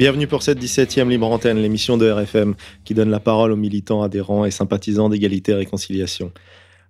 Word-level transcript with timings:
Bienvenue 0.00 0.26
pour 0.26 0.42
cette 0.42 0.58
17e 0.58 1.10
Libre 1.10 1.30
Antenne, 1.30 1.60
l'émission 1.60 1.98
de 1.98 2.10
RFM 2.10 2.54
qui 2.86 2.94
donne 2.94 3.10
la 3.10 3.20
parole 3.20 3.52
aux 3.52 3.56
militants, 3.56 4.00
adhérents 4.00 4.46
et 4.46 4.50
sympathisants 4.50 5.10
d'égalité 5.10 5.52
et 5.52 5.56
réconciliation. 5.56 6.32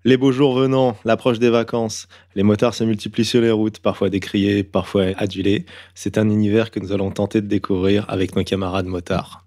Les 0.05 0.16
beaux 0.16 0.30
jours 0.30 0.55
venant, 0.55 0.96
l'approche 1.05 1.41
des 1.41 1.51
vacances, 1.51 2.06
les 2.37 2.45
motards 2.45 2.73
se 2.73 2.84
multiplient 2.84 3.24
sur 3.24 3.41
les 3.41 3.51
routes, 3.51 3.80
parfois 3.80 4.10
décriés, 4.10 4.62
parfois 4.62 5.06
adulés. 5.16 5.66
C'est 5.96 6.18
un 6.18 6.30
univers 6.30 6.70
que 6.70 6.78
nous 6.78 6.92
allons 6.92 7.10
tenter 7.10 7.41
de 7.41 7.48
découvrir 7.48 8.04
avec 8.06 8.37
nos 8.37 8.45
camarades 8.45 8.87
motards. 8.87 9.45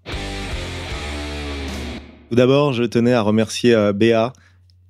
Tout 2.28 2.36
d'abord, 2.36 2.74
je 2.74 2.84
tenais 2.84 3.14
à 3.14 3.22
remercier 3.22 3.74
euh, 3.74 3.94
Béa 3.94 4.34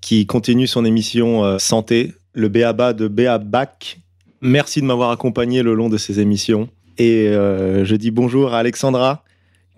qui 0.01 0.27
continue 0.27 0.67
son 0.67 0.85
émission 0.85 1.45
euh, 1.45 1.59
Santé, 1.61 2.13
le 2.33 2.49
Béaba 2.49 2.93
de 2.93 3.07
Béa 3.07 3.39
Bac. 3.39 4.01
Merci 4.41 4.81
de 4.81 4.87
m'avoir 4.87 5.13
accompagné 5.13 5.63
le 5.63 5.75
long 5.75 5.89
de 5.89 5.97
ces 5.97 6.19
émissions. 6.19 6.69
Et 6.99 7.29
euh, 7.29 7.85
je 7.85 7.97
dis 7.97 8.11
bonjour 8.11 8.55
à 8.55 8.59
Alexandra 8.59 9.25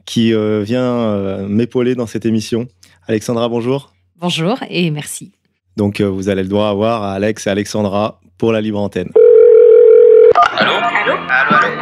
qui 0.06 0.33
euh, 0.33 0.62
vient 0.62 0.83
euh, 0.83 1.47
m'épauler 1.47 1.95
dans 1.95 2.06
cette 2.06 2.25
émission. 2.25 2.69
Alexandra, 3.06 3.48
bonjour. 3.48 3.92
Bonjour 4.19 4.58
et 4.70 4.91
merci. 4.91 5.33
Donc 5.77 6.00
euh, 6.00 6.08
vous 6.08 6.28
avez 6.28 6.42
le 6.42 6.48
droit 6.48 6.69
à 6.69 6.75
voir 6.75 7.03
à 7.03 7.12
Alex 7.12 7.47
et 7.47 7.50
Alexandra 7.50 8.20
pour 8.39 8.53
la 8.53 8.61
libre 8.61 8.81
antenne. 8.81 9.11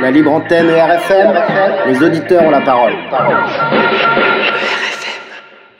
La 0.00 0.10
libre 0.10 0.32
antenne 0.32 0.68
et 0.68 0.80
RFM, 0.80 1.92
les 1.92 2.02
auditeurs 2.02 2.42
ont 2.42 2.50
la 2.50 2.60
parole. 2.62 2.94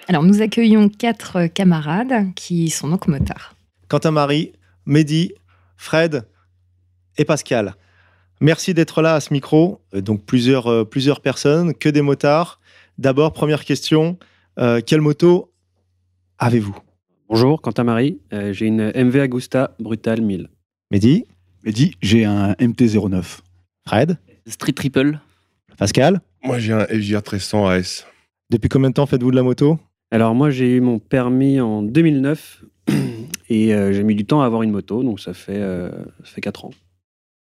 Alors 0.08 0.22
nous 0.22 0.42
accueillons 0.42 0.88
quatre 0.88 1.46
camarades 1.46 2.32
qui 2.36 2.70
sont 2.70 2.88
donc 2.88 3.08
motards. 3.08 3.54
Quentin 3.88 4.12
Marie, 4.12 4.52
Mehdi, 4.86 5.32
Fred 5.76 6.26
et 7.18 7.24
Pascal. 7.24 7.74
Merci 8.44 8.74
d'être 8.74 9.00
là 9.00 9.14
à 9.14 9.20
ce 9.20 9.32
micro. 9.32 9.80
Euh, 9.94 10.02
Donc 10.02 10.26
plusieurs, 10.26 10.66
euh, 10.66 10.84
plusieurs 10.84 11.22
personnes, 11.22 11.72
que 11.72 11.88
des 11.88 12.02
motards. 12.02 12.60
D'abord, 12.98 13.32
première 13.32 13.64
question, 13.64 14.18
euh, 14.58 14.82
quelle 14.84 15.00
moto 15.00 15.50
avez-vous? 16.36 16.76
Bonjour, 17.30 17.62
Quentin 17.62 17.84
Marie. 17.84 18.18
Euh, 18.34 18.52
j'ai 18.52 18.66
une 18.66 18.92
MV 18.94 19.16
Agusta 19.22 19.74
Brutal 19.80 20.20
1000. 20.20 20.50
Mehdi, 20.90 21.24
Mehdi, 21.64 21.96
j'ai 22.02 22.26
un 22.26 22.52
MT-09. 22.60 23.38
Fred, 23.86 24.18
Street 24.46 24.74
Triple. 24.74 25.18
Pascal? 25.78 26.20
Moi, 26.42 26.58
j'ai 26.58 26.74
un 26.74 26.84
FJR 26.84 27.22
1300 27.22 27.66
AS. 27.66 28.06
Depuis 28.50 28.68
combien 28.68 28.90
de 28.90 28.94
temps 28.94 29.06
faites-vous 29.06 29.30
de 29.30 29.36
la 29.36 29.42
moto? 29.42 29.78
Alors 30.10 30.34
moi, 30.34 30.50
j'ai 30.50 30.76
eu 30.76 30.82
mon 30.82 30.98
permis 30.98 31.60
en 31.60 31.82
2009 31.82 32.62
et 33.48 33.74
euh, 33.74 33.94
j'ai 33.94 34.02
mis 34.02 34.14
du 34.14 34.26
temps 34.26 34.42
à 34.42 34.44
avoir 34.44 34.62
une 34.62 34.70
moto, 34.70 35.02
donc 35.02 35.18
ça 35.18 35.32
fait, 35.32 35.56
euh, 35.56 35.90
ça 36.24 36.34
fait 36.34 36.42
4 36.42 36.66
ans. 36.66 36.72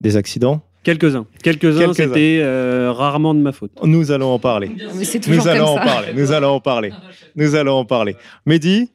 Des 0.02 0.17
accidents? 0.17 0.61
Quelques-uns. 0.83 1.25
Quelques-uns, 1.43 1.93
c'était 1.93 2.39
euh, 2.41 2.91
rarement 2.91 3.33
de 3.36 3.39
ma 3.39 3.52
faute. 3.52 3.71
Nous 3.83 4.11
allons 4.11 4.30
en 4.31 4.39
parler. 4.39 4.71
Mais 4.95 5.03
c'est 5.05 5.19
toujours 5.19 5.43
Nous 5.43 5.47
allons 5.47 5.65
comme 5.65 5.77
en 5.83 5.86
parler. 5.86 6.14
Nous 6.15 6.31
allons 6.31 6.49
en 6.49 6.59
parler. 6.59 6.92
Nous 7.36 7.55
allons 7.55 7.75
en 7.77 7.86
parler. 7.86 8.15
Mehdi, 8.47 8.89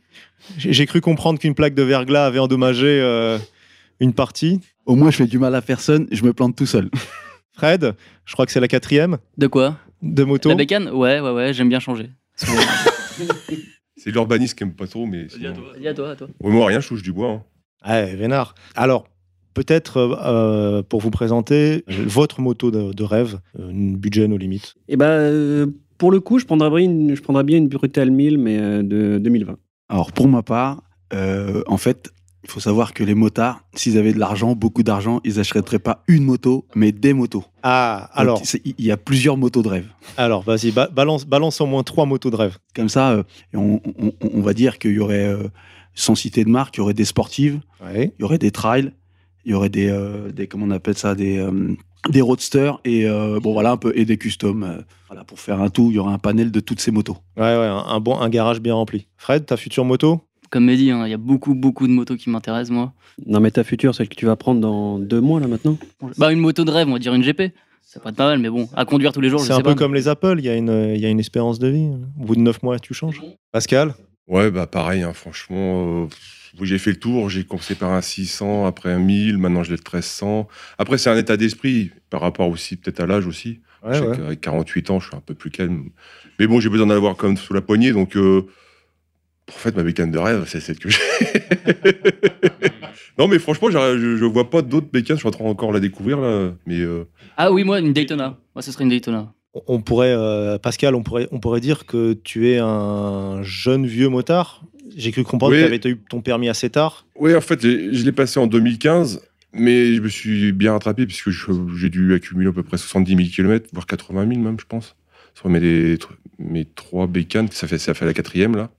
j'ai 0.59 0.87
cru 0.87 1.01
comprendre 1.01 1.39
qu'une 1.39 1.55
plaque 1.55 1.75
de 1.75 1.83
verglas 1.83 2.27
avait 2.27 2.39
endommagé 2.41 2.87
euh, 3.01 3.39
une 4.01 4.13
partie. 4.15 4.61
Au 4.85 4.95
moins, 4.97 5.11
je 5.11 5.17
fais 5.19 5.27
du 5.27 5.39
mal 5.39 5.55
à 5.55 5.63
personne, 5.63 6.07
je 6.11 6.25
me 6.25 6.33
plante 6.33 6.57
tout 6.57 6.67
seul. 6.67 6.91
Fred, 7.53 7.95
je 8.25 8.33
crois 8.33 8.47
que 8.47 8.53
c'est 8.53 8.61
la 8.61 8.69
quatrième 8.69 9.19
De 9.39 9.47
quoi? 9.47 9.77
De 10.03 10.25
moto. 10.25 10.49
La 10.49 10.55
bécane? 10.57 10.89
Ouais, 10.91 11.21
ouais, 11.21 11.31
ouais, 11.31 11.53
j'aime 11.55 11.69
bien 11.69 11.81
changer. 11.81 12.11
C'est 13.97 14.11
l'urbanisme 14.11 14.55
qui 14.57 14.63
aime 14.63 14.75
pas 14.75 14.87
trop, 14.87 15.07
mais. 15.07 15.27
sinon- 15.29 15.55
Dis 15.81 15.89
à 15.89 15.95
toi, 15.95 16.11
à 16.11 16.17
toi. 16.17 16.29
Ouais, 16.41 16.53
moi, 16.53 16.67
rien, 16.67 16.81
je 16.81 16.89
touche 16.89 17.03
du 17.03 17.13
bois. 17.13 17.31
hein. 17.31 17.43
Ouais, 17.89 18.15
vénard. 18.15 18.55
Alors, 18.75 19.09
peut-être 19.57 19.97
euh, 19.97 20.15
euh, 20.23 20.83
pour 20.83 21.01
vous 21.01 21.11
présenter 21.11 21.83
votre 21.89 22.41
moto 22.43 22.71
de, 22.71 22.93
de 22.93 23.05
rêve, 23.05 23.41
euh, 23.59 23.71
un 23.71 23.93
budget 23.97 24.29
nos 24.29 24.37
limites. 24.37 24.75
Et 24.89 24.97
ben, 24.97 25.07
euh, 25.07 25.67
pour 25.99 26.13
le 26.13 26.21
coup, 26.21 26.39
je 26.39 26.45
prendrais 26.45 26.69
bien 26.69 26.81
une, 26.81 27.15
je 27.17 27.23
prendrais 27.23 27.43
bien 27.43 27.57
une 27.57 27.69
Brutal 27.69 28.11
1000, 28.11 28.37
mais 28.39 28.59
euh, 28.59 28.83
de 28.83 29.19
2020. 29.19 29.57
Alors, 29.89 30.13
pour 30.13 30.29
ma 30.29 30.43
part, 30.43 30.83
euh, 31.15 31.63
en 31.69 31.79
fait, 31.79 32.11
il 32.45 32.51
faut 32.51 32.61
savoir 32.61 32.93
que 32.93 33.03
les 33.03 33.15
motards, 33.15 33.63
s'ils 33.75 33.97
avaient 33.97 34.13
de 34.13 34.19
l'argent, 34.19 34.55
beaucoup 34.55 34.83
d'argent, 34.83 35.21
ils 35.25 35.41
achèteraient 35.41 35.79
pas 35.81 36.05
une 36.07 36.23
moto, 36.25 36.67
mais 36.75 36.93
des 36.93 37.13
motos. 37.15 37.45
Ah, 37.63 38.11
alors, 38.13 38.43
il 38.65 38.85
y 38.85 38.91
a 38.93 38.97
plusieurs 38.99 39.37
motos 39.39 39.63
de 39.63 39.69
rêve. 39.69 39.87
alors 40.19 40.43
vas-y, 40.43 40.71
ba- 40.71 40.89
balance, 40.89 41.25
balance 41.27 41.61
au 41.63 41.67
moins 41.67 41.83
trois 41.83 42.05
motos 42.05 42.31
de 42.31 42.37
rêve. 42.37 42.59
Comme 42.75 42.89
ça, 42.91 43.13
euh, 43.13 43.23
on, 43.55 43.81
on- 43.99 44.13
on 44.35 44.41
va 44.43 44.53
dire 44.53 44.79
qu'il 44.79 44.93
y 44.93 44.99
aurait, 45.01 45.27
euh, 45.27 45.45
sans 45.95 46.15
citer 46.15 46.45
de 46.45 46.51
marque, 46.51 46.77
il 46.77 46.81
y 46.81 46.83
aurait 46.83 46.95
des 46.95 47.07
sportives, 47.07 47.59
Ouais. 47.83 48.13
il 48.19 48.23
y 48.23 48.25
aurait 48.25 48.39
des 48.39 48.51
trails, 48.51 48.93
il 49.47 49.53
y 49.53 49.55
aurait 49.55 49.69
des, 49.71 49.89
euh, 49.89 50.31
des 50.33 50.47
comment 50.49 50.67
on 50.67 50.71
appelle 50.73 50.99
ça, 50.99 51.15
des, 51.15 51.39
euh, 51.39 51.75
des 52.11 52.21
roadsters 52.21 52.81
et 52.85 53.07
euh, 53.09 53.39
bon 53.41 53.53
voilà 53.53 53.71
un 53.73 53.77
peu 53.77 53.93
et 53.97 54.05
des 54.05 54.19
customs. 54.19 54.63
euh, 54.65 54.83
voilà 55.09 55.23
pour 55.25 55.39
faire 55.41 55.61
un 55.63 55.71
tout, 55.71 55.89
il 55.91 55.95
y 55.95 55.99
aurait 55.99 56.13
un 56.13 56.19
panel 56.19 56.51
de 56.51 56.61
toutes 56.61 56.81
ces 56.81 56.91
motos. 56.91 57.17
Ouais, 57.37 57.43
ouais, 57.45 57.67
un, 57.67 57.79
un 57.79 58.01
bon, 58.01 58.19
un 58.19 58.29
garage 58.29 58.61
bien 58.61 58.75
rempli. 58.75 59.07
Fred, 59.17 59.47
ta 59.47 59.57
future 59.57 59.85
moto? 59.85 60.21
Comme 60.51 60.65
Mehdi, 60.65 60.91
hein, 60.91 61.07
il 61.07 61.11
y 61.11 61.15
a 61.15 61.19
beaucoup, 61.19 61.55
beaucoup 61.55 61.87
de 61.87 61.93
motos 61.93 62.17
qui 62.17 62.29
m'intéressent, 62.31 62.71
moi. 62.75 62.93
Non, 63.27 63.41
mais 63.41 63.51
ta 63.53 63.65
future, 63.65 63.95
celle 63.95 64.09
que 64.09 64.15
tu 64.17 64.27
vas 64.27 64.37
prendre 64.37 64.61
dans 64.61 64.99
deux 64.99 65.21
mois, 65.21 65.41
là, 65.41 65.47
maintenant? 65.49 65.77
Bah, 66.19 66.33
une 66.33 66.39
moto 66.41 66.65
de 66.65 66.71
rêve, 66.71 66.89
on 66.89 66.93
va 66.93 66.99
dire 66.99 67.15
une 67.15 67.23
GP. 67.23 67.53
Ça 67.83 68.01
pourrait 68.01 68.11
être 68.11 68.17
pas 68.17 68.27
mal, 68.27 68.39
mais 68.41 68.51
bon, 68.51 68.69
à 68.75 68.85
conduire 68.85 69.13
tous 69.13 69.21
les 69.21 69.29
jours, 69.31 69.39
je 69.41 69.45
C'est 69.47 69.53
sais 69.53 69.59
un 69.61 69.63
peu 69.63 69.75
comme 69.77 69.95
les 69.95 70.09
Apple, 70.09 70.37
il 70.39 70.45
y, 70.45 70.49
a 70.49 70.57
une- 70.57 70.93
il 70.95 71.01
y 71.01 71.07
a 71.07 71.09
une 71.09 71.21
espérance 71.21 71.59
de 71.61 71.69
vie. 71.69 71.89
Au 72.21 72.25
bout 72.25 72.35
de 72.37 72.41
neuf 72.41 72.63
mois, 72.65 72.79
tu 72.81 72.95
changes? 72.95 73.23
Pascal? 73.53 73.95
Ouais, 74.29 74.51
bah 74.51 74.67
pareil, 74.67 75.03
hein, 75.03 75.13
franchement. 75.13 76.09
J'ai 76.65 76.79
fait 76.79 76.91
le 76.91 76.99
tour, 76.99 77.29
j'ai 77.29 77.45
commencé 77.45 77.75
par 77.75 77.91
un 77.93 78.01
600, 78.01 78.67
après 78.67 78.93
un 78.93 78.99
1000, 78.99 79.39
maintenant 79.39 79.63
je 79.63 79.71
l'ai 79.71 79.77
de 79.77 79.83
1300. 79.83 80.49
Après, 80.79 80.99
c'est 80.99 81.11
un 81.11 81.17
état 81.17 81.37
d'esprit, 81.37 81.91
par 82.11 82.21
rapport 82.23 82.49
aussi, 82.49 82.77
peut-être 82.77 83.01
à 83.01 83.07
l'âge 83.07 83.27
aussi. 83.27 83.61
Ouais, 83.85 84.01
ouais. 84.01 84.17
qu'avec 84.17 84.41
48 84.41 84.91
ans, 84.91 85.01
je 85.01 85.09
suis 85.09 85.17
un 85.17 85.21
peu 85.21 85.35
plus 85.35 85.51
calme. 85.51 85.91
Mais 86.41 86.47
bon, 86.47 86.59
j'ai 86.61 86.69
besoin 86.69 86.87
d'en 86.87 86.95
avoir 86.95 87.17
comme 87.17 87.37
sous 87.37 87.55
la 87.55 87.61
poignée, 87.61 87.93
donc. 87.93 88.17
euh, 88.17 88.47
en 89.49 89.53
fait, 89.53 89.77
ma 89.77 89.85
bécane 89.85 90.11
de 90.11 90.19
rêve, 90.19 90.45
c'est 90.49 90.59
celle 90.59 90.77
que 90.79 90.89
j'ai. 90.89 90.99
non, 93.19 93.29
mais 93.29 93.39
franchement, 93.39 93.71
je, 93.71 94.17
je 94.17 94.25
vois 94.25 94.51
pas 94.51 94.63
d'autres 94.63 94.89
bécanes, 94.93 95.17
je 95.17 95.21
suis 95.21 95.29
en 95.29 95.33
train 95.33 95.45
encore 95.45 95.69
de 95.69 95.75
la 95.75 95.81
découvrir, 95.81 96.19
là. 96.21 96.53
Mais. 96.67 96.81
euh, 96.81 97.05
Ah 97.37 97.53
oui, 97.53 97.65
moi, 97.65 97.81
une 97.81 97.93
Daytona. 97.93 98.39
Moi, 98.55 98.63
ce 98.63 98.73
serait 98.73 98.85
une 98.85 98.91
Daytona. 98.91 99.33
On 99.69 99.81
pourrait, 99.81 100.13
euh, 100.13 100.59
Pascal, 100.59 100.95
on 100.95 101.03
pourrait, 101.03 101.29
on 101.31 101.41
pourrait 101.41 101.61
dire 101.61 101.87
que 101.87 102.13
tu 102.13 102.51
es 102.51 102.59
un 102.59 103.43
jeune 103.43 103.87
vieux 103.87 104.09
motard? 104.09 104.63
J'ai 104.97 105.13
cru 105.13 105.23
comprendre 105.25 105.53
Oui. 105.55 105.59
que 105.63 105.77
tu 105.77 105.89
avais 105.89 105.95
eu 105.95 105.99
ton 106.09 106.21
permis 106.23 106.49
assez 106.49 106.71
tard. 106.71 107.07
Oui, 107.17 107.35
en 107.35 107.41
fait, 107.41 107.61
je 107.63 108.03
l'ai 108.05 108.13
passé 108.13 108.41
en 108.41 108.47
2015, 108.47 109.21
mais 109.53 109.95
je 109.95 110.01
me 110.01 110.09
suis 110.09 110.53
bien 110.53 110.73
rattrapé 110.73 111.07
puisque 111.07 111.31
j'ai 111.31 111.91
dû 111.91 112.15
accumuler 112.15 112.49
à 112.49 112.53
peu 112.53 112.63
près 112.63 112.79
70 112.79 113.17
000 113.17 113.29
km, 113.35 113.69
voire 113.73 113.87
80 113.87 114.27
000 114.29 114.41
même, 114.41 114.59
je 114.59 114.65
pense. 114.67 114.97
Sur 115.35 115.51
mes, 115.51 115.99
mes 116.39 116.65
trois 116.65 117.07
bécanes, 117.07 117.49
ça 117.51 117.69
fait, 117.69 117.79
ça 117.79 117.93
fait 117.95 118.07
la 118.07 118.15
quatrième 118.15 118.57
là. 118.57 118.71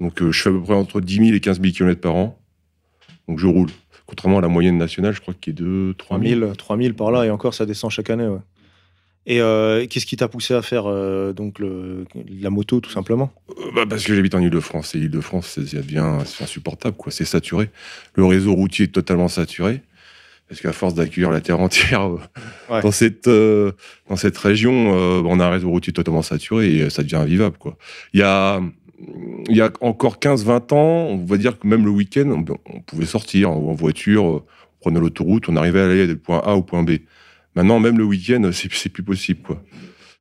Donc 0.00 0.20
euh, 0.20 0.32
je 0.32 0.42
fais 0.42 0.48
à 0.48 0.52
peu 0.52 0.60
près 0.60 0.74
entre 0.74 1.00
10 1.00 1.14
000 1.26 1.28
et 1.36 1.40
15 1.40 1.60
000 1.60 1.72
km 1.72 2.00
par 2.00 2.16
an. 2.16 2.38
Donc 3.28 3.38
je 3.38 3.46
roule. 3.46 3.68
Contrairement 4.06 4.38
à 4.38 4.42
la 4.42 4.48
moyenne 4.48 4.76
nationale, 4.76 5.14
je 5.14 5.20
crois 5.20 5.34
qu'il 5.40 5.52
est 5.52 5.62
de 5.62 5.94
3 5.98 6.18
000. 6.18 6.40
3000, 6.40 6.56
3000 6.56 6.94
par 6.94 7.12
là, 7.12 7.24
et 7.24 7.30
encore, 7.30 7.54
ça 7.54 7.64
descend 7.64 7.90
chaque 7.92 8.10
année. 8.10 8.26
ouais. 8.26 8.40
Et 9.24 9.40
euh, 9.40 9.86
qu'est-ce 9.86 10.06
qui 10.06 10.16
t'a 10.16 10.26
poussé 10.26 10.52
à 10.52 10.62
faire 10.62 10.86
euh, 10.86 11.32
donc 11.32 11.60
le, 11.60 12.04
la 12.40 12.50
moto, 12.50 12.80
tout 12.80 12.90
simplement? 12.90 13.32
Euh, 13.50 13.70
bah, 13.74 13.84
parce 13.88 14.04
que 14.04 14.14
j'habite 14.14 14.34
en 14.34 14.40
Ile-de-France 14.40 14.96
et 14.96 15.08
devient 15.08 16.18
c'est 16.24 16.42
insupportable, 16.42 16.96
quoi. 16.96 17.12
C'est 17.12 17.24
saturé. 17.24 17.70
Le 18.14 18.24
réseau 18.24 18.52
routier 18.54 18.86
est 18.86 18.88
totalement 18.88 19.28
saturé. 19.28 19.82
Parce 20.48 20.60
qu'à 20.60 20.72
force 20.72 20.94
d'accueillir 20.94 21.30
la 21.30 21.40
terre 21.40 21.60
entière 21.60 22.10
Ouais. 22.68 22.82
dans, 22.82 22.90
cette, 22.90 23.28
euh, 23.28 23.72
dans 24.08 24.16
cette 24.16 24.36
région, 24.36 24.72
on 24.72 25.40
a 25.40 25.46
un 25.46 25.50
réseau 25.50 25.70
routier 25.70 25.92
totalement 25.92 26.20
saturé 26.22 26.74
et 26.74 26.90
ça 26.90 27.02
devient 27.02 27.16
invivable, 27.16 27.56
quoi. 27.58 27.76
Il 28.12 28.20
y 28.20 28.22
a, 28.22 28.60
il 29.48 29.56
y 29.56 29.60
a 29.62 29.72
encore 29.80 30.18
15-20 30.18 30.74
ans, 30.74 31.06
on 31.10 31.24
va 31.24 31.36
dire 31.38 31.58
que 31.58 31.66
même 31.66 31.84
le 31.84 31.90
week-end, 31.90 32.28
on, 32.30 32.44
on 32.74 32.80
pouvait 32.80 33.06
sortir 33.06 33.50
en, 33.50 33.72
voiture, 33.72 34.24
on 34.24 34.42
prenait 34.80 35.00
l'autoroute, 35.00 35.48
on 35.48 35.56
arrivait 35.56 35.80
à 35.80 35.84
aller 35.84 36.06
du 36.06 36.16
point 36.16 36.42
A 36.44 36.54
au 36.54 36.62
point 36.62 36.82
B. 36.82 36.92
Maintenant, 37.54 37.80
même 37.80 37.98
le 37.98 38.04
week-end, 38.04 38.50
c'est 38.52 38.88
plus 38.88 39.02
possible, 39.02 39.42
quoi. 39.42 39.62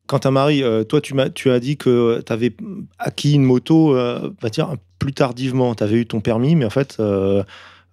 Quant 0.08 0.18
à 0.18 0.32
Marie, 0.32 0.64
euh, 0.64 0.84
toi, 0.84 1.00
tu, 1.00 1.14
m'as, 1.14 1.30
tu 1.30 1.50
as 1.50 1.60
dit 1.60 1.78
que 1.78 2.22
tu 2.26 2.34
avais 2.34 2.54
acquis 3.00 3.34
une 3.34 3.44
moto 3.44 3.96
euh, 3.96 4.30
dire, 4.52 4.76
plus 5.00 5.14
tardivement. 5.14 5.74
Tu 5.74 5.84
avais 5.84 6.02
eu 6.02 6.06
ton 6.06 6.20
permis, 6.20 6.56
mais 6.56 6.66
en 6.66 6.70
fait, 6.70 6.98
euh, 7.00 7.44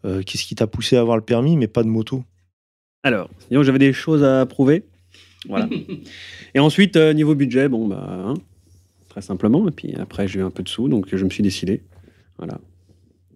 Euh, 0.05 0.23
Qu'est-ce 0.23 0.45
qui 0.45 0.55
t'a 0.55 0.67
poussé 0.67 0.97
à 0.97 1.01
avoir 1.01 1.17
le 1.17 1.23
permis, 1.23 1.57
mais 1.57 1.67
pas 1.67 1.83
de 1.83 1.89
moto? 1.89 2.25
Alors, 3.03 3.29
disons 3.49 3.61
que 3.61 3.67
j'avais 3.67 3.79
des 3.79 3.93
choses 3.93 4.23
à 4.23 4.45
prouver. 4.47 4.85
Voilà. 5.49 5.69
et 6.55 6.59
ensuite, 6.59 6.97
euh, 6.97 7.13
niveau 7.13 7.35
budget, 7.35 7.69
bon, 7.69 7.89
bah, 7.89 8.07
hein, 8.09 8.35
très 9.09 9.23
simplement. 9.23 9.67
Et 9.69 9.71
puis 9.71 9.95
après, 9.97 10.29
j'ai 10.29 10.41
eu 10.41 10.43
un 10.43 10.51
peu 10.51 10.63
de 10.63 10.69
sous, 10.69 10.89
donc 10.89 11.09
je 11.15 11.25
me 11.25 11.31
suis 11.31 11.43
décidé. 11.43 11.83
Voilà. 12.39 12.59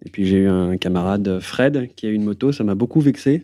Et 0.05 0.09
puis 0.09 0.25
j'ai 0.25 0.37
eu 0.39 0.47
un 0.47 0.75
camarade, 0.77 1.39
Fred, 1.39 1.89
qui 1.95 2.07
a 2.07 2.09
eu 2.09 2.13
une 2.13 2.25
moto, 2.25 2.51
ça 2.51 2.63
m'a 2.63 2.75
beaucoup 2.75 2.99
vexé. 2.99 3.41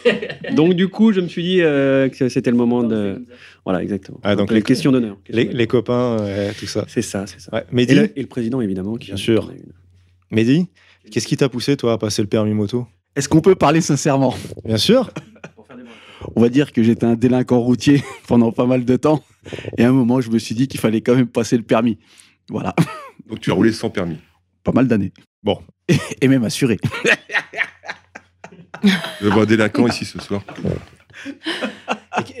donc 0.54 0.74
du 0.74 0.88
coup, 0.88 1.12
je 1.12 1.20
me 1.20 1.28
suis 1.28 1.42
dit 1.42 1.60
euh, 1.60 2.08
que 2.08 2.28
c'était 2.28 2.50
le 2.50 2.56
moment 2.56 2.82
de. 2.82 3.24
Voilà, 3.64 3.82
exactement. 3.82 4.18
Ah, 4.22 4.34
donc 4.34 4.50
les 4.50 4.56
les- 4.56 4.62
questions 4.62 4.90
d'honneur. 4.90 5.18
les, 5.28 5.66
copains, 5.66 6.16
ouais, 6.18 6.52
tout 6.58 6.66
ça. 6.66 6.84
C'est 6.88 7.02
ça, 7.02 7.26
c'est 7.26 7.40
ça. 7.40 7.54
Ouais. 7.54 7.64
Et, 7.70 7.74
Mehdi, 7.74 7.94
le, 7.94 8.18
et 8.18 8.22
le 8.22 8.26
président, 8.26 8.60
évidemment. 8.62 8.94
Qui 8.96 9.08
Bien 9.08 9.16
sûr. 9.16 9.50
une. 9.50 9.72
Mehdi 10.30 10.68
qu'est-ce 11.10 11.26
qui 11.26 11.36
t'a 11.36 11.48
poussé, 11.48 11.76
toi, 11.76 11.94
à 11.94 11.98
passer 11.98 12.22
le 12.22 12.28
permis 12.28 12.54
moto? 12.54 12.86
Est-ce 13.16 13.28
qu'on 13.28 13.40
peut 13.40 13.54
parler 13.54 13.80
sincèrement? 13.80 14.34
Bien 14.64 14.76
sûr. 14.76 15.10
On 16.34 16.40
va 16.40 16.48
dire 16.48 16.72
que 16.72 16.82
j'étais 16.82 17.06
un 17.06 17.14
délinquant 17.14 17.60
routier 17.60 18.02
pendant 18.28 18.52
pas 18.52 18.66
mal 18.66 18.84
de 18.84 18.96
temps. 18.96 19.22
Et 19.76 19.84
à 19.84 19.88
un 19.88 19.92
moment, 19.92 20.20
je 20.20 20.30
me 20.30 20.38
suis 20.38 20.54
dit 20.54 20.68
qu'il 20.68 20.80
fallait 20.80 21.00
quand 21.00 21.14
même 21.14 21.28
passer 21.28 21.56
le 21.56 21.62
permis. 21.62 21.98
Voilà, 22.50 22.74
Donc 23.28 23.40
tu 23.40 23.50
as 23.50 23.54
roulé 23.54 23.72
sans 23.72 23.90
permis. 23.90 24.16
Pas 24.68 24.74
mal 24.74 24.86
d'années. 24.88 25.12
Bon. 25.42 25.58
Et, 26.20 26.28
même 26.28 26.44
assuré. 26.44 26.76
Je 29.20 29.28
vois 29.28 29.42
un 29.42 29.46
délinquant 29.46 29.86
ici 29.86 30.04
ce 30.04 30.18
soir. 30.20 30.42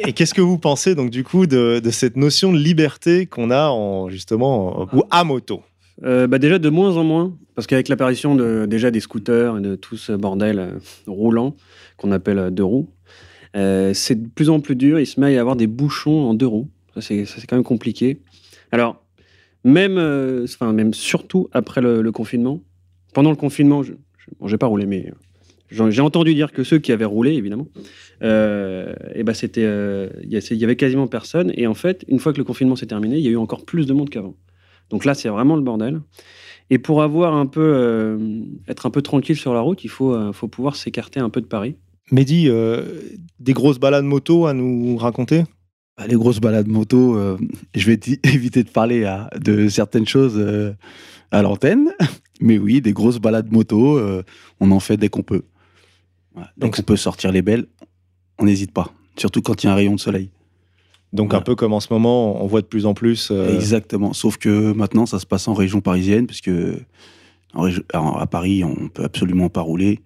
Et, 0.06 0.12
qu'est-ce 0.12 0.34
que 0.34 0.42
vous 0.42 0.58
pensez, 0.58 0.94
donc, 0.94 1.10
du 1.10 1.24
coup, 1.24 1.46
de, 1.46 1.80
de 1.82 1.90
cette 1.90 2.16
notion 2.16 2.52
de 2.52 2.58
liberté 2.58 3.26
qu'on 3.26 3.50
a, 3.50 3.68
en, 3.68 4.10
justement, 4.10 4.82
en- 4.82 4.96
ou 4.96 5.02
à 5.10 5.24
moto? 5.24 5.62
Euh, 6.04 6.28
bah 6.28 6.38
déjà 6.38 6.60
de 6.60 6.68
moins 6.68 6.96
en 6.96 7.02
moins, 7.02 7.36
parce 7.56 7.66
qu'avec 7.66 7.88
l'apparition 7.88 8.36
de, 8.36 8.66
déjà 8.66 8.92
des 8.92 9.00
scooters 9.00 9.58
et 9.58 9.60
de 9.60 9.74
tout 9.74 9.96
ce 9.96 10.12
bordel 10.12 10.60
euh, 10.60 10.78
roulant 11.08 11.56
qu'on 11.96 12.12
appelle 12.12 12.38
euh, 12.38 12.50
deux 12.50 12.62
roues, 12.62 12.88
euh, 13.56 13.92
c'est 13.94 14.14
de 14.14 14.28
plus 14.28 14.48
en 14.48 14.60
plus 14.60 14.76
dur. 14.76 15.00
Il 15.00 15.06
se 15.06 15.18
met 15.18 15.26
à 15.26 15.30
y 15.32 15.38
avoir 15.38 15.56
des 15.56 15.66
bouchons 15.66 16.28
en 16.28 16.34
deux 16.34 16.46
roues. 16.46 16.68
Ça, 16.94 17.00
c'est 17.00 17.24
quand 17.48 17.56
même 17.56 17.64
compliqué. 17.64 18.20
Alors, 18.70 19.02
même, 19.64 19.98
euh, 19.98 20.44
enfin, 20.44 20.72
même 20.72 20.94
surtout 20.94 21.48
après 21.52 21.80
le, 21.80 22.10
confinement, 22.12 22.60
pendant 23.14 23.30
le 23.30 23.36
confinement, 23.36 23.82
je 23.82 23.92
n'ai 24.40 24.58
pas 24.58 24.66
roulé, 24.66 24.86
mais 24.86 25.12
j'en- 25.70 25.90
j'ai 25.90 26.02
entendu 26.02 26.34
dire 26.34 26.52
que 26.52 26.64
ceux 26.64 26.78
qui 26.78 26.92
avaient 26.92 27.04
roulé, 27.04 27.32
évidemment, 27.32 27.66
euh, 28.22 28.94
et 29.14 29.22
ben 29.22 29.34
c'était, 29.34 29.64
euh, 29.64 30.08
il 30.22 30.30
y 30.32 30.64
avait 30.64 30.76
quasiment 30.76 31.06
personne. 31.06 31.52
Et 31.56 31.66
en 31.66 31.74
fait, 31.74 32.04
une 32.08 32.18
fois 32.18 32.32
que 32.32 32.38
le 32.38 32.44
confinement 32.44 32.76
s'est 32.76 32.86
terminé, 32.86 33.18
il 33.18 33.24
y 33.24 33.28
a 33.28 33.30
eu 33.30 33.36
encore 33.36 33.64
plus 33.64 33.86
de 33.86 33.92
monde 33.92 34.10
qu'avant. 34.10 34.36
Donc 34.90 35.04
là, 35.04 35.14
c'est 35.14 35.28
vraiment 35.28 35.56
le 35.56 35.62
bordel. 35.62 36.00
Et 36.70 36.78
pour 36.78 37.02
avoir 37.02 37.34
un 37.34 37.46
peu, 37.46 37.60
euh, 37.62 38.18
être 38.68 38.86
un 38.86 38.90
peu 38.90 39.02
tranquille 39.02 39.36
sur 39.36 39.54
la 39.54 39.60
route, 39.60 39.84
il 39.84 39.88
faut, 39.90 40.14
euh, 40.14 40.32
faut 40.32 40.48
pouvoir 40.48 40.76
s'écarter 40.76 41.20
un 41.20 41.30
peu 41.30 41.40
de 41.40 41.46
Paris. 41.46 41.76
Mehdi, 42.10 42.48
euh, 42.48 42.82
des 43.38 43.52
grosses 43.52 43.78
balades 43.78 44.04
moto 44.04 44.46
à 44.46 44.54
nous 44.54 44.96
raconter? 44.96 45.44
Bah, 45.98 46.06
les 46.06 46.14
grosses 46.14 46.40
balades 46.40 46.68
moto, 46.68 47.16
euh, 47.16 47.36
je 47.74 47.86
vais 47.90 47.98
éviter 48.22 48.62
de 48.62 48.70
parler 48.70 49.04
à- 49.04 49.28
de 49.38 49.68
certaines 49.68 50.06
choses 50.06 50.34
euh, 50.38 50.72
à 51.32 51.42
l'antenne. 51.42 51.90
Mais 52.40 52.56
oui, 52.56 52.80
des 52.80 52.92
grosses 52.92 53.18
balades 53.18 53.50
moto, 53.50 53.98
euh, 53.98 54.22
on 54.60 54.70
en 54.70 54.78
fait 54.80 54.96
dès 54.96 55.08
qu'on 55.08 55.22
peut. 55.24 55.42
Voilà, 56.34 56.50
dès 56.56 56.66
Donc, 56.66 56.76
qu'on 56.76 56.82
peut 56.82 56.96
sortir 56.96 57.32
les 57.32 57.42
belles, 57.42 57.66
on 58.38 58.44
n'hésite 58.44 58.70
pas. 58.72 58.92
Surtout 59.16 59.42
quand 59.42 59.62
il 59.62 59.66
y 59.66 59.68
a 59.68 59.72
un 59.72 59.74
rayon 59.76 59.96
de 59.96 60.00
soleil. 60.00 60.30
Donc, 61.12 61.30
Voilà. 61.30 61.40
un 61.40 61.42
peu 61.44 61.56
comme 61.56 61.72
en 61.72 61.80
ce 61.80 61.92
moment, 61.92 62.40
on 62.44 62.46
voit 62.46 62.60
de 62.60 62.66
plus 62.66 62.86
en 62.86 62.94
plus. 62.94 63.30
euh, 63.32 63.52
Exactement. 63.56 64.12
Sauf 64.12 64.36
que 64.36 64.72
maintenant, 64.72 65.04
ça 65.06 65.18
se 65.18 65.26
passe 65.26 65.48
en 65.48 65.54
région 65.54 65.80
parisienne, 65.80 66.26
parce 66.28 66.40
que 66.42 66.78
en 67.54 67.62
région- 67.62 67.82
en- 67.94 68.12
à 68.12 68.26
Paris, 68.28 68.62
on 68.62 68.88
peut 68.88 69.02
absolument 69.04 69.48
pas 69.48 69.62
rouler. 69.62 69.98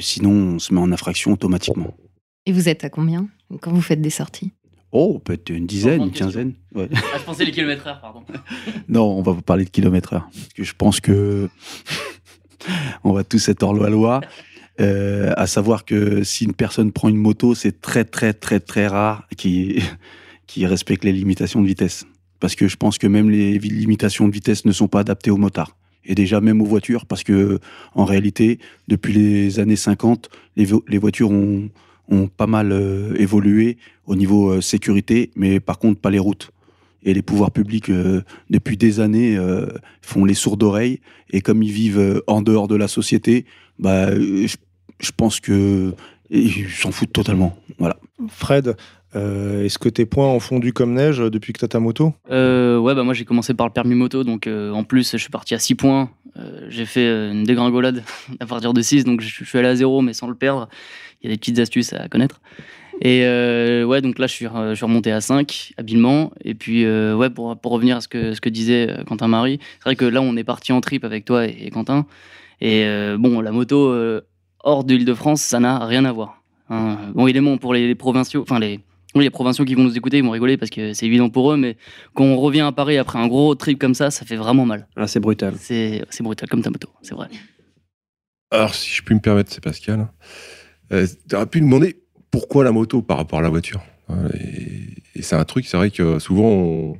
Sinon, 0.00 0.30
on 0.54 0.58
se 0.58 0.74
met 0.74 0.80
en 0.80 0.90
infraction 0.90 1.32
automatiquement. 1.34 1.94
Et 2.46 2.52
vous 2.52 2.68
êtes 2.68 2.82
à 2.84 2.90
combien 2.90 3.28
quand 3.60 3.70
vous 3.72 3.82
faites 3.82 4.00
des 4.00 4.10
sorties? 4.10 4.52
Oh, 4.96 5.18
peut-être 5.18 5.50
une 5.50 5.66
dizaine, 5.66 6.02
une 6.02 6.12
quinzaine. 6.12 6.52
Ouais. 6.72 6.88
Ah, 6.94 7.18
je 7.18 7.24
pensais 7.24 7.44
les 7.44 7.50
kilomètres 7.50 7.84
heure, 7.88 8.00
pardon. 8.00 8.22
Non, 8.88 9.02
on 9.18 9.22
va 9.22 9.34
pas 9.34 9.42
parler 9.42 9.64
de 9.64 9.70
kilomètre 9.70 10.12
heure. 10.12 10.28
Parce 10.32 10.52
que 10.54 10.62
je 10.62 10.72
pense 10.78 11.00
que 11.00 11.48
on 13.04 13.12
va 13.12 13.24
tous 13.24 13.48
être 13.48 13.62
hors 13.62 13.74
loi. 13.74 14.20
Euh, 14.80 15.32
à 15.36 15.46
savoir 15.46 15.84
que 15.84 16.22
si 16.24 16.44
une 16.44 16.52
personne 16.54 16.90
prend 16.92 17.08
une 17.08 17.16
moto, 17.16 17.54
c'est 17.54 17.80
très 17.80 18.04
très 18.04 18.32
très 18.32 18.60
très 18.60 18.86
rare 18.86 19.26
qui 19.36 19.80
qui 20.46 20.64
respecte 20.66 21.04
les 21.04 21.12
limitations 21.12 21.60
de 21.60 21.66
vitesse. 21.66 22.04
Parce 22.40 22.54
que 22.54 22.68
je 22.68 22.76
pense 22.76 22.98
que 22.98 23.06
même 23.06 23.30
les 23.30 23.58
limitations 23.58 24.28
de 24.28 24.32
vitesse 24.32 24.64
ne 24.64 24.72
sont 24.72 24.88
pas 24.88 25.00
adaptées 25.00 25.30
aux 25.30 25.36
motards. 25.36 25.76
Et 26.04 26.14
déjà 26.14 26.40
même 26.40 26.60
aux 26.60 26.66
voitures, 26.66 27.06
parce 27.06 27.24
que 27.24 27.58
en 27.94 28.04
réalité, 28.04 28.58
depuis 28.88 29.14
les 29.14 29.58
années 29.58 29.74
50, 29.76 30.28
les, 30.56 30.66
vo- 30.66 30.84
les 30.86 30.98
voitures 30.98 31.30
ont, 31.30 31.70
ont 32.08 32.28
pas 32.28 32.46
mal 32.46 32.72
euh, 32.72 33.14
évolué 33.16 33.78
au 34.06 34.16
niveau 34.16 34.50
euh, 34.50 34.60
sécurité, 34.60 35.30
mais 35.36 35.60
par 35.60 35.78
contre 35.78 36.00
pas 36.00 36.10
les 36.10 36.18
routes. 36.18 36.50
Et 37.02 37.12
les 37.12 37.22
pouvoirs 37.22 37.50
publics, 37.50 37.90
euh, 37.90 38.22
depuis 38.48 38.78
des 38.78 38.98
années, 39.00 39.38
font 40.00 40.24
les 40.24 40.32
sourds 40.32 40.56
d'oreilles. 40.56 41.00
Et 41.30 41.42
comme 41.42 41.62
ils 41.62 41.70
vivent 41.70 42.22
en 42.26 42.40
dehors 42.40 42.66
de 42.66 42.76
la 42.76 42.88
société, 42.88 43.44
bah, 43.78 44.14
je, 44.14 44.56
je 45.00 45.10
pense 45.14 45.38
que 45.38 45.94
ils 46.30 46.70
s'en 46.70 46.92
foutent 46.92 47.12
totalement. 47.12 47.58
Voilà. 47.78 47.98
Fred, 48.28 48.76
euh, 49.16 49.64
est-ce 49.64 49.78
que 49.78 49.88
tes 49.88 50.06
points 50.06 50.26
ont 50.26 50.40
fondu 50.40 50.72
comme 50.72 50.94
neige 50.94 51.18
depuis 51.18 51.52
que 51.52 51.58
tu 51.58 51.64
as 51.64 51.68
ta 51.68 51.80
moto? 51.80 52.14
Euh, 52.30 52.78
ouais, 52.78 52.94
bah 52.94 53.04
moi 53.04 53.14
j'ai 53.14 53.24
commencé 53.24 53.54
par 53.54 53.66
le 53.66 53.72
permis 53.72 53.94
moto, 53.94 54.24
donc 54.24 54.46
euh, 54.46 54.72
en 54.72 54.84
plus 54.84 55.12
je 55.12 55.16
suis 55.16 55.30
parti 55.30 55.54
à 55.54 55.58
6 55.58 55.74
points. 55.74 56.10
Euh, 56.36 56.66
j'ai 56.68 56.84
fait 56.84 57.06
une 57.30 57.44
dégringolade 57.44 58.02
à 58.40 58.46
partir 58.46 58.72
de 58.72 58.82
6, 58.82 59.04
donc 59.04 59.20
je, 59.20 59.44
suis 59.44 59.58
allé 59.58 59.68
à 59.68 59.76
0 59.76 60.02
mais 60.02 60.12
sans 60.12 60.28
le 60.28 60.34
perdre. 60.34 60.68
Il 61.22 61.28
y 61.28 61.32
a 61.32 61.34
des 61.34 61.38
petites 61.38 61.58
astuces 61.58 61.92
à 61.92 62.08
connaître. 62.08 62.40
Et 63.00 63.22
ouais, 63.84 64.00
donc 64.02 64.18
là 64.18 64.26
je 64.26 64.32
suis, 64.32 64.46
remonté 64.46 65.10
à 65.10 65.20
5 65.20 65.72
habilement. 65.78 66.32
Et 66.44 66.54
puis 66.54 66.86
ouais, 66.86 67.30
pour, 67.30 67.56
pour 67.56 67.72
revenir 67.72 67.96
à 67.96 68.00
ce 68.00 68.08
que, 68.08 68.34
ce 68.34 68.40
que 68.40 68.48
disait 68.48 68.94
Quentin 69.06 69.26
Marie, 69.26 69.58
c'est 69.78 69.84
vrai 69.84 69.96
que 69.96 70.04
là 70.04 70.20
on 70.20 70.36
est 70.36 70.44
parti 70.44 70.72
en 70.72 70.80
trip 70.80 71.04
avec 71.04 71.24
toi 71.24 71.46
et, 71.46 71.70
Quentin. 71.70 72.06
Et 72.60 72.86
bon, 73.18 73.40
la 73.40 73.52
moto 73.52 73.94
hors 74.60 74.84
de 74.84 74.94
l'Île-de-France, 74.94 75.40
ça 75.40 75.60
n'a 75.60 75.84
rien 75.86 76.04
à 76.04 76.12
voir. 76.12 76.42
hein. 76.70 76.98
Bon, 77.14 77.26
évidemment 77.26 77.56
pour 77.56 77.74
les, 77.74 77.88
les 77.88 77.94
provinciaux, 77.94 78.42
enfin 78.42 78.58
les, 78.58 78.80
les 79.20 79.30
provinciaux 79.30 79.64
qui 79.64 79.74
vont 79.74 79.84
nous 79.84 79.96
écouter, 79.96 80.18
ils 80.18 80.24
vont 80.24 80.30
rigoler 80.30 80.56
parce 80.56 80.70
que 80.70 80.92
c'est 80.92 81.06
évident 81.06 81.28
pour 81.30 81.52
eux, 81.52 81.56
mais 81.56 81.76
quand 82.14 82.24
on 82.24 82.36
revient 82.36 82.60
à 82.60 82.72
Paris 82.72 82.98
après 82.98 83.18
un 83.18 83.28
gros 83.28 83.54
trip 83.54 83.78
comme 83.78 83.94
ça, 83.94 84.10
ça 84.10 84.24
fait 84.24 84.36
vraiment 84.36 84.66
mal. 84.66 84.88
Ah, 84.96 85.06
c'est 85.06 85.20
brutal. 85.20 85.54
C'est 85.58 86.04
c'est 86.10 86.22
brutal 86.22 86.48
comme 86.48 86.62
ta 86.62 86.70
moto, 86.70 86.88
c'est 87.02 87.14
vrai. 87.14 87.28
Alors, 88.50 88.74
si 88.74 88.90
je 88.90 89.02
puis 89.02 89.14
me 89.14 89.20
permettre, 89.20 89.52
c'est 89.52 89.62
Pascal. 89.62 90.08
Euh, 90.92 91.06
tu 91.28 91.34
aurais 91.34 91.46
pu 91.46 91.60
me 91.60 91.66
demander 91.66 91.96
pourquoi 92.30 92.64
la 92.64 92.72
moto 92.72 93.02
par 93.02 93.16
rapport 93.16 93.38
à 93.38 93.42
la 93.42 93.48
voiture. 93.48 93.80
Voilà, 94.08 94.28
Et, 94.36 94.94
et 95.14 95.22
c'est 95.22 95.36
un 95.36 95.44
truc, 95.44 95.66
c'est 95.66 95.76
vrai 95.76 95.90
que 95.90 96.18
souvent, 96.18 96.48
on, 96.48 96.96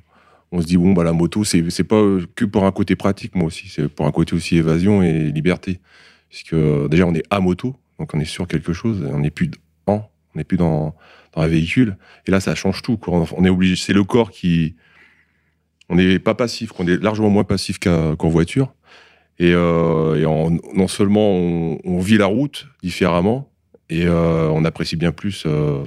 on 0.53 0.61
se 0.61 0.67
dit, 0.67 0.77
bon, 0.77 0.93
bah, 0.93 1.05
la 1.05 1.12
moto, 1.12 1.45
c'est 1.45 1.69
c'est 1.71 1.85
pas 1.85 2.00
que 2.35 2.45
pour 2.45 2.65
un 2.65 2.73
côté 2.73 2.97
pratique, 2.97 3.35
moi 3.35 3.47
aussi. 3.47 3.69
C'est 3.69 3.88
pour 3.88 4.07
un 4.07 4.12
côté 4.12 4.35
aussi 4.35 4.57
évasion 4.57 5.03
et 5.03 5.31
liberté. 5.33 5.81
Puisque 6.29 6.57
déjà, 6.88 7.07
on 7.07 7.15
est 7.15 7.25
à 7.31 7.41
moto, 7.41 7.77
donc 7.99 8.15
on 8.15 8.21
est 8.21 8.25
sur 8.25 8.47
quelque 8.49 8.73
chose, 8.73 9.05
on 9.12 9.21
n'est 9.21 9.31
plus 9.31 9.50
en, 9.87 9.95
on 10.35 10.38
n'est 10.38 10.45
plus 10.45 10.57
dans, 10.57 10.95
dans 11.35 11.43
un 11.43 11.47
véhicule. 11.47 11.97
Et 12.26 12.31
là, 12.31 12.41
ça 12.41 12.55
change 12.55 12.83
tout. 12.83 12.97
quoi. 12.97 13.25
On 13.37 13.45
est 13.45 13.50
obligé, 13.50 13.76
c'est 13.76 13.93
le 13.93 14.05
corps 14.05 14.31
qui. 14.31 14.76
On 15.88 15.97
n'est 15.97 16.19
pas 16.19 16.35
passif, 16.35 16.71
on 16.79 16.87
est 16.87 17.03
largement 17.03 17.29
moins 17.31 17.45
passif 17.45 17.79
qu'en 17.79 18.29
voiture. 18.29 18.73
Et, 19.38 19.53
euh, 19.53 20.50
non 20.75 20.88
seulement 20.88 21.29
on, 21.85 21.99
vit 21.99 22.17
la 22.17 22.26
route 22.26 22.67
différemment, 22.83 23.50
et 23.91 24.07
euh, 24.07 24.49
on 24.49 24.64
apprécie 24.64 24.97
bien 24.97 25.12
plus, 25.12 25.43
euh, 25.45 25.83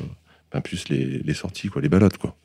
ben 0.51 0.62
plus 0.62 0.89
les, 0.89 1.34
sorties, 1.34 1.70
quoi, 1.70 1.82
les 1.82 1.89
balades. 1.89 2.18
Quoi. 2.18 2.36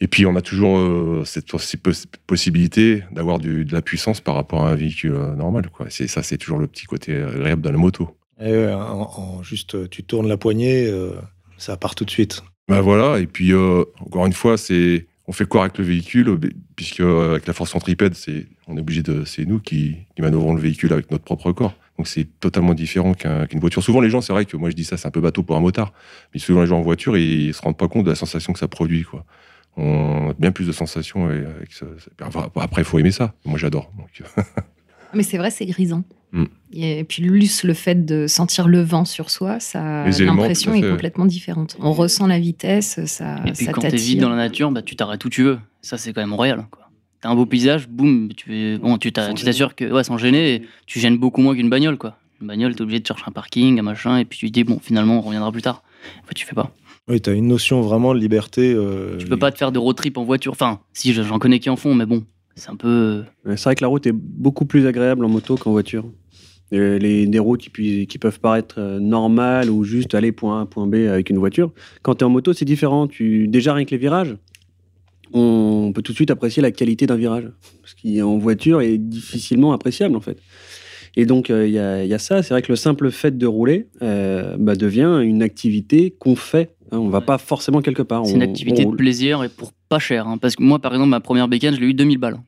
Et 0.00 0.08
puis 0.08 0.26
on 0.26 0.34
a 0.34 0.40
toujours 0.40 1.24
cette, 1.26 1.56
cette 1.58 1.82
poss- 1.82 2.06
possibilité 2.26 3.04
d'avoir 3.12 3.38
de 3.38 3.64
la 3.70 3.82
puissance 3.82 4.20
par 4.20 4.34
rapport 4.34 4.66
à 4.66 4.70
un 4.70 4.74
véhicule 4.74 5.12
normal. 5.36 5.68
Quoi. 5.70 5.86
Ça, 5.90 6.22
c'est 6.22 6.38
toujours 6.38 6.58
le 6.58 6.66
petit 6.66 6.86
côté 6.86 7.14
agréable 7.22 7.62
de 7.62 7.68
la 7.68 7.76
moto. 7.78 8.16
En- 8.40 9.42
Juste, 9.42 9.88
tu 9.90 10.02
tournes 10.02 10.26
la 10.28 10.38
poignée, 10.38 10.90
ça 11.58 11.76
part 11.76 11.94
tout 11.94 12.04
de 12.04 12.10
suite. 12.10 12.42
Ben 12.68 12.80
voilà, 12.80 13.18
et 13.18 13.26
puis 13.26 13.52
euh, 13.52 13.84
encore 14.00 14.26
une 14.26 14.32
fois, 14.32 14.56
c'est 14.56 15.06
on 15.26 15.32
fait 15.32 15.46
quoi 15.46 15.62
avec 15.62 15.78
le 15.78 15.84
véhicule 15.84 16.28
euh, 16.28 16.38
Puisque 16.76 17.00
euh, 17.00 17.32
avec 17.32 17.46
la 17.46 17.52
force 17.52 17.70
centripède, 17.70 18.14
c'est 18.14 18.46
on 18.66 18.76
est 18.76 18.80
obligé 18.80 19.02
de, 19.02 19.24
c'est 19.24 19.44
nous 19.44 19.58
qui, 19.60 19.96
qui 20.16 20.22
manœuvrons 20.22 20.54
le 20.54 20.60
véhicule 20.60 20.92
avec 20.92 21.10
notre 21.10 21.24
propre 21.24 21.52
corps. 21.52 21.74
Donc 21.98 22.08
c'est 22.08 22.24
totalement 22.40 22.74
différent 22.74 23.14
qu'un- 23.14 23.46
qu'une 23.46 23.60
voiture. 23.60 23.82
Souvent 23.82 24.00
les 24.00 24.10
gens, 24.10 24.20
c'est 24.20 24.32
vrai 24.32 24.44
que 24.46 24.56
moi 24.56 24.70
je 24.70 24.74
dis 24.74 24.84
ça, 24.84 24.96
c'est 24.96 25.06
un 25.06 25.10
peu 25.12 25.20
bateau 25.20 25.42
pour 25.42 25.56
un 25.56 25.60
motard, 25.60 25.92
mais 26.32 26.40
souvent 26.40 26.62
les 26.62 26.66
gens 26.66 26.78
en 26.78 26.82
voiture, 26.82 27.16
ils, 27.16 27.52
se 27.54 27.62
rendent 27.62 27.76
pas 27.76 27.86
compte 27.88 28.04
de 28.04 28.10
la 28.10 28.16
sensation 28.16 28.52
que 28.52 28.58
ça 28.58 28.66
produit, 28.68 29.02
quoi. 29.02 29.24
On 29.76 30.30
a 30.30 30.34
bien 30.38 30.52
plus 30.52 30.66
de 30.66 30.72
sensations 30.72 31.26
avec, 31.26 31.72
ce- 31.72 31.84
après, 32.56 32.82
il 32.82 32.84
faut 32.84 32.98
aimer 32.98 33.10
ça. 33.12 33.34
Moi 33.44 33.58
j'adore. 33.58 33.92
Donc, 33.98 34.22
Mais 35.14 35.22
c'est 35.22 35.38
vrai, 35.38 35.50
c'est 35.50 35.66
grisant. 35.66 36.02
Mm. 36.34 36.44
Et 36.72 37.04
puis, 37.04 37.22
juste 37.40 37.62
le 37.62 37.72
fait 37.72 38.04
de 38.04 38.26
sentir 38.26 38.66
le 38.66 38.80
vent 38.82 39.04
sur 39.04 39.30
soi, 39.30 39.60
ça, 39.60 40.04
l'impression 40.04 40.74
est 40.74 40.82
complètement 40.82 41.24
différente. 41.26 41.76
On 41.80 41.92
ressent 41.92 42.26
la 42.26 42.40
vitesse, 42.40 42.98
ça, 43.06 43.36
Et 43.46 43.52
puis 43.52 43.64
ça 43.66 43.72
quand 43.72 43.80
t'es 43.82 43.96
vite 43.96 44.20
dans 44.20 44.28
la 44.28 44.36
nature, 44.36 44.70
bah, 44.70 44.82
tu 44.82 44.96
t'arrêtes 44.96 45.24
où 45.24 45.30
tu 45.30 45.44
veux. 45.44 45.58
Ça, 45.80 45.96
c'est 45.96 46.12
quand 46.12 46.20
même 46.20 46.34
royal. 46.34 46.66
T'as 47.20 47.30
un 47.30 47.34
beau 47.36 47.46
paysage, 47.46 47.88
boum, 47.88 48.28
tu, 48.36 48.78
bon, 48.82 48.98
tu, 48.98 49.12
t'assures 49.12 49.74
que, 49.74 49.90
ouais, 49.90 50.04
sans 50.04 50.18
gêner, 50.18 50.62
tu 50.86 50.98
gênes 51.00 51.16
beaucoup 51.16 51.40
moins 51.40 51.54
qu'une 51.54 51.70
bagnole. 51.70 51.96
Quoi. 51.96 52.18
Une 52.42 52.48
bagnole, 52.48 52.74
t'es 52.74 52.82
obligé 52.82 53.00
de 53.00 53.06
chercher 53.06 53.24
un 53.28 53.32
parking, 53.32 53.78
un 53.78 53.82
machin, 53.82 54.18
et 54.18 54.24
puis 54.24 54.38
tu 54.38 54.48
te 54.48 54.52
dis, 54.52 54.64
bon, 54.64 54.78
finalement, 54.82 55.18
on 55.18 55.20
reviendra 55.22 55.50
plus 55.52 55.62
tard. 55.62 55.82
En 56.22 56.26
fait, 56.26 56.34
tu 56.34 56.44
fais 56.44 56.54
pas. 56.54 56.70
Oui, 57.08 57.20
tu 57.20 57.30
as 57.30 57.34
une 57.34 57.48
notion 57.48 57.80
vraiment 57.80 58.14
de 58.14 58.18
liberté. 58.18 58.74
euh, 58.74 59.16
Tu 59.18 59.26
peux 59.26 59.38
pas 59.38 59.52
te 59.52 59.58
faire 59.58 59.72
de 59.72 59.78
road 59.78 59.96
trip 59.96 60.18
en 60.18 60.24
voiture. 60.24 60.52
Enfin, 60.52 60.80
si, 60.92 61.12
j'en 61.12 61.38
connais 61.38 61.60
qui 61.60 61.70
en 61.70 61.76
font, 61.76 61.94
mais 61.94 62.06
bon, 62.06 62.24
c'est 62.56 62.70
un 62.70 62.76
peu. 62.76 63.24
Ouais, 63.44 63.56
C'est 63.56 63.64
vrai 63.64 63.74
que 63.74 63.82
la 63.84 63.88
route 63.88 64.06
est 64.06 64.12
beaucoup 64.12 64.64
plus 64.64 64.86
agréable 64.86 65.24
en 65.24 65.28
moto 65.28 65.56
qu'en 65.56 65.70
voiture. 65.70 66.04
Et 66.72 66.98
les, 66.98 67.26
des 67.26 67.38
routes 67.38 67.60
qui, 67.68 68.18
peuvent 68.18 68.40
paraître 68.40 68.76
euh, 68.78 68.98
normales 68.98 69.70
ou 69.70 69.84
juste 69.84 70.14
aller 70.14 70.32
point 70.32 70.62
A, 70.62 70.66
point 70.66 70.86
B 70.86 70.94
avec 71.08 71.30
une 71.30 71.38
voiture. 71.38 71.72
Quand 72.02 72.16
tu 72.16 72.20
es 72.20 72.24
en 72.24 72.30
moto, 72.30 72.52
c'est 72.52 72.64
différent. 72.64 73.06
Tu, 73.06 73.46
déjà, 73.48 73.74
rien 73.74 73.84
que 73.84 73.90
les 73.92 73.96
virages, 73.98 74.36
on 75.32 75.92
peut 75.94 76.02
tout 76.02 76.12
de 76.12 76.16
suite 76.16 76.30
apprécier 76.30 76.62
la 76.62 76.70
qualité 76.70 77.06
d'un 77.06 77.16
virage. 77.16 77.50
Ce 77.84 77.94
qui, 77.94 78.20
en 78.22 78.38
voiture, 78.38 78.80
est 78.80 78.98
difficilement 78.98 79.72
appréciable, 79.72 80.16
en 80.16 80.20
fait. 80.20 80.38
Et 81.16 81.26
donc, 81.26 81.50
euh, 81.50 81.66
il 81.66 81.72
y, 81.74 81.78
a, 81.78 82.02
il 82.02 82.08
y 82.08 82.14
a 82.14 82.18
ça. 82.18 82.42
C'est 82.42 82.54
vrai 82.54 82.62
que 82.62 82.72
le 82.72 82.76
simple 82.76 83.10
fait 83.10 83.36
de 83.36 83.46
rouler 83.46 83.86
euh, 84.02 84.56
bah, 84.58 84.74
devient 84.74 85.20
une 85.22 85.42
activité 85.42 86.10
qu'on 86.18 86.34
fait. 86.34 86.74
hein. 86.90 86.98
on 86.98 87.08
va 87.08 87.20
pas 87.20 87.38
forcément 87.38 87.82
quelque 87.82 88.02
part. 88.02 88.26
C'est 88.26 88.34
une 88.34 88.42
activité 88.42 88.84
de 88.84 88.90
plaisir 88.90 89.44
et 89.44 89.48
pour 89.48 89.72
pas 89.88 89.98
cher. 90.00 90.26
hein. 90.26 90.38
parce 90.38 90.56
que 90.56 90.62
moi, 90.62 90.80
par 90.80 90.92
exemple, 90.92 91.10
ma 91.10 91.20
première 91.20 91.46
bécane, 91.46 91.74
je 91.76 91.80
l'ai 91.80 91.86
eu 91.88 91.94
2000 91.94 92.18
balles. 92.18 92.38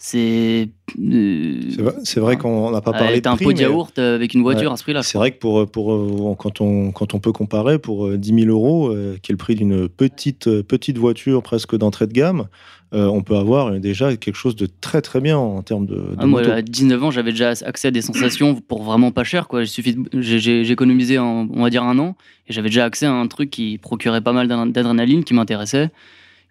C'est. 0.00 0.68
euh, 1.00 1.60
C'est 2.04 2.20
vrai, 2.20 2.36
qu'on 2.36 2.70
n'a 2.70 2.80
pas 2.80 2.92
parlé 2.92 3.20
de 3.20 3.28
un 3.28 3.34
prix, 3.34 3.46
pot 3.46 3.52
de 3.52 3.60
yaourt 3.60 3.98
euh, 3.98 4.14
avec 4.14 4.32
une 4.32 4.42
voiture 4.42 4.68
Ouais. 4.68 4.74
à 4.74 4.76
ce 4.76 4.84
prix-là. 4.84 5.02
C'est 5.02 5.18
vrai 5.18 5.32
que 5.32 5.38
pour, 5.38 5.68
pour, 5.68 5.92
euh, 5.92 6.34
quand, 6.38 6.60
on, 6.60 6.92
quand 6.92 7.14
on 7.14 7.18
peut 7.18 7.32
comparer, 7.32 7.80
pour 7.80 8.06
euh, 8.06 8.16
10 8.16 8.44
000 8.44 8.46
euros, 8.50 8.90
euh, 8.90 9.16
qui 9.20 9.32
est 9.32 9.34
le 9.34 9.38
prix 9.38 9.56
d'une 9.56 9.88
petite, 9.88 10.62
petite 10.62 10.98
voiture 10.98 11.42
presque 11.42 11.76
d'entrée 11.76 12.06
de 12.06 12.12
gamme, 12.12 12.46
euh, 12.94 13.06
on 13.06 13.22
peut 13.22 13.36
avoir 13.36 13.72
déjà 13.80 14.16
quelque 14.16 14.36
chose 14.36 14.54
de 14.56 14.66
très 14.80 15.02
très 15.02 15.20
bien 15.20 15.36
en 15.36 15.62
termes 15.62 15.84
de, 15.84 15.96
de 15.96 16.16
Ah, 16.16 16.26
moi, 16.26 16.42
à 16.48 16.62
19 16.62 17.02
ans, 17.02 17.10
j'avais 17.10 17.32
déjà 17.32 17.50
accès 17.66 17.88
à 17.88 17.90
des 17.90 18.00
sensations 18.00 18.54
pour 18.54 18.84
vraiment 18.84 19.10
pas 19.10 19.24
cher. 19.24 19.48
Quoi. 19.48 19.62
Il 19.62 19.66
suffit 19.68 19.94
de- 19.94 20.20
j'ai- 20.22 20.70
économisé, 20.70 21.18
en, 21.18 21.48
on 21.52 21.62
va 21.64 21.70
dire, 21.70 21.82
un 21.82 21.98
an, 21.98 22.14
et 22.48 22.52
j'avais 22.52 22.68
déjà 22.68 22.84
accès 22.84 23.04
à 23.06 23.12
un 23.12 23.26
truc 23.26 23.50
qui 23.50 23.78
procurait 23.78 24.20
pas 24.22 24.32
mal 24.32 24.46
d'ad- 24.46 24.70
d'adrénaline, 24.72 25.24
qui 25.24 25.34
m'intéressait, 25.34 25.90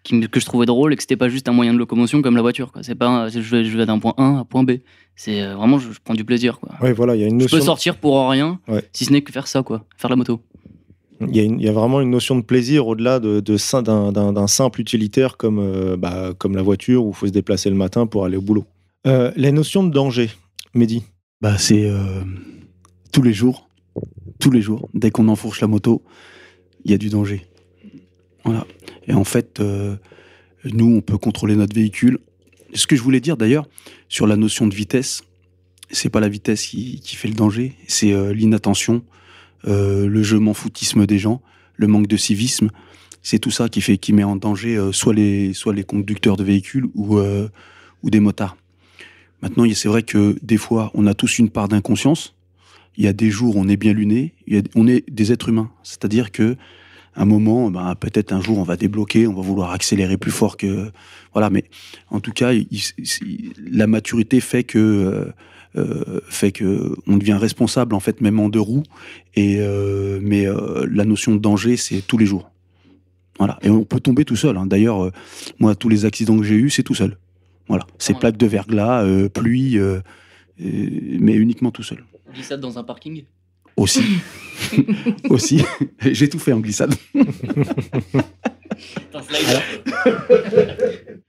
qui 0.04 0.20
que 0.28 0.40
je 0.40 0.46
trouvais 0.46 0.66
drôle, 0.66 0.92
et 0.92 0.96
que 0.96 1.02
c'était 1.02 1.16
pas 1.16 1.28
juste 1.28 1.48
un 1.48 1.52
moyen 1.52 1.72
de 1.74 1.78
locomotion 1.78 2.22
comme 2.22 2.36
la 2.36 2.42
voiture. 2.42 2.72
quoi. 2.72 2.82
C'est 2.82 2.94
pas, 2.94 3.06
un- 3.08 3.28
je 3.28 3.38
vais, 3.40 3.64
je 3.64 3.76
vais 3.76 3.86
d'un 3.86 3.98
point 3.98 4.14
A 4.16 4.22
à 4.22 4.26
un 4.26 4.44
point 4.44 4.62
B. 4.62 4.72
C'est 5.16 5.42
euh, 5.42 5.56
vraiment, 5.56 5.78
je, 5.78 5.90
je 5.92 5.98
prends 6.02 6.14
du 6.14 6.24
plaisir. 6.24 6.60
Quoi. 6.60 6.70
Ouais, 6.80 6.92
voilà, 6.92 7.14
il 7.16 7.20
y 7.20 7.24
a 7.24 7.26
une 7.26 7.38
Je 7.38 7.44
notion. 7.44 7.58
peux 7.58 7.64
sortir 7.64 7.96
pour 7.96 8.28
rien, 8.30 8.60
Ouais. 8.68 8.82
si 8.92 9.04
ce 9.04 9.12
n'est 9.12 9.22
que 9.22 9.32
faire 9.32 9.46
ça, 9.48 9.62
quoi, 9.62 9.84
faire 9.96 10.10
la 10.10 10.16
moto. 10.16 10.40
Il 11.20 11.34
y, 11.36 11.40
a 11.40 11.42
une- 11.42 11.58
il 11.58 11.66
y 11.66 11.68
a 11.68 11.72
vraiment 11.72 12.00
une 12.00 12.10
notion 12.10 12.36
de 12.36 12.42
plaisir 12.42 12.86
au-delà 12.86 13.18
de, 13.18 13.40
d'un, 13.82 14.12
d'un- 14.12 14.32
d'un 14.32 14.46
simple 14.46 14.80
utilitaire 14.80 15.36
comme, 15.36 15.58
euh, 15.58 15.96
bah, 15.96 16.32
comme 16.38 16.54
la 16.54 16.62
voiture 16.62 17.04
où 17.04 17.10
il 17.10 17.14
faut 17.14 17.26
se 17.26 17.32
déplacer 17.32 17.68
le 17.70 17.76
matin 17.76 18.06
pour 18.06 18.24
aller 18.24 18.36
au 18.36 18.40
boulot. 18.40 18.64
Euh, 19.08 19.32
les 19.34 19.50
notions 19.50 19.82
de 19.82 19.90
danger, 19.92 20.30
Mehdi? 20.74 21.02
Bah, 21.40 21.58
c'est 21.58 21.90
euh, 21.90 22.20
tous 23.12 23.22
les 23.22 23.32
jours. 23.32 23.68
Tous 24.38 24.52
les 24.52 24.60
jours. 24.62 24.88
Dès 24.94 25.10
qu'on 25.10 25.26
enfourche 25.26 25.60
la 25.60 25.66
moto, 25.66 26.02
il 26.84 26.92
y 26.92 26.94
a 26.94 26.98
du 26.98 27.08
danger. 27.08 27.44
Et 29.06 29.14
en 29.14 29.24
fait, 29.24 29.60
euh, 29.60 29.96
nous, 30.64 30.96
on 30.96 31.00
peut 31.00 31.18
contrôler 31.18 31.56
notre 31.56 31.74
véhicule. 31.74 32.18
Ce 32.74 32.86
que 32.86 32.96
je 32.96 33.02
voulais 33.02 33.20
dire 33.20 33.36
d'ailleurs 33.36 33.66
sur 34.08 34.26
la 34.26 34.36
notion 34.36 34.66
de 34.66 34.74
vitesse, 34.74 35.22
c'est 35.90 36.10
pas 36.10 36.20
la 36.20 36.28
vitesse 36.28 36.66
qui, 36.66 37.00
fait 37.16 37.28
le 37.28 37.34
danger, 37.34 37.74
c'est 37.86 38.12
euh, 38.12 38.34
l'inattention, 38.34 39.02
euh, 39.66 40.06
le 40.06 40.22
je 40.22 40.36
m'en 40.36 40.52
foutisme 40.52 41.06
des 41.06 41.18
gens, 41.18 41.40
le 41.76 41.86
manque 41.86 42.06
de 42.06 42.16
civisme. 42.16 42.70
C'est 43.22 43.38
tout 43.38 43.50
ça 43.50 43.68
qui 43.68 43.80
fait 43.80 43.96
qui 43.96 44.12
met 44.12 44.24
en 44.24 44.36
danger 44.36 44.78
soit 44.92 45.12
les 45.12 45.52
soit 45.52 45.74
les 45.74 45.82
conducteurs 45.82 46.36
de 46.36 46.44
véhicules 46.44 46.86
ou 46.94 47.18
ou 47.18 48.10
des 48.10 48.20
motards. 48.20 48.56
Maintenant, 49.42 49.64
c'est 49.74 49.88
vrai 49.88 50.02
que 50.02 50.36
des 50.40 50.56
fois, 50.56 50.90
on 50.94 51.06
a 51.06 51.14
tous 51.14 51.38
une 51.38 51.50
part 51.50 51.68
d'inconscience. 51.68 52.36
Il 52.96 53.04
y 53.04 53.08
a 53.08 53.12
des 53.12 53.30
jours 53.30 53.56
on 53.56 53.68
est 53.68 53.76
bien 53.76 53.92
luné, 53.92 54.34
on 54.76 54.86
est 54.86 55.08
des 55.10 55.32
êtres 55.32 55.48
humains. 55.48 55.70
C'est-à-dire 55.82 56.30
que 56.30 56.56
un 57.20 57.24
moment, 57.24 57.70
ben, 57.70 57.94
peut-être 57.94 58.32
un 58.32 58.40
jour, 58.40 58.58
on 58.58 58.62
va 58.62 58.76
débloquer, 58.76 59.26
on 59.26 59.34
va 59.34 59.42
vouloir 59.42 59.72
accélérer 59.72 60.16
plus 60.16 60.30
fort 60.30 60.56
que 60.56 60.90
voilà. 61.34 61.50
Mais 61.50 61.64
en 62.10 62.20
tout 62.20 62.32
cas, 62.32 62.52
il- 62.52 62.66
il- 62.70 63.52
la 63.70 63.86
maturité 63.86 64.40
fait 64.40 64.64
que 64.64 64.78
euh, 64.78 65.24
euh, 65.76 66.20
fait 66.28 66.52
que 66.52 66.94
on 67.06 67.16
devient 67.18 67.34
responsable 67.34 67.94
en 67.94 68.00
fait 68.00 68.20
même 68.20 68.38
en 68.40 68.48
deux 68.48 68.60
roues. 68.60 68.84
Et 69.34 69.56
euh, 69.60 70.18
mais 70.22 70.46
euh, 70.46 70.86
la 70.90 71.04
notion 71.04 71.34
de 71.34 71.38
danger, 71.40 71.76
c'est 71.76 72.00
tous 72.06 72.18
les 72.18 72.26
jours. 72.26 72.50
Voilà. 73.38 73.58
Et 73.62 73.70
on 73.70 73.84
peut 73.84 74.00
tomber 74.00 74.24
tout 74.24 74.34
seul. 74.36 74.56
hein. 74.56 74.66
D'ailleurs, 74.66 75.04
euh, 75.04 75.12
moi, 75.60 75.74
tous 75.74 75.88
les 75.88 76.04
accidents 76.04 76.36
que 76.38 76.44
j'ai 76.44 76.56
eus, 76.56 76.70
c'est 76.70 76.82
tout 76.82 76.94
seul. 76.94 77.18
Voilà. 77.68 77.86
C'est 77.98 78.14
Ouais. 78.14 78.18
plaques 78.20 78.36
de 78.36 78.46
verglas, 78.46 79.04
euh, 79.04 79.28
pluie, 79.28 79.78
euh, 79.78 80.00
euh, 80.60 80.88
mais 81.20 81.34
uniquement 81.34 81.70
tout 81.70 81.82
seul. 81.84 82.04
Glissade 82.34 82.60
dans 82.60 82.78
un 82.78 82.82
parking? 82.84 83.24
Aussi. 83.78 84.02
Aussi. 85.30 85.64
J'ai 86.00 86.28
tout 86.28 86.38
fait 86.38 86.52
en 86.52 86.60
glissade. 86.60 86.94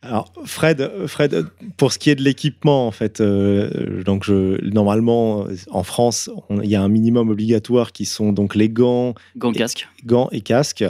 Alors, 0.01 0.33
Fred, 0.45 0.91
Fred, 1.07 1.45
pour 1.77 1.93
ce 1.93 1.99
qui 1.99 2.09
est 2.09 2.15
de 2.15 2.23
l'équipement, 2.23 2.87
en 2.87 2.91
fait, 2.91 3.21
euh, 3.21 4.03
donc 4.03 4.23
je, 4.23 4.59
normalement, 4.65 5.45
en 5.69 5.83
France, 5.83 6.29
il 6.63 6.69
y 6.69 6.75
a 6.75 6.81
un 6.81 6.89
minimum 6.89 7.29
obligatoire 7.29 7.91
qui 7.91 8.05
sont 8.05 8.31
donc 8.33 8.55
les 8.55 8.69
gants, 8.69 9.13
Gants 9.37 9.51
casque. 9.51 9.87
gants 10.05 10.29
et 10.31 10.41
casques. 10.41 10.85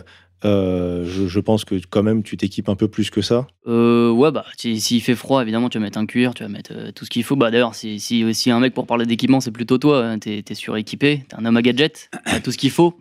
Euh, 0.46 1.06
je, 1.06 1.40
pense 1.40 1.66
que 1.66 1.76
quand 1.90 2.04
même, 2.04 2.24
tu 2.24 2.38
t'équipes 2.38 2.70
un 2.70 2.76
peu 2.76 2.88
plus 2.88 3.10
que 3.10 3.22
ça. 3.22 3.48
Euh, 3.68 4.10
ouais, 4.12 4.32
bah, 4.32 4.46
si- 4.58 4.80
s'il 4.80 5.02
fait 5.02 5.16
froid, 5.16 5.42
évidemment, 5.42 5.70
tu 5.70 5.78
vas 5.78 5.84
mettre 5.84 5.98
un 5.98 6.06
cuir, 6.06 6.34
tu 6.34 6.44
vas 6.44 6.50
mettre 6.50 6.72
euh, 6.74 6.92
tout 6.92 7.06
ce 7.06 7.10
qu'il 7.10 7.24
faut. 7.24 7.36
Bah, 7.36 7.52
d'ailleurs, 7.52 7.76
si, 7.76 8.24
un 8.48 8.60
mec 8.60 8.74
pour 8.74 8.88
parler 8.88 9.06
d'équipement, 9.06 9.42
c'est 9.42 9.52
plutôt 9.52 9.78
toi, 9.78 10.06
hein, 10.06 10.20
t'es 10.20 10.44
es 10.48 10.54
suréquipé, 10.56 11.24
t'es 11.28 11.36
un 11.36 11.46
homme 11.46 11.58
à 11.58 11.62
gadget, 11.62 12.10
t'as 12.26 12.40
tout 12.40 12.52
ce 12.52 12.58
qu'il 12.58 12.72
faut. 12.72 12.98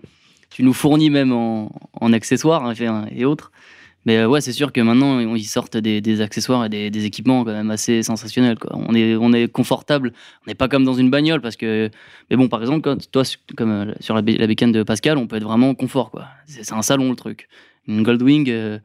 Tu 0.51 0.63
nous 0.63 0.73
fournis 0.73 1.11
même 1.11 1.33
en, 1.33 1.71
accessoires 2.13 2.65
hein, 2.65 3.07
et 3.15 3.25
autres. 3.25 3.53
Mais 4.07 4.17
euh, 4.19 4.29
ouais, 4.29 4.41
c'est 4.41 4.53
sûr 4.53 4.73
que 4.73 4.81
maintenant, 4.81 5.19
ils 5.21 5.45
sortent 5.45 5.77
des, 5.77 6.01
des 6.01 6.21
accessoires 6.21 6.65
et 6.65 6.69
des, 6.69 6.91
des 6.91 7.05
équipements 7.05 7.45
quand 7.45 7.53
même 7.53 7.71
assez 7.71 8.03
sensationnels. 8.03 8.59
Quoi. 8.59 8.71
On, 8.75 8.95
est, 8.95 9.17
on 9.17 9.33
est 9.33 9.49
confortable, 9.49 10.13
on 10.47 10.51
n'est 10.51 10.55
pas 10.55 10.69
comme 10.69 10.85
dans 10.85 10.95
une 10.95 11.11
bagnole 11.11 11.41
parce 11.41 11.57
que. 11.57 11.91
Mais 12.31 12.37
bon, 12.37 12.49
par 12.49 12.61
exemple, 12.61 12.81
quand, 12.83 13.11
toi, 13.11 13.23
comme 13.57 13.71
euh, 13.71 13.93
sur 14.01 14.15
la, 14.15 14.23
la 14.23 14.47
bécane 14.47 14.73
de 14.73 14.83
Pascal, 14.83 15.19
on 15.19 15.27
peut 15.27 15.37
être 15.37 15.45
vraiment 15.45 15.75
confort. 15.75 16.11
quoi. 16.11 16.27
C'est 16.47 16.73
un 16.73 16.83
salon 16.83 17.11
le 17.11 17.17
truc. 17.17 17.49
Une 17.87 18.03
Goldwing. 18.03 18.49
euh, 18.51 18.79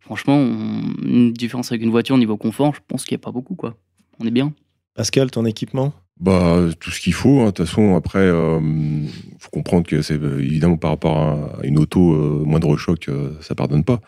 Franchement, 0.00 0.36
on- 0.36 0.82
une 1.04 1.32
différence 1.32 1.72
avec 1.72 1.82
une 1.82 1.90
voiture 1.90 2.16
niveau 2.16 2.36
confort, 2.36 2.72
je 2.76 2.80
pense 2.86 3.04
qu'il 3.04 3.16
n'y 3.16 3.20
a 3.22 3.24
pas 3.24 3.32
beaucoup, 3.32 3.56
quoi. 3.56 3.74
On 4.20 4.26
est 4.26 4.30
bien. 4.30 4.52
Pascal, 4.94 5.32
ton 5.32 5.44
équipement? 5.44 5.92
Bah, 6.20 6.60
tout 6.78 6.92
ce 6.92 7.00
qu'il 7.00 7.12
faut. 7.12 7.40
hein. 7.40 7.46
De 7.46 7.50
toute 7.50 7.66
façon, 7.66 7.96
après, 7.96 8.28
il 8.28 9.08
faut 9.40 9.50
comprendre 9.50 9.84
que 9.84 10.02
c'est 10.02 10.14
évidemment 10.14 10.76
par 10.76 10.90
rapport 10.90 11.16
à 11.18 11.38
une 11.64 11.76
auto, 11.78 12.14
euh, 12.14 12.44
moindre 12.46 12.76
choc, 12.76 13.08
euh, 13.08 13.32
ça 13.40 13.54
pardonne 13.56 13.82
pas. 13.84 14.00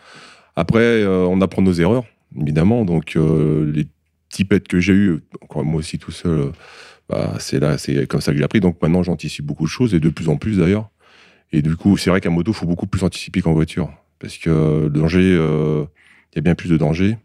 Après, 0.59 1.03
euh, 1.03 1.25
on 1.25 1.39
apprend 1.39 1.61
nos 1.61 1.71
erreurs, 1.71 2.03
évidemment. 2.37 2.83
Donc, 2.83 3.15
euh, 3.15 3.71
les 3.71 4.43
pets 4.43 4.67
que 4.67 4.81
j'ai 4.81 4.91
eu, 4.91 5.21
encore 5.41 5.63
moi 5.63 5.79
aussi 5.79 5.97
tout 5.97 6.11
seul, 6.11 6.37
euh, 6.37 6.51
bah, 7.07 7.35
c'est 7.39 7.61
là, 7.61 7.77
c'est 7.77 8.05
comme 8.07 8.19
ça 8.19 8.33
que 8.33 8.37
j'ai 8.37 8.43
appris. 8.43 8.59
Donc 8.59 8.75
maintenant, 8.81 9.01
j'anticipe 9.01 9.45
beaucoup 9.45 9.63
de 9.63 9.69
choses 9.69 9.93
et 9.93 10.01
de 10.01 10.09
plus 10.09 10.27
en 10.27 10.35
plus 10.35 10.57
d'ailleurs. 10.57 10.89
Et 11.53 11.61
du 11.61 11.77
coup, 11.77 11.95
c'est 11.95 12.09
vrai 12.09 12.19
qu'à 12.19 12.29
moto, 12.29 12.51
il 12.51 12.55
faut 12.55 12.65
beaucoup 12.65 12.87
plus 12.87 13.05
anticiper 13.05 13.39
qu'en 13.41 13.53
voiture. 13.53 13.89
Parce 14.19 14.37
que 14.37 14.49
le 14.83 14.89
danger, 14.89 15.31
il 15.31 16.35
y 16.35 16.39
a 16.39 16.41
bien 16.41 16.55
plus 16.55 16.69
de 16.69 16.75
danger. 16.75 17.17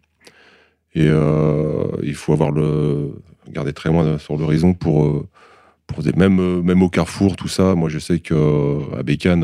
Et 0.95 1.07
il 1.07 2.15
faut 2.15 2.33
avoir 2.33 2.53
le 2.53 3.21
garder 3.51 3.73
très 3.73 3.89
loin 3.89 4.17
sur 4.19 4.37
l'horizon 4.37 4.75
pour, 4.75 5.27
pour 5.89 6.05
des, 6.05 6.13
même, 6.13 6.63
même 6.63 6.83
au 6.85 6.89
carrefour, 6.89 7.35
tout 7.35 7.49
ça. 7.49 7.75
Moi, 7.75 7.89
je 7.89 7.99
sais 7.99 8.21
que 8.21 8.79
à 8.97 9.03
Bécane, 9.03 9.43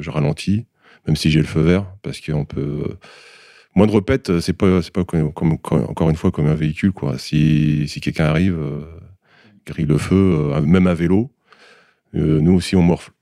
je 0.00 0.10
ralentis, 0.10 0.64
même 1.06 1.16
si 1.16 1.30
j'ai 1.30 1.40
le 1.40 1.46
feu 1.46 1.60
vert, 1.60 1.86
parce 2.02 2.20
qu'on 2.20 2.44
peut. 2.44 2.96
Moindre 3.74 4.00
pète, 4.00 4.40
c'est 4.40 4.54
pas, 4.54 4.80
c'est 4.80 4.92
pas 4.92 5.04
comme, 5.04 5.28
encore 5.52 6.10
une 6.10 6.16
fois 6.16 6.30
comme 6.30 6.46
un 6.46 6.54
véhicule, 6.54 6.92
quoi. 6.92 7.18
Si, 7.18 7.86
si 7.88 8.00
quelqu'un 8.00 8.24
arrive, 8.24 8.58
euh, 8.58 8.80
grille 9.66 9.86
le 9.86 9.98
feu, 9.98 10.14
euh, 10.54 10.60
même 10.62 10.86
à 10.86 10.94
vélo, 10.94 11.30
euh, 12.14 12.40
nous 12.40 12.54
aussi 12.54 12.76
on 12.76 12.82
morfle. 12.82 13.12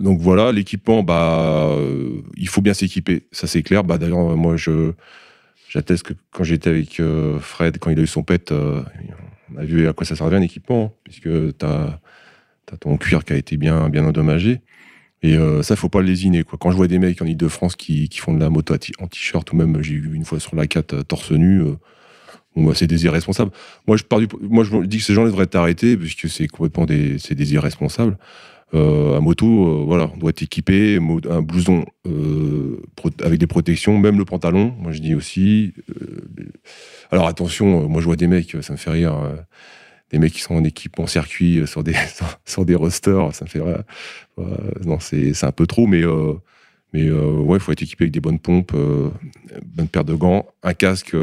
Donc 0.00 0.20
voilà, 0.20 0.52
l'équipement, 0.52 1.02
bah, 1.02 1.70
euh, 1.72 2.22
il 2.36 2.48
faut 2.48 2.60
bien 2.60 2.74
s'équiper, 2.74 3.26
ça 3.32 3.48
c'est 3.48 3.62
clair. 3.62 3.82
Bah, 3.82 3.98
D'ailleurs, 3.98 4.36
moi, 4.36 4.56
je, 4.56 4.92
j'atteste 5.68 6.04
que 6.04 6.12
quand 6.30 6.44
j'étais 6.44 6.70
avec 6.70 7.00
euh, 7.00 7.40
Fred, 7.40 7.78
quand 7.78 7.90
il 7.90 7.98
a 7.98 8.02
eu 8.02 8.06
son 8.06 8.22
pet, 8.22 8.52
euh, 8.52 8.82
on 9.52 9.58
a 9.58 9.64
vu 9.64 9.88
à 9.88 9.92
quoi 9.92 10.06
ça 10.06 10.14
servait 10.14 10.36
un 10.36 10.42
équipement, 10.42 10.84
hein, 10.84 10.98
puisque 11.02 11.28
tu 11.58 11.66
as, 11.66 11.98
ton 12.78 12.96
cuir 12.96 13.24
qui 13.24 13.32
a 13.32 13.36
été 13.36 13.56
bien, 13.56 13.88
bien 13.88 14.04
endommagé. 14.04 14.60
Et 15.22 15.36
euh, 15.36 15.62
ça, 15.62 15.76
faut 15.76 15.88
pas 15.88 16.02
lésiner. 16.02 16.44
Quoi. 16.44 16.58
Quand 16.60 16.70
je 16.70 16.76
vois 16.76 16.86
des 16.86 16.98
mecs 16.98 17.20
en 17.20 17.26
Ile-de-France 17.26 17.76
qui, 17.76 18.08
font 18.14 18.34
de 18.34 18.40
la 18.40 18.50
moto 18.50 18.74
en 18.74 19.06
t-shirt, 19.06 19.52
ou 19.52 19.56
même 19.56 19.82
j'ai 19.82 19.94
eu 19.94 20.14
une 20.14 20.24
fois 20.24 20.38
sur 20.38 20.54
la 20.54 20.66
4 20.66 20.92
euh, 20.92 21.02
torse 21.02 21.32
nu, 21.32 21.60
euh, 21.60 21.74
bah, 22.56 22.72
c'est 22.74 22.86
des 22.86 23.04
irresponsables. 23.04 23.50
Moi, 23.86 23.96
je, 23.96 24.04
du, 24.18 24.28
moi, 24.42 24.64
je 24.64 24.84
dis 24.84 24.98
que 24.98 25.04
ces 25.04 25.14
gens 25.14 25.24
devraient 25.24 25.46
t'arrêter, 25.46 25.96
puisque 25.96 26.28
c'est 26.28 26.46
complètement 26.46 26.86
des, 26.86 27.16
des 27.16 27.54
irresponsables. 27.54 28.16
Euh, 28.74 29.16
à 29.16 29.20
moto, 29.20 29.86
voilà, 29.86 30.10
on 30.14 30.18
doit 30.18 30.30
être 30.30 30.42
équipé, 30.42 30.98
un 31.30 31.42
blouson 31.42 31.86
avec 33.22 33.40
des 33.40 33.46
protections, 33.46 33.98
même 33.98 34.18
le 34.18 34.24
pantalon. 34.24 34.74
Moi, 34.78 34.92
je 34.92 35.00
dis 35.00 35.14
aussi. 35.14 35.72
alors 37.10 37.26
attention, 37.26 37.88
moi, 37.88 38.00
je 38.00 38.06
vois 38.06 38.16
des 38.16 38.26
mecs, 38.26 38.56
ça 38.60 38.72
me 38.72 38.78
fait 38.78 38.90
rire. 38.90 39.18
Des 40.10 40.18
mecs 40.18 40.32
qui 40.32 40.40
sont 40.40 40.54
en 40.54 40.64
équipe 40.64 40.98
en 40.98 41.06
circuit 41.06 41.58
euh, 41.58 41.66
sur 41.66 41.82
des 41.82 41.94
rosters, 42.74 43.34
ça 43.34 43.44
me 43.44 43.50
fait 43.50 43.60
non 44.84 44.98
c'est 45.00 45.44
un 45.44 45.52
peu 45.52 45.66
trop, 45.66 45.86
mais 45.86 46.04
euh, 46.04 46.34
mais 46.92 47.06
euh, 47.06 47.32
ouais, 47.32 47.58
faut 47.58 47.72
être 47.72 47.82
équipé 47.82 48.04
avec 48.04 48.12
des 48.12 48.20
bonnes 48.20 48.38
pompes, 48.38 48.72
euh, 48.74 49.10
bonne 49.62 49.88
paire 49.88 50.04
de 50.04 50.14
gants, 50.14 50.46
un 50.62 50.72
casque, 50.72 51.14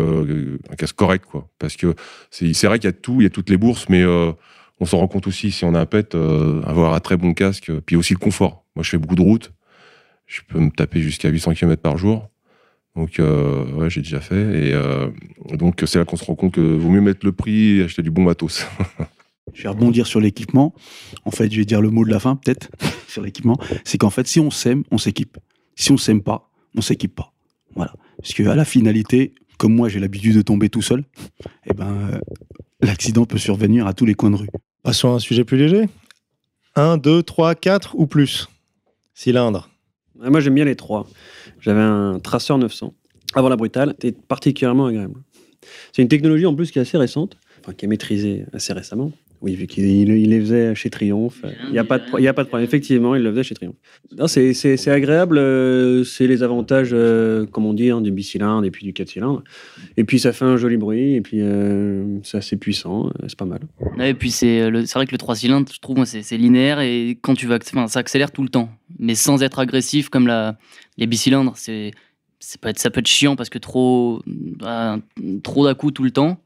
correct. 0.96 1.26
Parce 1.58 1.76
que 1.76 1.96
c'est 2.30 2.68
vrai 2.68 2.78
qu'il 2.78 2.88
y 2.88 2.94
a 2.94 2.94
tout, 2.94 3.22
il 3.22 3.24
y 3.24 3.28
a 3.28 3.32
toutes 3.32 3.50
les 3.50 3.58
bourses, 3.58 3.90
mais 3.90 4.06
on 4.06 4.86
s'en 4.86 5.00
rend 5.00 5.08
compte 5.08 5.28
aussi 5.28 5.52
si 5.52 5.66
on 5.66 5.74
a 5.74 5.80
un 5.80 5.86
pet, 5.86 6.14
avoir 6.14 6.94
un 6.94 7.00
très 7.00 7.18
bon 7.18 7.34
casque, 7.34 7.72
puis 7.86 7.96
aussi 7.96 8.14
le 8.14 8.20
confort. 8.20 8.66
Moi, 8.76 8.84
je 8.84 8.92
fais 8.92 8.98
beaucoup 8.98 9.16
de 9.16 9.22
routes, 9.22 9.54
je 10.28 10.42
peux 10.48 10.60
me 10.60 10.70
taper 10.70 11.02
jusqu'à 11.02 11.30
800 11.30 11.54
km 11.54 11.82
par 11.82 11.98
jour. 11.98 12.30
Donc, 12.96 13.20
euh, 13.20 13.66
ouais, 13.74 13.90
j'ai 13.90 14.02
déjà 14.02 14.22
fait. 14.22 14.70
Et 14.70 14.74
euh, 14.74 15.10
donc, 15.52 15.84
c'est 15.86 16.00
là 16.00 16.06
qu'on 16.06 16.16
se 16.16 16.24
rend 16.24 16.36
compte 16.36 16.54
que 16.54 16.62
vaut 16.62 16.90
mieux 16.90 17.02
mettre 17.02 17.26
le 17.26 17.32
prix 17.32 17.80
et 17.80 17.84
acheter 17.84 18.02
du 18.02 18.12
bon 18.12 18.24
matos. 18.24 18.66
Je 19.54 19.64
vais 19.64 19.70
rebondir 19.70 20.08
sur 20.08 20.20
l'équipement. 20.20 20.74
En 21.24 21.32
fait, 21.32 21.52
je 21.52 21.58
vais 21.58 21.66
dire 21.66 21.82
le 21.82 21.90
mot 21.90 22.06
de 22.06 22.10
la 22.10 22.20
fin, 22.20 22.36
peut-être, 22.36 22.70
sur 23.08 23.22
l'équipement. 23.22 23.58
C'est 23.84 23.98
qu'en 23.98 24.10
fait, 24.10 24.28
si 24.28 24.40
on 24.40 24.50
s'aime, 24.50 24.84
on 24.92 24.98
s'équipe. 24.98 25.38
Si 25.76 25.92
on 25.92 25.98
s'aime 25.98 26.22
pas, 26.22 26.50
on 26.76 26.82
s'équipe 26.82 27.14
pas. 27.14 27.34
Voilà. 27.76 27.94
Parce 28.18 28.34
que 28.34 28.44
à 28.44 28.56
la 28.56 28.66
finalité, 28.66 29.34
comme 29.58 29.76
moi, 29.76 29.90
j'ai 29.90 30.00
l'habitude 30.00 30.36
de 30.36 30.42
tomber 30.42 30.70
tout 30.70 30.82
seul, 30.82 31.04
eh 31.66 31.74
ben, 31.74 32.10
euh, 32.14 32.20
l'accident 32.82 33.26
peut 33.26 33.38
survenir 33.38 33.88
à 33.88 33.94
tous 33.94 34.06
les 34.06 34.14
coins 34.14 34.32
de 34.32 34.38
rue. 34.38 34.50
Passons 34.84 35.12
à 35.12 35.16
un 35.16 35.20
sujet 35.20 35.44
plus 35.44 35.58
léger. 35.58 35.88
1, 36.76 36.98
2, 36.98 37.24
3, 37.24 37.56
4 37.56 37.96
ou 37.96 38.08
plus? 38.08 38.50
Cylindre. 39.14 39.70
Ah, 40.24 40.30
Moi, 40.30 40.40
j'aime 40.40 40.56
bien 40.56 40.66
les 40.66 40.76
trois. 40.76 41.08
J'avais 41.60 41.82
un 41.82 42.20
traceur 42.20 42.58
900 42.58 42.94
avant 43.34 43.50
la 43.50 43.56
brutale. 43.56 43.90
C'était 44.00 44.12
particulièrement 44.14 44.88
agréable. 44.88 45.20
C'est 45.94 46.02
une 46.02 46.08
technologie 46.08 46.46
en 46.46 46.56
plus 46.56 46.72
qui 46.72 46.80
est 46.80 46.82
assez 46.82 46.98
récente, 46.98 47.38
enfin 47.62 47.74
qui 47.74 47.86
est 47.86 47.88
maîtrisée 47.88 48.46
assez 48.54 48.74
récemment. 48.74 49.12
Oui, 49.46 49.54
vu 49.54 49.68
qu'il 49.68 49.86
il- 49.86 50.10
il 50.10 50.30
les 50.32 50.40
faisait 50.42 50.74
chez 50.74 50.90
Triomphe. 50.90 51.44
Il 51.68 51.72
n'y 51.74 51.78
a, 51.78 51.84
pas 51.84 52.00
de 52.00 52.06
pro- 52.08 52.18
il 52.18 52.24
y 52.24 52.28
a 52.28 52.34
pas 52.34 52.44
de 52.44 52.48
problème. 52.48 52.66
Effectivement, 52.68 53.14
il 53.14 53.22
le 53.22 53.30
faisait 53.30 53.44
chez 53.44 53.54
Triomphe. 53.54 53.76
Non, 54.18 54.26
C'est 54.28 54.56
c'est- 54.56 54.76
c'est 54.76 54.90
agréable. 54.90 55.38
euh, 55.38 56.04
C'est 56.04 56.26
les 56.26 56.42
avantages, 56.42 56.90
euh, 56.94 57.46
comme 57.46 57.66
on 57.68 57.74
dit, 57.76 57.92
hein, 57.92 58.02
du 58.02 58.12
bicylindre 58.12 58.66
et 58.66 58.72
puis 58.72 58.84
du 58.86 58.92
4 58.94 59.08
cylindres. 59.10 59.44
Et 59.98 60.04
puis 60.04 60.18
ça 60.18 60.34
fait 60.34 60.46
un 60.46 60.58
joli 60.58 60.78
bruit. 60.78 61.14
Et 61.14 61.22
puis 61.22 61.38
euh, 61.42 62.18
c'est 62.24 62.38
assez 62.38 62.58
puissant. 62.58 63.08
euh, 63.08 63.12
C'est 63.28 63.38
pas 63.38 63.46
mal. 63.46 63.60
Ouais, 64.00 64.10
et 64.10 64.14
puis 64.16 64.32
c'est 64.32 64.62
euh, 64.62 64.70
le- 64.72 64.86
c'est 64.88 64.96
vrai 64.98 65.06
que 65.06 65.12
le 65.12 65.20
3 65.20 65.36
cylindres, 65.36 65.72
je 65.72 65.80
trouve, 65.80 65.98
moi, 65.98 66.08
c'est 66.08 66.24
c'est 66.24 66.38
linéaire 66.38 66.80
et 66.80 67.16
quand 67.22 67.36
tu 67.36 67.46
vas, 67.46 67.60
enfin, 67.62 67.88
ça 67.88 68.00
accélère 68.00 68.32
tout 68.32 68.42
le 68.42 68.50
temps, 68.50 68.70
mais 68.98 69.14
sans 69.14 69.44
être 69.44 69.60
agressif 69.60 70.10
comme 70.10 70.26
la, 70.26 70.58
les 70.98 71.06
bicylindres. 71.06 71.54
C'est 71.56 71.92
c'est 72.40 72.60
pas 72.60 72.72
être- 72.72 72.80
ça 72.80 72.90
peut 72.90 73.00
être 73.00 73.08
chiant 73.08 73.36
parce 73.36 73.50
que 73.50 73.60
trop 73.60 74.22
bah, 74.26 75.00
trop 75.44 75.66
d'à 75.66 75.76
coup 75.76 75.92
tout 75.92 76.04
le 76.04 76.12
temps. 76.12 76.42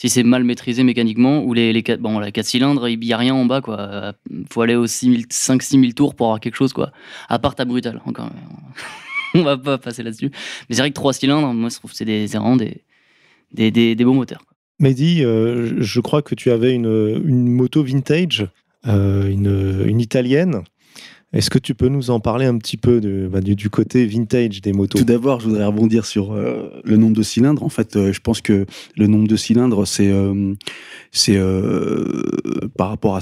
Si 0.00 0.08
c'est 0.08 0.22
mal 0.22 0.44
maîtrisé 0.44 0.84
mécaniquement 0.84 1.42
ou 1.42 1.52
les, 1.54 1.72
les 1.72 1.82
quatre- 1.82 2.00
bon 2.00 2.20
la 2.20 2.30
4 2.30 2.46
cylindres, 2.46 2.88
il 2.88 3.00
n'y 3.00 3.12
a 3.12 3.16
rien 3.16 3.34
en 3.34 3.44
bas 3.46 3.60
quoi. 3.60 4.14
Faut 4.48 4.62
aller 4.62 4.76
aux 4.76 4.86
5-6 4.86 5.92
tours 5.92 6.14
pour 6.14 6.26
avoir 6.28 6.38
quelque 6.38 6.54
chose 6.54 6.72
quoi. 6.72 6.92
À 7.28 7.40
part 7.40 7.56
ta 7.56 7.64
brutale 7.64 8.00
encore. 8.06 8.30
On 9.34 9.42
va 9.42 9.58
pas 9.58 9.76
passer 9.76 10.04
là-dessus. 10.04 10.30
Mais 10.68 10.76
c'est 10.76 10.82
vrai 10.82 10.90
que 10.90 10.94
3 10.94 11.12
cylindres, 11.14 11.52
moi 11.52 11.68
je 11.68 11.74
trouve 11.74 11.90
que 11.90 11.96
c'est 11.96 12.04
des, 12.04 12.26
vraiment 12.26 12.54
des, 12.54 12.84
des, 13.52 13.72
des, 13.72 13.96
des 13.96 14.04
beaux 14.04 14.14
moteurs. 14.14 14.42
Mehdi, 14.78 15.24
euh, 15.24 15.82
je 15.82 16.00
crois 16.00 16.22
que 16.22 16.36
tu 16.36 16.52
avais 16.52 16.72
une, 16.72 17.20
une 17.24 17.48
moto 17.48 17.82
vintage, 17.82 18.46
euh, 18.86 19.28
une 19.28 20.00
italienne. 20.00 20.62
Est-ce 21.34 21.50
que 21.50 21.58
tu 21.58 21.74
peux 21.74 21.88
nous 21.88 22.10
en 22.10 22.20
parler 22.20 22.46
un 22.46 22.56
petit 22.56 22.78
peu 22.78 23.00
bah, 23.28 23.42
du, 23.42 23.68
côté 23.68 24.06
vintage 24.06 24.62
des 24.62 24.72
motos? 24.72 24.98
Tout 24.98 25.04
d'abord, 25.04 25.40
je 25.40 25.48
voudrais 25.48 25.66
rebondir 25.66 26.06
sur 26.06 26.32
euh, 26.32 26.80
le 26.84 26.96
nombre 26.96 27.14
de 27.16 27.22
cylindres. 27.22 27.62
En 27.62 27.68
fait, 27.68 27.96
euh, 27.96 28.14
je 28.14 28.20
pense 28.20 28.40
que 28.40 28.64
le 28.96 29.06
nombre 29.06 29.28
de 29.28 29.36
cylindres, 29.36 29.86
c'est 29.86 30.08
euh, 30.10 30.54
par 32.78 32.88
rapport 32.88 33.20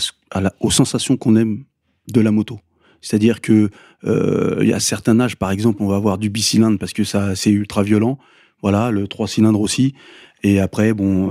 aux 0.60 0.70
sensations 0.70 1.16
qu'on 1.16 1.34
aime 1.34 1.64
de 2.08 2.20
la 2.20 2.30
moto. 2.30 2.60
C'est-à-dire 3.00 3.40
que 3.40 3.70
y 4.04 4.72
a 4.72 4.80
certains 4.80 5.18
âges, 5.18 5.36
par 5.36 5.50
exemple, 5.50 5.82
on 5.82 5.88
va 5.88 5.96
avoir 5.96 6.16
du 6.16 6.30
bicylindre 6.30 6.78
parce 6.78 6.92
que 6.92 7.02
ça 7.02 7.34
c'est 7.34 7.50
ultra 7.50 7.82
violent. 7.82 8.18
Voilà, 8.62 8.90
le 8.90 9.08
trois 9.08 9.26
cylindres 9.26 9.60
aussi. 9.60 9.94
Et 10.42 10.60
après, 10.60 10.92
bon, 10.92 11.30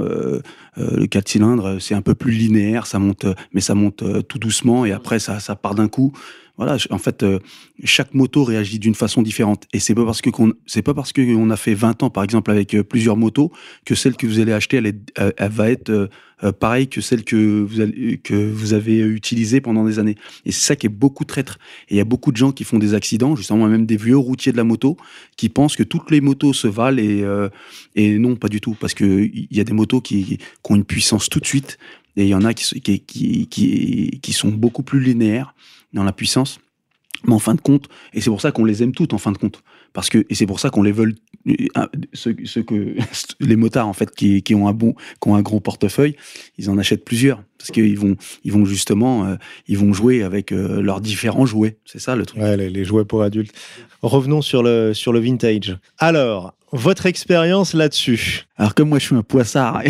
le 0.78 1.06
4 1.06 1.28
cylindres, 1.28 1.82
c'est 1.82 1.95
un 1.95 2.02
peu 2.02 2.15
plus 2.15 2.32
linéaire, 2.32 2.86
ça 2.86 2.99
monte, 2.99 3.26
mais 3.54 3.62
ça 3.62 3.76
monte 3.76 4.04
tout 4.28 4.39
doucement 4.39 4.86
et 4.86 4.91
après 4.91 5.19
ça 5.19 5.39
part 5.56 5.76
d'un 5.76 5.88
coup. 5.88 6.12
Voilà, 6.58 6.78
en 6.89 6.98
fait, 6.98 7.24
euh, 7.24 7.39
chaque 7.84 8.13
moto 8.13 8.46
réagit 8.46 8.80
d'une 8.80 8.96
façon 8.96 9.22
différente. 9.22 9.65
Et 9.74 9.80
c'est 9.80 9.94
pas 9.94 10.06
parce 10.06 10.22
que 10.22 10.30
qu'on, 10.30 10.54
c'est 10.65 10.82
pas 10.82 10.94
parce 10.94 11.12
qu'on 11.12 11.50
a 11.50 11.58
fait 11.58 11.74
20 11.74 12.02
ans, 12.04 12.10
par 12.10 12.24
exemple, 12.24 12.50
avec 12.50 12.74
euh, 12.76 12.84
plusieurs 12.84 13.18
motos, 13.18 13.52
que 13.86 13.94
celle 13.94 14.15
que 14.15 14.26
vous 14.26 14.39
allez 14.39 14.54
acheter, 14.54 14.78
elle, 14.78 14.86
est- 14.86 15.12
elle- 15.15 15.34
elle 15.36 15.52
va 15.52 15.70
être 15.70 15.89
euh, 15.89 16.08
euh, 16.44 16.52
pareille 16.54 16.88
que 16.88 17.02
celle 17.02 17.24
que 17.26 17.62
vous, 17.62 18.74
avez 18.74 19.00
utilisée 19.00 19.60
pendant 19.60 19.84
des 19.86 20.00
années. 20.00 20.15
Et 20.46 20.52
c'est 20.54 20.65
ça 20.65 20.76
qui 20.78 20.86
est 20.86 20.89
beaucoup 20.89 21.26
traître. 21.26 21.58
Et 21.89 21.96
il 21.96 21.98
y 21.98 22.02
a 22.02 22.06
beaucoup 22.06 22.32
de 22.32 22.38
gens 22.38 22.54
qui 22.54 22.63
font 22.63 22.80
des 22.80 22.94
accidents, 22.94 23.36
justement, 23.36 23.68
même 23.68 23.86
des 23.86 23.98
vieux 23.98 24.18
routiers 24.18 24.52
de 24.54 24.58
la 24.58 24.63
moto, 24.63 24.96
qui 25.36 25.50
pensent 25.50 25.76
que 25.76 25.84
toutes 25.84 26.10
les 26.10 26.22
motos 26.22 26.54
se 26.54 26.68
valent 26.68 27.02
et, 27.02 27.22
euh, 27.24 27.50
et 27.96 28.18
non, 28.18 28.38
pas 28.38 28.48
du 28.50 28.62
tout. 28.62 28.78
Parce 28.80 28.94
que 28.94 29.04
il 29.34 29.48
y 29.52 29.60
a 29.60 29.65
des 29.65 29.74
motos 29.74 30.00
qui, 30.00 30.38
ont 30.70 30.76
une 30.76 30.86
puissance 30.86 31.28
tout 31.30 31.39
de 31.41 31.46
suite. 31.46 31.78
Et 32.18 32.24
il 32.24 32.30
y 32.30 32.36
en 32.36 32.46
a 32.46 32.54
qui, 32.54 32.80
qui, 32.82 33.48
qui, 33.48 34.20
qui 34.22 34.34
sont 34.34 34.50
beaucoup 34.50 34.84
plus 34.84 35.02
linéaires 35.02 35.54
dans 35.95 36.03
la 36.03 36.12
puissance. 36.12 36.60
Mais 37.23 37.34
en 37.34 37.39
fin 37.39 37.55
de 37.55 37.62
compte, 37.62 37.88
et 38.13 38.21
c'est 38.21 38.29
pour 38.29 38.41
ça 38.41 38.51
qu'on 38.51 38.65
les 38.65 38.84
aime 38.84 38.91
toutes 38.91 39.13
en 39.13 39.17
fin 39.17 39.31
de 39.31 39.38
compte. 39.38 39.63
Parce 39.93 40.10
que, 40.10 40.25
et 40.29 40.36
c'est 40.36 40.45
pour 40.45 40.60
ça 40.60 40.69
qu'on 40.69 40.84
les 40.84 40.91
veut, 40.91 41.15
euh, 41.47 41.88
ceux, 42.13 42.36
ceux 42.43 42.62
que, 42.62 42.97
les 43.39 43.55
motards 43.55 43.88
en 43.88 43.93
fait 43.93 44.12
qui, 44.12 44.43
qui 44.43 44.53
ont 44.53 44.67
un 44.67 44.73
bon, 44.73 44.93
qui 45.21 45.29
ont 45.29 45.36
un 45.36 45.41
gros 45.41 45.60
portefeuille, 45.62 46.15
ils 46.58 46.69
en 46.69 46.77
achètent 46.77 47.05
plusieurs. 47.05 47.41
Parce 47.58 47.71
qu'ils 47.71 47.97
vont, 47.97 48.15
ils 48.43 48.51
vont 48.51 48.65
justement, 48.65 49.25
euh, 49.25 49.36
ils 49.67 49.77
vont 49.77 49.93
jouer 49.93 50.21
avec 50.21 50.51
euh, 50.51 50.81
leurs 50.81 51.01
différents 51.01 51.45
jouets. 51.45 51.77
C'est 51.86 51.99
ça 51.99 52.15
le 52.15 52.25
truc. 52.25 52.41
Ouais, 52.41 52.58
les, 52.58 52.69
les 52.69 52.84
jouets 52.84 53.05
pour 53.05 53.23
adultes. 53.23 53.55
Revenons 54.01 54.41
sur 54.41 54.62
le, 54.62 54.93
sur 54.93 55.13
le 55.13 55.19
vintage. 55.19 55.77
Alors, 55.97 56.53
votre 56.71 57.05
expérience 57.05 57.73
là-dessus? 57.73 58.43
Alors 58.58 58.75
comme 58.75 58.89
moi 58.89 58.99
je 58.99 59.05
suis 59.05 59.15
un 59.15 59.23
poissard, 59.23 59.81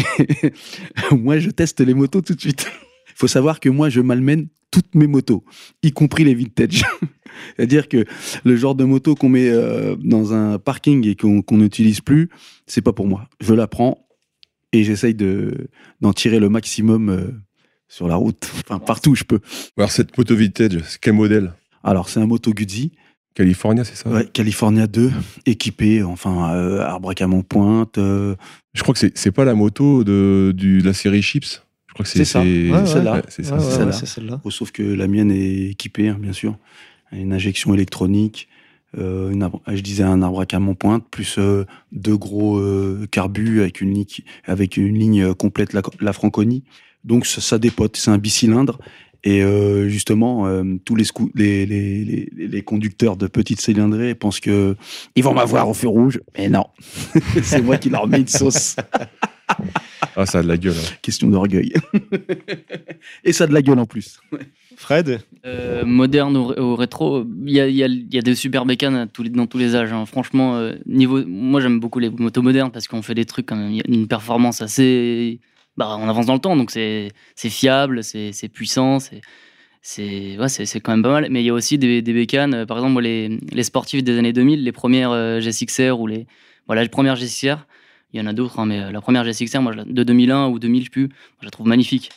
moi 1.12 1.40
je 1.40 1.50
teste 1.50 1.82
les 1.82 1.96
motos 1.96 2.22
tout 2.22 2.36
de 2.36 2.42
suite. 2.42 2.72
Il 3.16 3.20
faut 3.20 3.28
savoir 3.28 3.60
que 3.60 3.70
moi 3.70 3.90
je 3.90 4.02
malmène 4.02 4.48
toutes 4.72 4.94
mes 4.94 5.08
motos, 5.08 5.44
y 5.84 5.92
compris 5.92 6.24
les 6.26 6.36
vintage. 6.36 6.84
C'est-à-dire 7.56 7.88
que 7.90 8.06
le 8.44 8.56
genre 8.56 8.76
de 8.76 8.84
moto 8.84 9.16
qu'on 9.16 9.30
met 9.30 9.50
euh, 9.50 9.96
dans 10.02 10.34
un 10.34 10.58
parking 10.60 11.06
et 11.08 11.16
qu'on 11.16 11.44
n'utilise 11.58 12.02
plus, 12.02 12.30
c'est 12.68 12.82
pas 12.82 12.94
pour 12.94 13.08
moi. 13.08 13.28
Je 13.42 13.54
la 13.54 13.68
prends 13.68 14.08
et 14.74 14.84
j'essaye 14.84 15.14
de 15.16 15.70
d'en 16.02 16.14
tirer 16.14 16.40
le 16.40 16.50
maximum 16.50 17.10
euh, 17.10 17.32
sur 17.88 18.08
la 18.08 18.16
route, 18.16 18.50
enfin 18.70 18.80
partout 18.80 19.12
où 19.12 19.16
je 19.16 19.24
peux. 19.24 19.40
Alors, 19.78 19.92
cette 19.92 20.18
moto 20.18 20.36
vintage, 20.36 20.80
c'est 20.86 21.00
quel 21.00 21.14
modèle 21.14 21.54
Alors 21.84 22.10
c'est 22.10 22.20
un 22.20 22.26
moto 22.28 22.52
Guzzi, 22.54 22.92
California, 23.34 23.84
c'est 23.86 23.96
ça? 23.96 24.10
Ouais, 24.10 24.26
California 24.32 24.88
2, 24.88 25.12
équipé, 25.46 26.04
enfin 26.04 26.54
euh, 26.56 26.80
arbre 26.82 27.10
à 27.12 27.14
camion 27.16 27.44
pointe. 27.44 27.98
euh, 27.98 28.36
Je 28.74 28.82
crois 28.82 28.94
que 28.94 29.00
c'est 29.14 29.32
pas 29.32 29.46
la 29.46 29.56
moto 29.56 30.04
de, 30.04 30.54
du, 30.56 30.80
de 30.80 30.86
la 30.86 30.94
série 30.94 31.22
Chips? 31.22 31.62
Je 31.98 32.04
crois 32.04 32.04
que 32.04 32.10
c'est 32.10 32.26
ça. 32.26 32.42
c'est- 32.44 32.70
Ouais, 32.72 32.86
celle-là. 32.86 33.14
ouais, 33.16 33.22
c'est 33.30 33.44
ça. 33.44 33.56
Ouais, 33.56 33.60
c'est 33.62 33.66
ouais, 33.68 33.72
ça. 33.72 33.78
celle-là. 33.78 33.92
c'est 33.94 34.06
celle-là. 34.06 34.42
Oh, 34.44 34.52
sauf 34.52 34.72
que 34.72 34.84
la 34.84 35.08
mienne 35.08 35.32
est 35.32 35.70
équipée, 35.72 36.10
hein, 36.10 36.18
bien 36.20 36.34
sûr. 36.34 36.58
Une 37.12 37.32
injection 37.34 37.74
électronique, 37.74 38.50
euh, 38.98 39.30
une 39.32 39.44
arbre- 39.44 39.62
je 39.68 39.80
disais 39.82 40.04
un 40.04 40.22
arbre 40.22 40.42
à 40.42 40.46
camion 40.46 40.76
pointe, 40.76 41.06
plus 41.10 41.36
euh, 41.38 41.64
deux 41.94 42.18
gros 42.18 42.58
euh, 42.58 43.08
carbus 43.12 43.62
avec 43.62 43.80
une, 43.80 43.94
ligne, 43.94 44.06
avec 44.46 44.76
une 44.78 44.98
ligne 44.98 45.22
euh, 45.24 45.34
complète 45.34 45.72
la, 45.74 45.82
la 46.02 46.12
Franconie. 46.14 46.64
Donc 47.06 47.26
ça, 47.26 47.40
ça 47.40 47.58
dépote, 47.60 47.96
c'est 47.96 48.12
un 48.12 48.18
bicylindre. 48.18 48.78
Et 49.24 49.42
euh, 49.44 49.88
justement, 49.90 50.46
euh, 50.48 50.64
tous 50.86 50.96
les, 50.96 51.06
les, 51.34 51.66
les, 51.66 52.30
les 52.36 52.62
conducteurs 52.62 53.16
de 53.18 53.26
petites 53.28 53.60
cylindrées 53.62 54.14
pensent 54.14 54.40
que 54.40 54.76
ils 55.16 55.24
vont 55.24 55.34
m'avoir 55.34 55.68
au 55.70 55.74
feu 55.74 55.88
rouge. 55.88 56.20
Mais 56.38 56.48
non, 56.50 56.66
c'est 57.42 57.62
moi 57.62 57.78
qui 57.78 57.90
leur 57.90 58.08
mets 58.08 58.20
une 58.20 58.28
sauce. 58.28 58.76
Ah, 60.16 60.26
ça 60.26 60.40
a 60.40 60.44
de 60.44 60.48
la 60.48 60.58
gueule. 60.58 60.76
hein. 60.78 60.94
Question 61.02 61.28
d'orgueil. 61.30 61.74
Et 63.24 63.34
ça 63.34 63.44
a 63.44 63.48
de 63.48 63.54
la 63.54 63.62
gueule 63.62 63.80
en 63.80 63.86
plus. 63.86 64.20
Fred 64.78 65.22
Euh, 65.46 65.86
moderne 65.86 66.36
ou, 66.38 66.52
ou 66.60 66.76
rétro, 66.76 67.26
il 67.46 67.52
y 67.54 67.60
a, 67.60 67.68
il 67.68 67.76
y 67.76 67.84
a- 67.84 67.88
y 67.88 68.18
a 68.18 68.22
des 68.22 68.36
super 68.36 68.66
bécanes 68.66 68.96
à 68.96 69.08
tous 69.08 69.24
les- 69.24 69.30
dans 69.30 69.46
tous 69.48 69.58
les 69.58 69.76
âges. 69.76 69.94
hein. 69.94 70.06
Franchement, 70.06 70.56
euh, 70.58 70.74
niveau, 70.86 71.24
moi 71.26 71.62
j'aime 71.62 71.80
beaucoup 71.80 72.00
les 72.00 72.10
motos 72.10 72.42
modernes 72.42 72.72
parce 72.72 72.88
qu'on 72.88 73.02
fait 73.02 73.14
des 73.14 73.26
trucs 73.26 73.46
quand 73.46 73.56
même, 73.56 73.72
il 73.72 73.78
y 73.78 73.82
a 73.82 73.84
une 73.88 74.08
performance 74.08 74.62
assez. 74.62 75.40
Bah, 75.78 75.98
on 76.00 76.08
avance 76.08 76.26
dans 76.26 76.34
le 76.34 76.40
temps, 76.40 76.56
donc 76.56 76.72
c'est 76.72 77.10
c'est 77.36 77.50
fiable, 77.50 78.04
c'est 78.04 78.32
c'est 78.32 78.48
puissant, 78.50 79.00
c'est 79.00 79.22
c'est 79.82 80.38
ouais, 80.40 80.50
c'est 80.50 80.66
c'est 80.66 80.80
quand 80.80 80.94
même 80.94 81.04
pas 81.04 81.12
mal. 81.12 81.28
Mais 81.30 81.42
il 81.44 81.46
y 81.46 81.50
a 81.50 81.54
aussi 81.54 81.78
des, 81.78 82.02
des 82.02 82.14
bécanes, 82.14 82.54
euh, 82.54 82.66
par 82.66 82.78
exemple, 82.78 83.02
les, 83.02 83.38
les 83.52 83.64
sportifs 83.64 84.04
des 84.04 84.18
années 84.18 84.34
2000, 84.34 84.64
les 84.64 84.72
premières 84.72 85.12
euh, 85.12 85.40
GSX-R 85.42 86.00
ou 86.00 86.08
les. 86.08 86.28
Voilà, 86.68 86.82
les 86.82 86.90
premières 86.90 87.16
GSX-R, 87.16 87.68
il 88.16 88.20
y 88.20 88.22
en 88.22 88.28
a 88.28 88.34
d'autres, 88.34 88.60
hein, 88.60 88.66
mais 88.66 88.80
euh, 88.82 88.92
la 88.92 89.02
première 89.02 89.24
GSX-R, 89.24 89.62
moi, 89.62 89.74
de 89.76 90.04
2001 90.04 90.48
ou 90.48 90.58
2000, 90.60 90.82
je 90.82 90.86
sais 90.86 90.90
plus, 90.90 91.08
moi, 91.08 91.12
je 91.42 91.46
la 91.46 91.52
trouve 91.52 91.68
magnifique. 91.68 92.12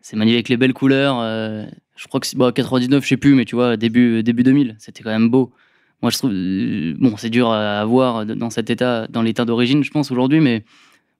C'est 0.00 0.16
magnifique 0.16 0.36
avec 0.38 0.48
les 0.48 0.56
belles 0.56 0.72
couleurs. 0.72 1.18
euh, 1.20 1.66
je 1.96 2.06
crois 2.08 2.20
que 2.20 2.26
c'est 2.26 2.36
bon, 2.38 2.50
99, 2.52 3.02
je 3.04 3.08
sais 3.08 3.16
plus, 3.18 3.34
mais 3.34 3.44
tu 3.44 3.54
vois, 3.56 3.76
début, 3.76 4.22
début 4.22 4.42
2000, 4.42 4.76
c'était 4.78 5.02
quand 5.02 5.10
même 5.10 5.28
beau. 5.28 5.52
Moi, 6.02 6.10
je 6.10 6.16
trouve. 6.18 6.30
euh, 6.32 6.94
bon, 6.98 7.16
c'est 7.18 7.28
dur 7.30 7.50
à 7.50 7.80
avoir 7.80 8.24
dans 8.24 8.48
cet 8.50 8.70
état, 8.70 9.06
dans 9.08 9.20
l'état 9.22 9.44
d'origine, 9.44 9.84
je 9.84 9.90
pense, 9.90 10.10
aujourd'hui, 10.10 10.40
mais 10.40 10.64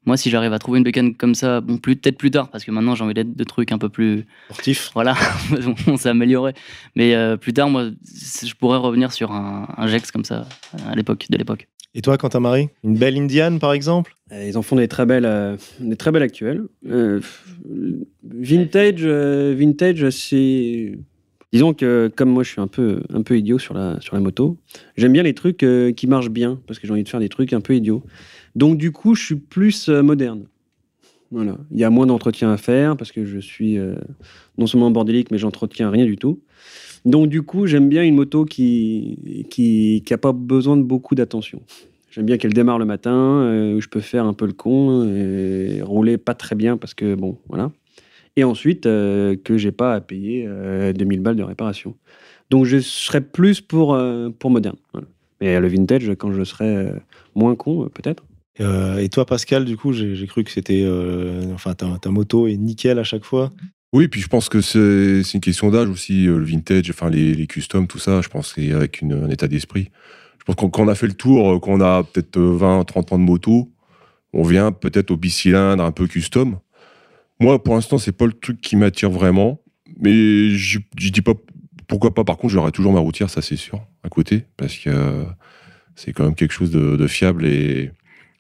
Moi, 0.06 0.16
si 0.16 0.30
j'arrive 0.30 0.54
à 0.54 0.58
trouver 0.58 0.78
une 0.78 0.84
bécane 0.84 1.14
comme 1.14 1.34
ça, 1.34 1.60
bon, 1.60 1.76
plus 1.76 1.94
peut-être 1.96 2.16
plus 2.16 2.30
tard, 2.30 2.48
parce 2.48 2.64
que 2.64 2.70
maintenant 2.70 2.94
j'ai 2.94 3.04
envie 3.04 3.12
d'être 3.12 3.36
de 3.36 3.44
trucs 3.44 3.70
un 3.70 3.76
peu 3.76 3.90
plus, 3.90 4.24
Sportif. 4.46 4.90
voilà, 4.94 5.14
on 5.86 5.98
s'est 5.98 6.08
amélioré. 6.08 6.54
Mais 6.96 7.14
euh, 7.14 7.36
plus 7.36 7.52
tard, 7.52 7.68
moi, 7.68 7.90
je 8.42 8.54
pourrais 8.54 8.78
revenir 8.78 9.12
sur 9.12 9.30
un, 9.32 9.68
un 9.76 9.86
Jex 9.88 10.10
comme 10.10 10.24
ça 10.24 10.46
à 10.88 10.94
l'époque, 10.94 11.26
de 11.28 11.36
l'époque. 11.36 11.68
Et 11.94 12.02
toi, 12.02 12.16
Quentin 12.16 12.40
Marie 12.40 12.68
Une 12.84 12.96
belle 12.96 13.18
Indiane, 13.18 13.58
par 13.58 13.72
exemple? 13.72 14.14
Euh, 14.32 14.46
Ils 14.46 14.56
en 14.56 14.62
font 14.62 14.76
des 14.76 14.86
très 14.86 15.06
belles, 15.06 15.24
euh, 15.24 15.56
des 15.80 15.96
très 15.96 16.12
belles 16.12 16.22
actuelles. 16.22 16.62
Euh, 16.88 17.20
vintage, 18.22 19.04
vintage, 19.04 20.10
c'est. 20.10 20.98
Disons 21.52 21.74
que 21.74 22.08
comme 22.14 22.30
moi, 22.30 22.44
je 22.44 22.50
suis 22.50 22.60
un 22.60 22.68
peu, 22.68 23.02
un 23.12 23.22
peu 23.22 23.36
idiot 23.36 23.58
sur 23.58 23.74
la, 23.74 24.00
sur 24.00 24.14
la 24.14 24.20
moto. 24.20 24.56
J'aime 24.96 25.12
bien 25.12 25.24
les 25.24 25.34
trucs 25.34 25.66
qui 25.96 26.06
marchent 26.06 26.30
bien 26.30 26.60
parce 26.68 26.78
que 26.78 26.86
j'ai 26.86 26.92
envie 26.92 27.02
de 27.02 27.08
faire 27.08 27.18
des 27.18 27.28
trucs 27.28 27.52
un 27.52 27.60
peu 27.60 27.74
idiots. 27.74 28.04
Donc 28.54 28.78
du 28.78 28.92
coup, 28.92 29.16
je 29.16 29.24
suis 29.24 29.34
plus 29.34 29.88
moderne. 29.88 30.44
Voilà. 31.32 31.58
Il 31.72 31.78
y 31.80 31.82
a 31.82 31.90
moins 31.90 32.06
d'entretien 32.06 32.52
à 32.52 32.56
faire 32.56 32.96
parce 32.96 33.10
que 33.10 33.24
je 33.24 33.40
suis 33.40 33.78
non 34.58 34.68
seulement 34.68 34.92
bordélique, 34.92 35.32
mais 35.32 35.38
j'entretiens 35.38 35.90
rien 35.90 36.04
du 36.04 36.16
tout. 36.16 36.40
Donc 37.04 37.28
du 37.28 37.42
coup, 37.42 37.66
j'aime 37.66 37.88
bien 37.88 38.02
une 38.04 38.14
moto 38.14 38.44
qui 38.44 39.46
qui 39.50 40.02
qui 40.04 40.14
a 40.14 40.18
pas 40.18 40.32
besoin 40.32 40.76
de 40.76 40.82
beaucoup 40.82 41.14
d'attention. 41.14 41.62
J'aime 42.10 42.26
bien 42.26 42.38
qu'elle 42.38 42.52
démarre 42.52 42.78
le 42.78 42.84
matin, 42.84 43.12
euh, 43.14 43.76
où 43.76 43.80
je 43.80 43.88
peux 43.88 44.00
faire 44.00 44.24
un 44.26 44.32
peu 44.34 44.46
le 44.46 44.52
con 44.52 45.04
et 45.14 45.80
rouler 45.82 46.18
pas 46.18 46.34
très 46.34 46.56
bien 46.56 46.76
parce 46.76 46.92
que 46.92 47.14
bon, 47.14 47.38
voilà. 47.48 47.70
Et 48.36 48.44
ensuite, 48.44 48.86
euh, 48.86 49.36
que 49.42 49.56
j'ai 49.56 49.72
pas 49.72 49.94
à 49.94 50.00
payer 50.00 50.44
euh, 50.48 50.92
2000 50.92 51.20
balles 51.20 51.36
de 51.36 51.42
réparation. 51.42 51.94
Donc 52.50 52.64
je 52.64 52.78
serais 52.78 53.20
plus 53.20 53.60
pour, 53.60 53.94
euh, 53.94 54.28
pour 54.30 54.50
moderne. 54.50 54.76
voilà. 54.92 55.06
Mais 55.40 55.58
le 55.60 55.68
vintage, 55.68 56.10
quand 56.18 56.32
je 56.32 56.42
serai 56.44 56.76
euh, 56.76 56.92
moins 57.34 57.54
con, 57.54 57.84
euh, 57.84 57.88
peut-être. 57.88 58.24
Euh, 58.60 58.98
Et 58.98 59.08
toi, 59.08 59.24
Pascal, 59.24 59.64
du 59.64 59.76
coup, 59.76 59.92
j'ai 59.92 60.26
cru 60.26 60.44
que 60.44 60.50
c'était. 60.50 60.82
euh, 60.84 61.52
enfin, 61.54 61.74
ta, 61.74 61.96
ta 61.98 62.10
moto 62.10 62.46
est 62.48 62.56
nickel 62.56 62.98
à 62.98 63.04
chaque 63.04 63.24
fois. 63.24 63.52
Oui, 63.92 64.06
puis 64.06 64.20
je 64.20 64.28
pense 64.28 64.48
que 64.48 64.60
c'est 64.60 65.34
une 65.34 65.40
question 65.40 65.70
d'âge 65.70 65.88
aussi, 65.88 66.28
euh, 66.28 66.38
le 66.38 66.44
vintage, 66.44 66.88
enfin 66.90 67.10
les, 67.10 67.46
customs, 67.48 67.86
tout 67.86 67.98
ça. 67.98 68.20
Je 68.22 68.28
pense 68.28 68.52
que 68.52 68.62
c'est 68.62 68.72
avec 68.72 69.02
un 69.02 69.28
état 69.30 69.48
d'esprit. 69.48 69.90
Je 70.38 70.44
pense 70.44 70.54
qu'on- 70.56 70.88
a 70.88 70.94
fait 70.94 71.08
le 71.08 71.14
tour, 71.14 71.50
euh, 71.50 71.58
quand 71.58 71.72
on 71.72 71.80
a 71.80 72.04
peut-être 72.04 72.36
euh, 72.38 72.56
20, 72.56 72.84
30 72.84 73.12
ans 73.12 73.18
de 73.18 73.24
moto, 73.24 73.72
on 74.32 74.44
vient 74.44 74.70
peut-être 74.72 75.10
au 75.10 75.16
bicylindre 75.16 75.84
un 75.84 75.90
peu 75.92 76.06
custom. 76.06 76.60
Moi, 77.40 77.62
pour 77.62 77.74
l'instant, 77.74 77.98
c'est 77.98 78.12
pas 78.12 78.26
le 78.26 78.32
truc 78.32 78.60
qui 78.60 78.76
m'attire 78.76 79.10
vraiment. 79.10 79.60
Mais 79.98 80.50
je, 80.50 80.78
dis 80.94 81.22
pas 81.22 81.34
pourquoi 81.88 82.14
pas. 82.14 82.24
Par 82.24 82.36
contre, 82.38 82.52
j'aurai 82.54 82.72
toujours 82.72 82.92
ma 82.92 83.00
routière, 83.00 83.28
ça 83.30 83.42
c'est 83.42 83.56
sûr, 83.56 83.80
à 84.04 84.08
côté, 84.08 84.44
parce 84.56 84.76
que 84.76 84.90
euh, 84.90 85.24
c'est 85.96 86.12
quand 86.12 86.24
même 86.24 86.34
quelque 86.36 86.52
chose 86.52 86.70
de, 86.70 86.96
de 86.96 87.06
fiable 87.08 87.44
et 87.46 87.90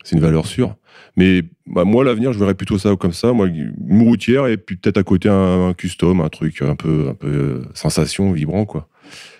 c'est 0.04 0.16
une 0.16 0.22
valeur 0.22 0.46
sûre. 0.46 0.76
Mais 1.16 1.42
bah, 1.66 1.84
moi, 1.84 2.04
l'avenir, 2.04 2.32
je 2.32 2.38
verrais 2.38 2.54
plutôt 2.54 2.78
ça 2.78 2.94
comme 2.96 3.12
ça. 3.12 3.32
Moi, 3.32 3.48
une 3.48 4.02
routière 4.02 4.46
et 4.46 4.56
puis 4.56 4.76
peut-être 4.76 4.98
à 4.98 5.02
côté 5.02 5.28
un, 5.28 5.74
custom, 5.74 6.20
un 6.20 6.28
truc 6.28 6.62
un 6.62 6.76
peu, 6.76 7.08
un 7.10 7.14
peu 7.14 7.28
euh, 7.28 7.62
sensation, 7.74 8.32
vibrant, 8.32 8.64
quoi. 8.64 8.88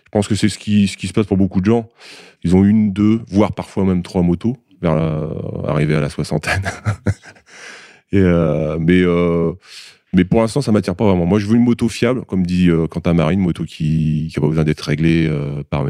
Je 0.05 0.11
pense 0.13 0.27
que 0.27 0.35
c'est 0.35 0.49
ce 0.49 0.59
qui, 0.59 0.89
se 0.89 1.13
passe 1.13 1.27
pour 1.27 1.37
beaucoup 1.37 1.61
de 1.61 1.67
gens. 1.67 1.89
Ils 2.43 2.57
ont 2.57 2.65
une, 2.65 2.93
deux, 2.93 3.21
voire 3.29 3.53
parfois 3.53 3.85
même 3.85 4.03
trois 4.03 4.23
motos 4.23 4.57
vers 4.83 4.97
la, 4.97 5.29
à 5.69 6.01
la 6.01 6.11
soixantaine. 6.11 6.63
euh, 8.15 8.77
mais, 8.81 9.03
euh, 9.03 9.53
mais 10.13 10.25
pour 10.25 10.41
l'instant, 10.41 10.63
ça 10.63 10.73
m'attire 10.73 10.97
pas 10.97 11.05
vraiment. 11.05 11.27
Moi, 11.27 11.39
je 11.39 11.47
veux 11.47 11.55
une 11.55 11.63
moto 11.63 11.89
fiable, 11.89 12.25
comme 12.25 12.45
dit 12.45 12.69
Quentin 12.91 13.15
Marie, 13.15 13.35
une 13.35 13.41
moto 13.41 13.65
qui 13.65 14.33
n'a 14.37 14.41
pas 14.41 14.49
besoin 14.49 14.65
d'être 14.65 14.81
réglée 14.81 15.31
par. 15.71 15.87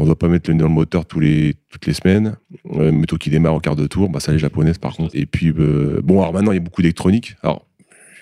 Euh, 0.00 0.02
on 0.02 0.02
ne 0.02 0.06
doit 0.06 0.18
pas 0.18 0.28
mettre 0.28 0.50
le 0.50 0.54
nez 0.54 0.60
dans 0.60 0.68
le 0.68 0.74
moteur 0.74 1.06
tous 1.06 1.20
les, 1.20 1.54
toutes 1.70 1.86
les 1.86 1.92
semaines. 1.92 2.36
Euh, 2.72 2.90
moto 2.92 3.16
qui 3.16 3.30
démarre 3.30 3.54
au 3.54 3.60
quart 3.60 3.76
de 3.76 3.86
tour, 3.86 4.08
bah, 4.08 4.20
ça 4.20 4.32
les 4.32 4.38
japonaises 4.38 4.78
par 4.78 4.96
contre. 4.96 5.14
Et 5.14 5.26
puis, 5.26 5.50
euh, 5.50 6.00
bon, 6.02 6.20
alors 6.20 6.32
maintenant, 6.32 6.52
il 6.52 6.56
y 6.56 6.58
a 6.58 6.62
beaucoup 6.62 6.82
d'électronique. 6.82 7.36
Alors, 7.42 7.66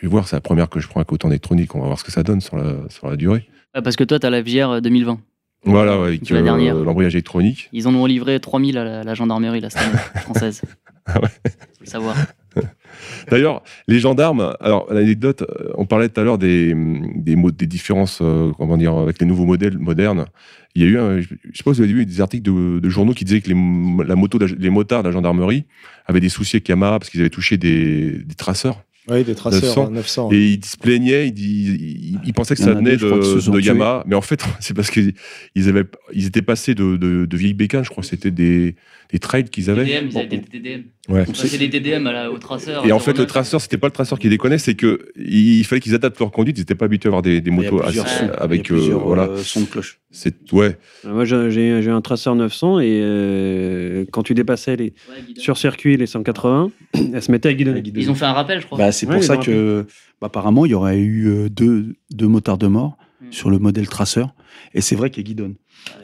je 0.01 0.07
vais 0.07 0.11
voir, 0.11 0.29
c'est 0.29 0.37
la 0.37 0.41
première 0.41 0.69
que 0.69 0.81
je 0.81 0.89
prends 0.89 1.01
avec 1.01 1.13
autant 1.13 1.29
d'électronique. 1.29 1.75
On 1.75 1.81
va 1.81 1.87
voir 1.87 1.99
ce 1.99 2.05
que 2.05 2.13
ça 2.13 2.23
donne 2.23 2.41
sur 2.41 2.57
la, 2.57 2.89
sur 2.89 3.09
la 3.09 3.17
durée. 3.17 3.49
Ah, 3.75 3.83
parce 3.83 3.97
que 3.97 4.05
toi, 4.05 4.19
t'as 4.19 4.31
la 4.31 4.43
VR 4.43 4.71
euh, 4.71 4.81
2020. 4.81 5.21
Voilà, 5.65 6.01
ouais, 6.01 6.09
avec 6.09 6.31
euh, 6.31 6.85
l'embrayage 6.85 7.15
électronique. 7.15 7.69
Ils 7.73 7.89
en 7.89 7.95
ont 7.95 8.07
livré 8.07 8.39
3000 8.39 8.79
à 8.79 8.85
la, 8.85 9.03
la 9.03 9.15
gendarmerie, 9.15 9.61
la 9.61 9.69
année, 9.75 9.99
française. 10.23 10.63
Ah 11.05 11.21
ouais. 11.21 11.29
Faut 11.29 11.85
le 11.85 11.87
savoir. 11.87 12.17
D'ailleurs, 13.31 13.63
les 13.87 13.99
gendarmes, 13.99 14.55
alors 14.61 14.93
l'anecdote, 14.93 15.43
euh, 15.43 15.71
on 15.77 15.87
parlait 15.87 16.09
tout 16.09 16.21
à 16.21 16.25
l'heure 16.25 16.39
des, 16.39 16.75
des, 17.15 17.67
différences, 17.67 18.21
euh, 18.23 18.53
comment 18.57 18.77
dire, 18.77 18.95
avec 18.97 19.21
les 19.21 19.27
nouveaux 19.27 19.45
modèles 19.45 19.79
modernes. 19.79 20.27
Il 20.75 20.83
y 20.83 20.85
a 20.85 20.89
eu, 20.89 20.99
un- 20.99 21.21
je 21.21 21.27
sais 21.55 21.65
pas 21.65 21.73
si 21.75 21.79
vous 21.79 21.83
avez 21.83 21.93
vu 21.93 22.07
des 22.07 22.21
articles 22.21 22.43
de, 22.43 22.79
de 22.79 22.89
journaux 22.89 23.13
qui 23.15 23.25
disaient 23.25 23.41
que 23.41 23.49
les, 23.51 24.05
la 24.07 24.17
moto, 24.17 24.39
les 24.39 24.71
motards 24.71 25.03
de 25.03 25.09
la 25.09 25.13
gendarmerie 25.13 25.65
avaient 26.07 26.21
des 26.21 26.29
soucis 26.29 26.57
avec 26.57 26.69
Yamaha 26.69 26.99
parce 26.99 27.11
qu'ils 27.11 27.21
avaient 27.21 27.31
touché 27.31 27.57
des, 27.57 28.19
des 28.25 28.35
traceurs. 28.35 28.83
Oui, 29.11 29.25
des 29.25 29.35
traceurs 29.35 29.63
900. 29.63 29.87
à 29.87 29.91
900. 29.91 30.29
Et 30.33 30.49
ils 30.53 30.65
se 30.65 30.77
plaignaient, 30.77 31.29
ils, 31.29 31.39
ils, 31.39 32.19
ils 32.27 32.33
pensaient 32.35 32.55
que 32.55 32.61
ça 32.61 32.75
venait 32.75 32.97
de. 32.99 33.61
Yamaha. 33.61 34.05
Mais 34.07 34.15
en 34.15 34.21
fait, 34.21 34.45
c'est 34.61 34.75
parce 34.75 34.91
qu'ils 34.91 35.15
ils 35.55 35.69
avaient, 35.69 35.85
ils 36.13 36.27
étaient 36.27 36.43
passés 36.43 36.75
de, 36.75 36.97
de, 36.97 37.25
de 37.25 37.37
vieilles 37.37 37.55
bécanes, 37.55 37.85
je 37.85 37.91
crois 37.91 38.03
que 38.03 38.09
c'était 38.09 38.31
des, 38.31 38.77
des 39.11 39.19
trails 39.19 39.45
qu'ils 39.45 39.71
avaient. 39.71 39.85
TDM, 39.85 40.09
ils 40.11 40.19
avaient 40.19 40.27
des 40.27 40.41
TDM. 40.43 40.83
Ouais. 41.09 41.25
On 41.27 41.33
passait 41.33 41.57
des 41.57 41.71
TDM 41.71 42.07
à 42.07 42.13
la- 42.13 42.31
au 42.31 42.37
traceur. 42.37 42.85
Et 42.85 42.91
à 42.91 42.97
en 42.97 42.99
fait, 42.99 43.13
le 43.13 43.21
09. 43.25 43.27
traceur, 43.27 43.61
c'était 43.61 43.79
pas 43.79 43.87
le 43.87 43.93
traceur 43.93 44.19
qui 44.19 44.29
déconnait, 44.29 44.59
c'est 44.59 44.75
que 44.75 45.09
il 45.17 45.65
fallait 45.65 45.81
qu'ils 45.81 45.95
adaptent 45.95 46.19
leur 46.21 46.31
conduite. 46.31 46.59
Ils 46.59 46.61
n'étaient 46.61 46.75
pas 46.75 46.85
habitués 46.85 47.09
à 47.09 47.11
avoir 47.11 47.23
des, 47.23 47.41
motos 47.51 47.83
assez- 47.83 47.99
sons, 48.01 48.31
avec 48.37 48.71
euh, 48.71 48.77
voilà. 48.95 49.23
euh, 49.25 49.37
sons 49.39 49.63
de 49.63 49.67
cloche. 49.67 50.01
C'est 50.11 50.35
ouais. 50.53 50.77
Euh, 51.07 51.13
Moi, 51.15 51.25
j'ai 51.25 51.91
un 51.91 52.01
traceur 52.03 52.35
900 52.35 52.81
et 52.81 53.01
euh, 53.03 54.05
quand 54.13 54.23
tu 54.23 54.35
dépassais 54.35 54.77
les, 54.77 54.85
Ouais, 55.09 55.17
sur 55.39 55.57
circuit 55.57 55.97
les 55.97 56.07
180, 56.07 56.71
elle 57.15 57.23
se 57.23 57.31
mettait 57.33 57.49
à 57.49 57.55
guidonner. 57.55 57.83
Ils 57.95 58.11
ont 58.11 58.15
fait 58.15 58.27
un 58.27 58.33
rappel, 58.35 58.61
je 58.61 58.67
crois. 58.67 58.77
Bah, 58.79 58.93
c'est 58.93 59.07
pour 59.07 59.23
ça 59.23 59.39
que, 59.39 59.87
bah, 60.21 60.27
apparemment, 60.27 60.67
il 60.67 60.73
y 60.73 60.75
aurait 60.75 60.99
eu 61.01 61.49
deux, 61.51 61.95
deux 62.11 62.29
motards 62.29 62.59
de 62.59 62.67
mort 62.67 62.99
Mm. 63.29 63.33
sur 63.33 63.51
le 63.51 63.59
modèle 63.59 63.89
traceur. 63.89 64.35
Et 64.75 64.81
c'est 64.81 64.97
vrai 64.97 65.11
qu'il 65.11 65.25
guidonne 65.25 65.55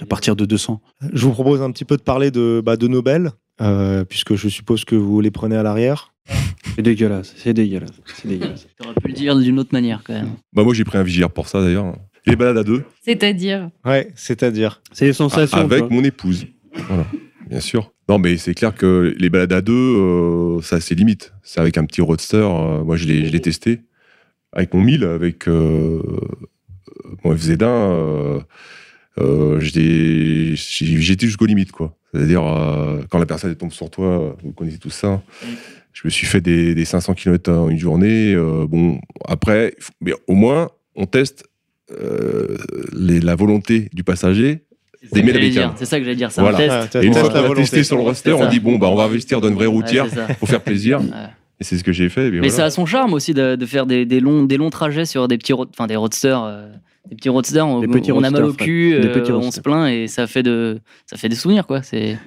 à 0.00 0.06
partir 0.06 0.36
de 0.36 0.44
200. 0.44 0.80
Je 1.12 1.24
vous 1.26 1.32
propose 1.32 1.60
un 1.62 1.70
petit 1.70 1.84
peu 1.84 1.96
de 1.96 2.02
parler 2.02 2.30
de, 2.30 2.62
bah, 2.64 2.76
de 2.76 2.86
Nobel, 2.88 3.32
euh, 3.60 4.04
puisque 4.04 4.34
je 4.36 4.48
suppose 4.48 4.84
que 4.84 4.94
vous 4.96 5.20
les 5.20 5.30
prenez 5.30 5.56
à 5.56 5.62
l'arrière. 5.62 6.12
C'est 6.74 6.82
dégueulasse, 6.82 7.34
c'est 7.36 7.52
dégueulasse, 7.52 7.92
c'est 8.16 8.28
dégueulasse. 8.28 8.66
T'aurais 8.78 8.94
pu 8.94 9.08
le 9.08 9.14
dire 9.14 9.36
d'une 9.38 9.58
autre 9.58 9.70
manière, 9.72 10.02
quand 10.04 10.14
même. 10.14 10.30
Bah 10.52 10.64
moi 10.64 10.72
j'ai 10.74 10.84
pris 10.84 10.96
un 10.98 11.02
Vigier 11.02 11.28
pour 11.28 11.48
ça 11.48 11.60
d'ailleurs. 11.60 11.94
Les 12.26 12.36
balades 12.36 12.56
à 12.56 12.64
deux 12.64 12.84
C'est-à-dire 13.02 13.68
Ouais, 13.84 14.10
c'est-à-dire. 14.14 14.80
C'est 14.92 15.04
les 15.04 15.12
sensations. 15.12 15.58
avec 15.58 15.82
tu 15.82 15.88
vois. 15.88 15.96
mon 15.96 16.02
épouse. 16.04 16.46
Voilà, 16.88 17.06
bien 17.50 17.60
sûr. 17.60 17.92
Non 18.08 18.18
mais 18.18 18.38
c'est 18.38 18.54
clair 18.54 18.74
que 18.74 19.14
les 19.18 19.28
balades 19.30 19.52
à 19.52 19.60
deux, 19.60 19.72
euh, 19.74 20.60
ça 20.62 20.80
c'est 20.80 20.94
limite. 20.94 21.34
C'est 21.42 21.60
avec 21.60 21.76
un 21.76 21.84
petit 21.84 22.00
roadster. 22.00 22.36
euh, 22.38 22.82
moi 22.82 22.96
je 22.96 23.06
l'ai 23.06 23.26
je 23.26 23.30
l'ai 23.32 23.40
testé 23.40 23.82
avec 24.52 24.72
mon 24.72 24.80
1000, 24.80 25.04
avec 25.04 25.46
euh, 25.48 26.00
mon 27.24 27.34
FZ1. 27.34 27.62
Euh, 27.62 28.40
euh, 29.20 29.60
j'étais 29.60 31.26
jusqu'aux 31.26 31.46
limites 31.46 31.72
quoi. 31.72 31.96
C'est-à-dire 32.12 32.44
euh, 32.44 33.02
quand 33.10 33.18
la 33.18 33.26
personne 33.26 33.54
tombe 33.54 33.72
sur 33.72 33.90
toi, 33.90 34.36
vous 34.42 34.52
connaissez 34.52 34.78
tout 34.78 34.90
ça. 34.90 35.22
Je 35.92 36.02
me 36.04 36.10
suis 36.10 36.26
fait 36.26 36.40
des, 36.40 36.74
des 36.74 36.84
500 36.84 37.14
km 37.14 37.52
en 37.52 37.68
une 37.68 37.78
journée. 37.78 38.34
euh, 38.34 38.66
bon, 38.68 39.00
après, 39.26 39.74
il 39.78 39.82
faut- 39.82 39.92
mais 40.00 40.12
au 40.26 40.34
moins, 40.34 40.70
on 40.96 41.06
teste 41.06 41.44
euh, 41.92 42.56
les- 42.92 43.20
la 43.20 43.34
volonté 43.36 43.88
du 43.92 44.02
passager. 44.04 44.64
C'est 45.02 45.08
ça 45.10 45.14
D'aimer 45.16 45.28
que 45.28 45.32
la 45.34 45.40
j'allais 45.40 45.48
bécane. 45.50 45.68
dire. 45.70 45.74
C'est 45.78 45.84
ça 45.84 45.98
que 45.98 46.04
j'allais 46.04 46.16
dire. 46.16 46.32
C'est 46.32 46.40
Voilà. 46.40 46.56
un 46.58 46.60
test. 46.86 46.96
Ah, 46.96 47.02
Et 47.02 47.06
une 47.06 47.12
teste 47.12 47.20
fois 47.20 47.28
qu'on 47.28 47.34
la 47.34 47.40
a 47.44 47.48
volonté. 47.48 47.62
testé 47.62 47.84
sur 47.84 47.96
le 47.96 48.02
roster, 48.02 48.32
on 48.32 48.48
dit 48.48 48.58
bon, 48.58 48.78
bah, 48.78 48.88
on 48.88 48.94
va 48.96 49.04
investir 49.04 49.40
dans 49.40 49.48
une 49.48 49.54
vraie 49.54 49.66
routière 49.66 50.06
Ouais, 50.06 50.34
pour 50.38 50.48
faire 50.48 50.62
plaisir. 50.62 51.00
Ouais. 51.00 51.06
Et 51.60 51.64
c'est 51.64 51.76
ce 51.76 51.84
que 51.84 51.92
j'ai 51.92 52.08
fait. 52.08 52.30
Mais 52.30 52.40
Mais, 52.40 52.48
ça 52.48 52.64
a 52.64 52.70
son 52.70 52.86
charme 52.86 53.12
aussi 53.12 53.34
de, 53.34 53.54
de 53.54 53.66
faire 53.66 53.86
des, 53.86 54.06
des 54.06 54.18
longs, 54.20 54.42
des 54.44 54.56
longs 54.56 54.70
trajets 54.70 55.04
sur 55.04 55.28
des 55.28 55.36
petits, 55.38 55.52
road- 55.52 55.68
enfin 55.72 55.86
des 55.86 55.94
roadsters. 55.96 56.42
euh, 56.42 56.68
des 57.08 57.16
petits 57.16 57.28
roadsters, 57.28 57.66
on, 57.66 57.80
Des 57.80 57.88
petits 57.88 58.12
on 58.12 58.22
a 58.22 58.30
mal 58.30 58.44
au 58.44 58.52
cul, 58.52 58.98
Des 59.00 59.08
euh, 59.08 59.12
petits 59.12 59.32
on 59.32 59.50
se 59.50 59.60
plaint 59.60 59.88
et 59.90 60.06
ça 60.08 60.26
fait, 60.26 60.42
de, 60.42 60.80
ça 61.06 61.16
fait 61.16 61.28
des 61.28 61.36
souvenirs 61.36 61.66
quoi. 61.66 61.82
C'est... 61.82 62.18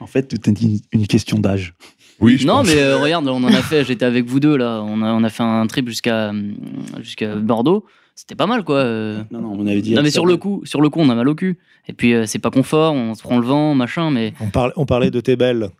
En 0.00 0.06
fait, 0.06 0.22
tout 0.28 0.48
est 0.48 0.62
une, 0.62 0.78
une 0.92 1.06
question 1.06 1.38
d'âge. 1.38 1.74
Oui, 2.20 2.36
je 2.38 2.46
Non 2.46 2.58
pense. 2.58 2.68
mais 2.68 2.80
euh, 2.80 2.98
regarde, 2.98 3.26
on 3.28 3.42
en 3.42 3.48
a 3.48 3.62
fait, 3.62 3.84
j'étais 3.84 4.04
avec 4.04 4.26
vous 4.26 4.40
deux 4.40 4.56
là, 4.56 4.82
on 4.84 5.02
a, 5.02 5.12
on 5.12 5.24
a 5.24 5.28
fait 5.30 5.42
un 5.42 5.66
trip 5.66 5.88
jusqu'à, 5.88 6.30
hum, 6.30 6.54
jusqu'à 7.00 7.34
Bordeaux. 7.36 7.84
C'était 8.14 8.34
pas 8.34 8.46
mal 8.46 8.64
quoi. 8.64 8.76
euh. 8.76 9.22
Non, 9.30 9.40
non, 9.40 9.56
on 9.58 9.66
avait 9.66 9.80
dit. 9.80 9.94
Non 9.94 10.02
mais 10.02 10.10
sur 10.10 10.26
le 10.26 10.36
coup, 10.36 10.60
sur 10.64 10.80
le 10.82 10.90
coup, 10.90 11.00
on 11.00 11.08
a 11.08 11.14
mal 11.14 11.28
au 11.28 11.34
cul. 11.34 11.58
Et 11.88 11.92
puis 11.94 12.12
euh, 12.14 12.24
c'est 12.26 12.38
pas 12.38 12.50
confort, 12.50 12.92
on 12.92 13.14
se 13.14 13.22
prend 13.22 13.38
le 13.38 13.46
vent, 13.46 13.74
machin. 13.74 14.10
Mais 14.10 14.34
On, 14.40 14.48
parle, 14.48 14.72
on 14.76 14.84
parlait 14.84 15.10
de 15.10 15.20
tes 15.20 15.36
belles. 15.36 15.70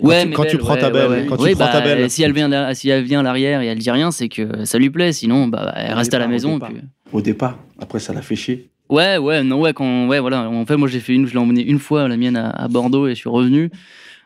ouais, 0.00 0.30
quand 0.32 0.44
tu 0.46 0.56
prends 0.56 0.74
ouais, 0.74 0.80
ta 0.80 0.88
belle, 0.90 1.10
ouais, 1.10 1.16
ouais. 1.20 1.26
quand 1.26 1.36
tu 1.36 1.52
prends 1.54 1.66
ta 1.70 1.80
belle. 1.82 2.10
Si 2.10 2.22
elle 2.22 2.32
vient, 2.32 2.72
si 2.74 2.88
elle 2.88 3.04
vient 3.04 3.20
à 3.20 3.22
l'arrière 3.22 3.60
et 3.60 3.66
elle 3.66 3.78
dit 3.78 3.90
rien, 3.90 4.10
c'est 4.10 4.30
que 4.30 4.64
ça 4.64 4.78
lui 4.78 4.88
plaît. 4.88 5.12
Sinon, 5.12 5.48
bah, 5.48 5.72
elle 5.76 5.92
reste 5.94 6.14
à 6.14 6.18
la 6.18 6.28
maison. 6.28 6.52
et 6.52 6.54
départ. 6.54 6.70
puis- 6.70 6.80
Au 7.12 7.20
départ. 7.20 7.58
Après, 7.78 7.98
ça 7.98 8.12
l'a 8.12 8.22
fait 8.22 8.36
chier. 8.36 8.70
Ouais, 8.88 9.16
ouais, 9.18 9.42
non, 9.42 9.60
ouais, 9.60 9.72
quand, 9.72 10.08
ouais, 10.08 10.20
voilà. 10.20 10.48
En 10.50 10.66
fait, 10.66 10.76
moi, 10.76 10.88
j'ai 10.88 11.00
fait 11.00 11.14
une, 11.14 11.26
je 11.26 11.32
l'ai 11.32 11.38
emmené 11.38 11.62
une 11.62 11.78
fois 11.78 12.08
la 12.08 12.16
mienne 12.16 12.36
à, 12.36 12.50
à 12.50 12.68
Bordeaux 12.68 13.06
et 13.06 13.10
je 13.10 13.20
suis 13.20 13.30
revenu. 13.30 13.70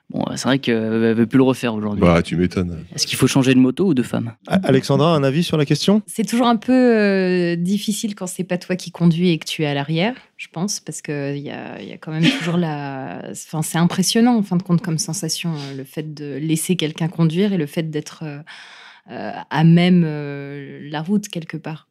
Bon, 0.08 0.24
c'est 0.36 0.44
vrai 0.44 0.60
qu'elle 0.60 0.76
ne 0.76 1.12
veut 1.14 1.26
plus 1.26 1.36
le 1.36 1.42
refaire 1.42 1.74
aujourd'hui. 1.74 2.00
Bah, 2.00 2.22
tu 2.22 2.36
m'étonnes. 2.36 2.78
Est-ce 2.94 3.08
qu'il 3.08 3.18
faut 3.18 3.26
changer 3.26 3.54
de 3.54 3.58
moto 3.58 3.86
ou 3.86 3.94
de 3.94 4.04
femme? 4.04 4.34
Alexandra, 4.46 5.16
un 5.16 5.24
avis 5.24 5.42
sur 5.42 5.56
la 5.56 5.64
question? 5.64 6.00
C'est 6.06 6.24
toujours 6.24 6.46
un 6.46 6.54
peu 6.54 6.72
euh, 6.72 7.56
difficile 7.56 8.14
quand 8.14 8.28
c'est 8.28 8.44
pas 8.44 8.56
toi 8.56 8.76
qui 8.76 8.92
conduis 8.92 9.30
et 9.30 9.38
que 9.38 9.46
tu 9.46 9.64
es 9.64 9.66
à 9.66 9.74
l'arrière, 9.74 10.14
je 10.36 10.46
pense, 10.52 10.78
parce 10.78 11.02
qu'il 11.02 11.38
y 11.38 11.50
a, 11.50 11.82
il 11.82 11.88
y 11.88 11.92
a 11.92 11.98
quand 11.98 12.12
même 12.12 12.22
toujours 12.38 12.56
la. 12.56 13.20
Enfin, 13.32 13.62
c'est 13.62 13.78
impressionnant 13.78 14.36
en 14.36 14.42
fin 14.44 14.56
de 14.56 14.62
compte 14.62 14.80
comme 14.80 14.98
sensation, 14.98 15.54
euh, 15.54 15.76
le 15.76 15.82
fait 15.82 16.14
de 16.14 16.36
laisser 16.36 16.76
quelqu'un 16.76 17.08
conduire 17.08 17.52
et 17.52 17.56
le 17.56 17.66
fait 17.66 17.90
d'être 17.90 18.22
euh, 18.22 18.38
euh, 19.10 19.32
à 19.50 19.64
même 19.64 20.04
euh, 20.06 20.88
la 20.88 21.02
route 21.02 21.26
quelque 21.26 21.56
part. 21.56 21.88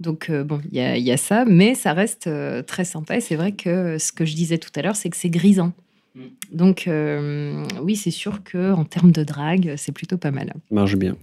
Donc, 0.00 0.30
euh, 0.30 0.42
bon, 0.44 0.60
il 0.70 0.76
y 0.76 0.80
a, 0.80 0.96
il 0.96 1.04
y 1.04 1.12
a 1.12 1.16
ça, 1.16 1.44
mais 1.44 1.74
ça 1.74 1.92
reste 1.92 2.26
euh, 2.26 2.62
très 2.62 2.84
sympa. 2.84 3.16
Et 3.16 3.20
c'est 3.20 3.36
vrai 3.36 3.52
que 3.52 3.98
ce 3.98 4.12
que 4.12 4.24
je 4.24 4.34
disais 4.34 4.58
tout 4.58 4.70
à 4.74 4.82
l'heure, 4.82 4.96
c'est 4.96 5.10
que 5.10 5.16
c'est 5.16 5.30
grisant. 5.30 5.72
Mm. 6.14 6.20
Donc, 6.52 6.88
euh, 6.88 7.64
oui, 7.82 7.96
c'est 7.96 8.10
sûr 8.10 8.42
que 8.42 8.72
en 8.72 8.84
termes 8.84 9.12
de 9.12 9.22
drague, 9.22 9.74
c'est 9.76 9.92
plutôt 9.92 10.16
pas 10.16 10.30
mal. 10.30 10.52
marche 10.70 10.96
bien. 10.96 11.16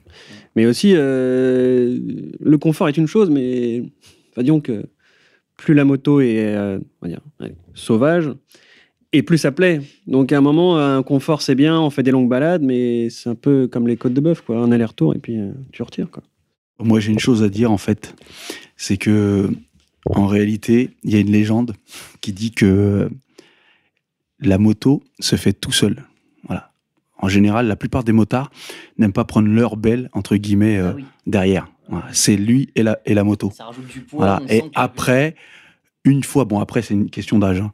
Mais 0.56 0.66
aussi, 0.66 0.94
euh, 0.96 2.00
le 2.40 2.58
confort 2.58 2.88
est 2.88 2.98
une 2.98 3.08
chose, 3.08 3.30
mais 3.30 3.84
enfin, 4.32 4.44
disons 4.44 4.62
que 4.62 4.86
plus 5.58 5.74
la 5.74 5.86
moto 5.86 6.22
est 6.22 6.56
euh, 6.56 6.78
on 7.02 7.06
va 7.06 7.10
dire, 7.10 7.22
allez, 7.40 7.56
sauvage, 7.74 8.32
et 9.12 9.24
plus 9.24 9.40
ça 9.40 9.52
plaît. 9.52 9.82
Donc 10.06 10.32
à 10.32 10.38
un 10.38 10.42
moment, 10.42 10.78
un 10.78 11.02
confort 11.04 11.42
c'est 11.42 11.56
bien, 11.56 11.80
on 11.80 11.90
fait 11.90 12.04
des 12.04 12.12
longues 12.12 12.30
balades, 12.30 12.62
mais 12.62 13.10
c'est 13.10 13.30
un 13.30 13.36
peu 13.36 13.68
comme 13.68 13.88
les 13.88 13.98
côtes 13.98 14.14
de 14.14 14.22
bœuf, 14.22 14.42
quoi, 14.42 14.58
un 14.58 14.72
aller-retour 14.72 15.16
et 15.16 15.20
puis 15.20 15.40
euh, 15.40 15.52
tu 15.72 15.82
retires. 15.82 16.12
Quoi. 16.12 16.24
Moi, 16.80 17.00
j'ai 17.00 17.12
une 17.12 17.20
chose 17.20 17.44
à 17.44 17.50
dire, 17.50 17.72
en 17.72 17.78
fait. 17.78 18.16
C'est 18.78 18.98
que, 18.98 19.50
en 20.06 20.28
réalité, 20.28 20.92
il 21.04 21.12
y 21.12 21.16
a 21.16 21.20
une 21.20 21.32
légende 21.32 21.74
qui 22.22 22.32
dit 22.32 22.52
que 22.52 23.10
la 24.40 24.58
moto 24.58 25.04
se 25.20 25.36
fait 25.36 25.54
tout 25.54 25.72
seul. 25.72 26.04
Voilà. 26.48 26.72
En 27.18 27.28
général, 27.28 27.68
la 27.68 27.76
plupart 27.76 28.04
des 28.04 28.12
motards 28.12 28.52
n'aiment 28.98 29.14
pas 29.14 29.26
prendre 29.26 29.48
leur 29.50 29.76
belle, 29.78 30.10
entre 30.14 30.36
guillemets, 30.36 30.78
euh, 30.78 30.92
Ah 30.92 30.96
oui. 30.96 31.06
derrière. 31.26 31.68
Voilà. 31.90 32.06
C'est 32.12 32.36
lui 32.38 32.70
et 32.76 32.84
la, 32.84 33.00
et 33.06 33.14
la 33.16 33.24
moto. 33.24 33.52
Ça 33.56 33.66
rajoute 33.66 33.88
du 33.88 34.02
poids. 34.02 34.38
Voilà. 34.40 34.54
Et 34.54 34.62
après, 34.76 35.36
une 36.04 36.24
fois, 36.24 36.46
bon, 36.46 36.60
après, 36.60 36.82
c'est 36.84 36.94
une 36.94 37.10
question 37.10 37.40
d'âge. 37.40 37.60
hein. 37.60 37.72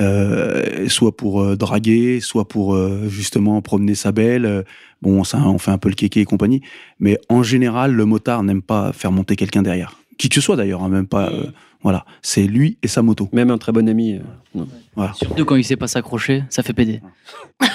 Euh, 0.00 0.88
soit 0.88 1.16
pour 1.16 1.42
euh, 1.42 1.56
draguer, 1.56 2.20
soit 2.20 2.46
pour 2.46 2.76
justement 3.08 3.60
promener 3.62 3.94
sa 3.96 4.12
belle. 4.12 4.64
Bon, 5.02 5.24
ça, 5.24 5.38
on 5.38 5.58
fait 5.58 5.70
un 5.72 5.78
peu 5.78 5.88
le 5.88 5.94
kéké 5.96 6.20
et 6.20 6.24
compagnie. 6.24 6.62
Mais 7.00 7.18
en 7.28 7.42
général, 7.42 7.92
le 7.92 8.04
motard 8.04 8.42
n'aime 8.44 8.62
pas 8.62 8.92
faire 8.92 9.10
monter 9.12 9.34
quelqu'un 9.34 9.62
derrière. 9.62 9.98
Qui 10.18 10.28
que 10.28 10.34
ce 10.36 10.40
soit 10.40 10.56
d'ailleurs, 10.56 10.82
hein, 10.82 10.88
même 10.88 11.06
pas. 11.06 11.30
euh, 11.30 11.46
voilà. 11.82 12.04
C'est 12.22 12.44
lui 12.46 12.78
et 12.82 12.88
sa 12.88 13.02
moto. 13.02 13.28
Même 13.32 13.50
un 13.50 13.58
très 13.58 13.72
bon 13.72 13.88
ami. 13.88 14.14
euh, 14.14 14.20
non. 14.54 14.66
Voilà. 14.96 15.12
Surtout 15.14 15.44
quand 15.44 15.56
il 15.56 15.64
sait 15.64 15.76
pas 15.76 15.88
s'accrocher, 15.88 16.44
ça 16.50 16.62
fait 16.62 16.72
péder. 16.72 17.00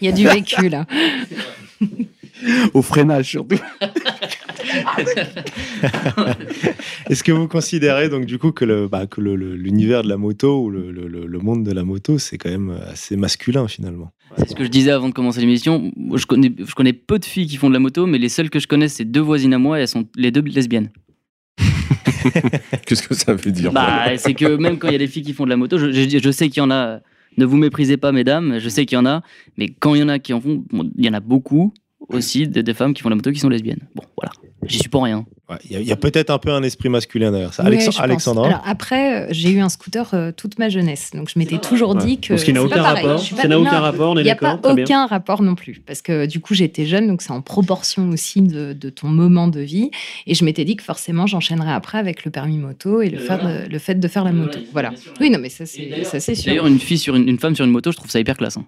Il 0.00 0.06
y 0.06 0.08
a 0.08 0.12
du 0.12 0.26
vécu 0.26 0.68
là. 0.68 0.86
Au 2.74 2.82
freinage, 2.82 3.28
surtout. 3.30 3.58
Est-ce 7.08 7.22
que 7.22 7.32
vous 7.32 7.48
considérez 7.48 8.08
donc 8.08 8.26
du 8.26 8.38
coup 8.38 8.52
que 8.52 8.64
le 8.64 8.88
bah, 8.88 9.06
que 9.06 9.20
le- 9.20 9.36
le- 9.36 9.54
l'univers 9.56 10.02
de 10.02 10.08
la 10.08 10.16
moto 10.16 10.62
ou 10.64 10.70
le, 10.70 10.90
le- 10.90 11.06
le- 11.08 11.26
le 11.26 11.38
monde 11.38 11.64
de 11.64 11.72
la 11.72 11.84
moto 11.84 12.18
c'est 12.18 12.38
quand 12.38 12.50
même 12.50 12.74
assez 12.90 13.16
masculin 13.16 13.68
finalement? 13.68 14.10
C'est 14.36 14.48
ce 14.50 14.54
que 14.54 14.64
je 14.64 14.68
disais 14.68 14.90
avant 14.90 15.08
de 15.08 15.14
commencer 15.14 15.40
l'émission. 15.40 15.92
Moi, 15.96 16.18
Je 16.18 16.26
connais, 16.26 16.52
je 16.58 16.74
connais 16.74 16.92
peu 16.92 17.18
de 17.18 17.24
filles 17.24 17.46
qui 17.46 17.56
font 17.56 17.68
de 17.68 17.74
la 17.74 17.78
moto, 17.80 18.06
mais 18.06 18.18
les 18.18 18.28
seules 18.28 18.50
que 18.50 18.58
je 18.58 18.66
connais, 18.66 18.88
c'est 18.88 19.04
deux 19.04 19.20
voisines 19.20 19.54
à 19.54 19.58
moi 19.58 19.78
et 19.78 19.82
elles 19.82 19.88
sont 19.88 20.06
les 20.16 20.30
deux 20.30 20.40
lesbiennes. 20.42 20.90
Qu'est-ce 22.86 23.06
que 23.06 23.14
ça 23.14 23.34
veut 23.34 23.50
dire 23.52 23.72
Bah, 23.72 24.16
c'est 24.18 24.34
que 24.34 24.56
même 24.56 24.78
quand 24.78 24.88
il 24.88 24.92
y 24.92 24.96
a 24.96 24.98
des 24.98 25.06
filles 25.06 25.22
qui 25.22 25.32
font 25.32 25.44
de 25.44 25.50
la 25.50 25.56
moto, 25.56 25.78
je, 25.78 25.90
je- 25.92 26.18
je 26.18 26.30
sais 26.30 26.48
qu'il 26.48 26.58
y 26.60 26.64
en 26.64 26.70
a. 26.70 27.00
Ne 27.36 27.44
vous 27.44 27.56
méprisez 27.56 27.96
pas, 27.96 28.12
mesdames, 28.12 28.58
je 28.60 28.68
sais 28.68 28.86
qu'il 28.86 28.94
y 28.96 28.98
en 29.00 29.06
a, 29.06 29.22
mais 29.58 29.68
quand 29.68 29.94
il 29.96 30.00
y 30.00 30.04
en 30.04 30.08
a 30.08 30.20
qui 30.20 30.32
en 30.32 30.40
font, 30.40 30.64
bon, 30.70 30.88
il 30.96 31.04
y 31.04 31.08
en 31.08 31.14
a 31.14 31.20
beaucoup 31.20 31.74
aussi 32.08 32.46
des, 32.46 32.62
des 32.62 32.74
femmes 32.74 32.94
qui 32.94 33.02
font 33.02 33.08
de 33.08 33.14
la 33.14 33.16
moto 33.16 33.32
qui 33.32 33.40
sont 33.40 33.48
lesbiennes. 33.48 33.80
Bon, 33.96 34.04
voilà, 34.16 34.32
j'y 34.66 34.78
suis 34.78 34.88
pour 34.88 35.04
rien. 35.04 35.24
Ouais, 35.50 35.56
Il 35.70 35.82
y 35.82 35.92
a, 35.92 35.96
peut-être 35.96 36.30
un 36.30 36.38
peu 36.38 36.50
un 36.50 36.62
esprit 36.62 36.88
masculin 36.88 37.30
derrière 37.30 37.52
ça. 37.52 37.64
Ouais. 37.64 37.78
Alexandra 37.98 38.46
Alors 38.46 38.62
après, 38.64 39.24
euh, 39.24 39.26
j'ai 39.30 39.50
eu 39.50 39.60
un 39.60 39.68
scooter 39.68 40.08
euh, 40.14 40.32
toute 40.34 40.58
ma 40.58 40.70
jeunesse, 40.70 41.10
donc 41.12 41.28
je 41.28 41.38
m'étais 41.38 41.58
toujours 41.58 41.94
dit 41.96 42.18
que. 42.18 42.28
Parce 42.28 42.44
qu'il 42.44 42.54
n'a 42.54 42.62
aucun 42.64 42.82
rapport. 42.82 43.20
Ça 43.20 43.46
n'a 43.46 43.58
aucun 43.58 43.72
non, 43.76 43.80
rapport, 43.82 44.10
on 44.12 44.16
est 44.16 44.20
Il 44.22 44.24
n'y 44.24 44.30
a 44.30 44.36
pas 44.36 44.56
bien. 44.56 44.84
aucun 44.84 45.06
rapport 45.06 45.42
non 45.42 45.54
plus, 45.54 45.82
parce 45.86 46.00
que 46.00 46.24
du 46.24 46.40
coup 46.40 46.54
j'étais 46.54 46.86
jeune, 46.86 47.06
donc 47.08 47.20
c'est 47.20 47.30
en 47.32 47.42
proportion 47.42 48.08
aussi 48.08 48.40
de, 48.40 48.72
de 48.72 48.88
ton 48.88 49.08
moment 49.08 49.46
de 49.48 49.60
vie, 49.60 49.90
et 50.26 50.34
je 50.34 50.44
m'étais 50.46 50.64
dit 50.64 50.76
que 50.76 50.82
forcément 50.82 51.26
j'enchaînerais 51.26 51.72
après 51.72 51.98
avec 51.98 52.24
le 52.24 52.30
permis 52.30 52.56
moto 52.56 53.02
et 53.02 53.10
le, 53.10 53.18
faire 53.18 53.44
de- 53.44 53.68
le 53.70 53.78
fait 53.78 53.96
de 53.96 54.08
faire 54.08 54.24
la 54.24 54.32
moto. 54.32 54.58
Voilà. 54.72 54.92
Oui, 55.20 55.28
non, 55.28 55.38
mais 55.38 55.50
ça 55.50 55.66
c'est 55.66 56.04
ça, 56.04 56.20
c'est 56.20 56.34
sûr. 56.34 56.50
D'ailleurs, 56.52 56.66
une 56.68 56.78
fille 56.80 56.98
sur 56.98 57.16
une, 57.16 57.28
une 57.28 57.38
femme 57.38 57.54
sur 57.54 57.66
une 57.66 57.70
moto, 57.70 57.92
je 57.92 57.96
trouve 57.98 58.10
ça 58.10 58.18
hyper 58.18 58.38
classe. 58.38 58.56
hein. 58.56 58.64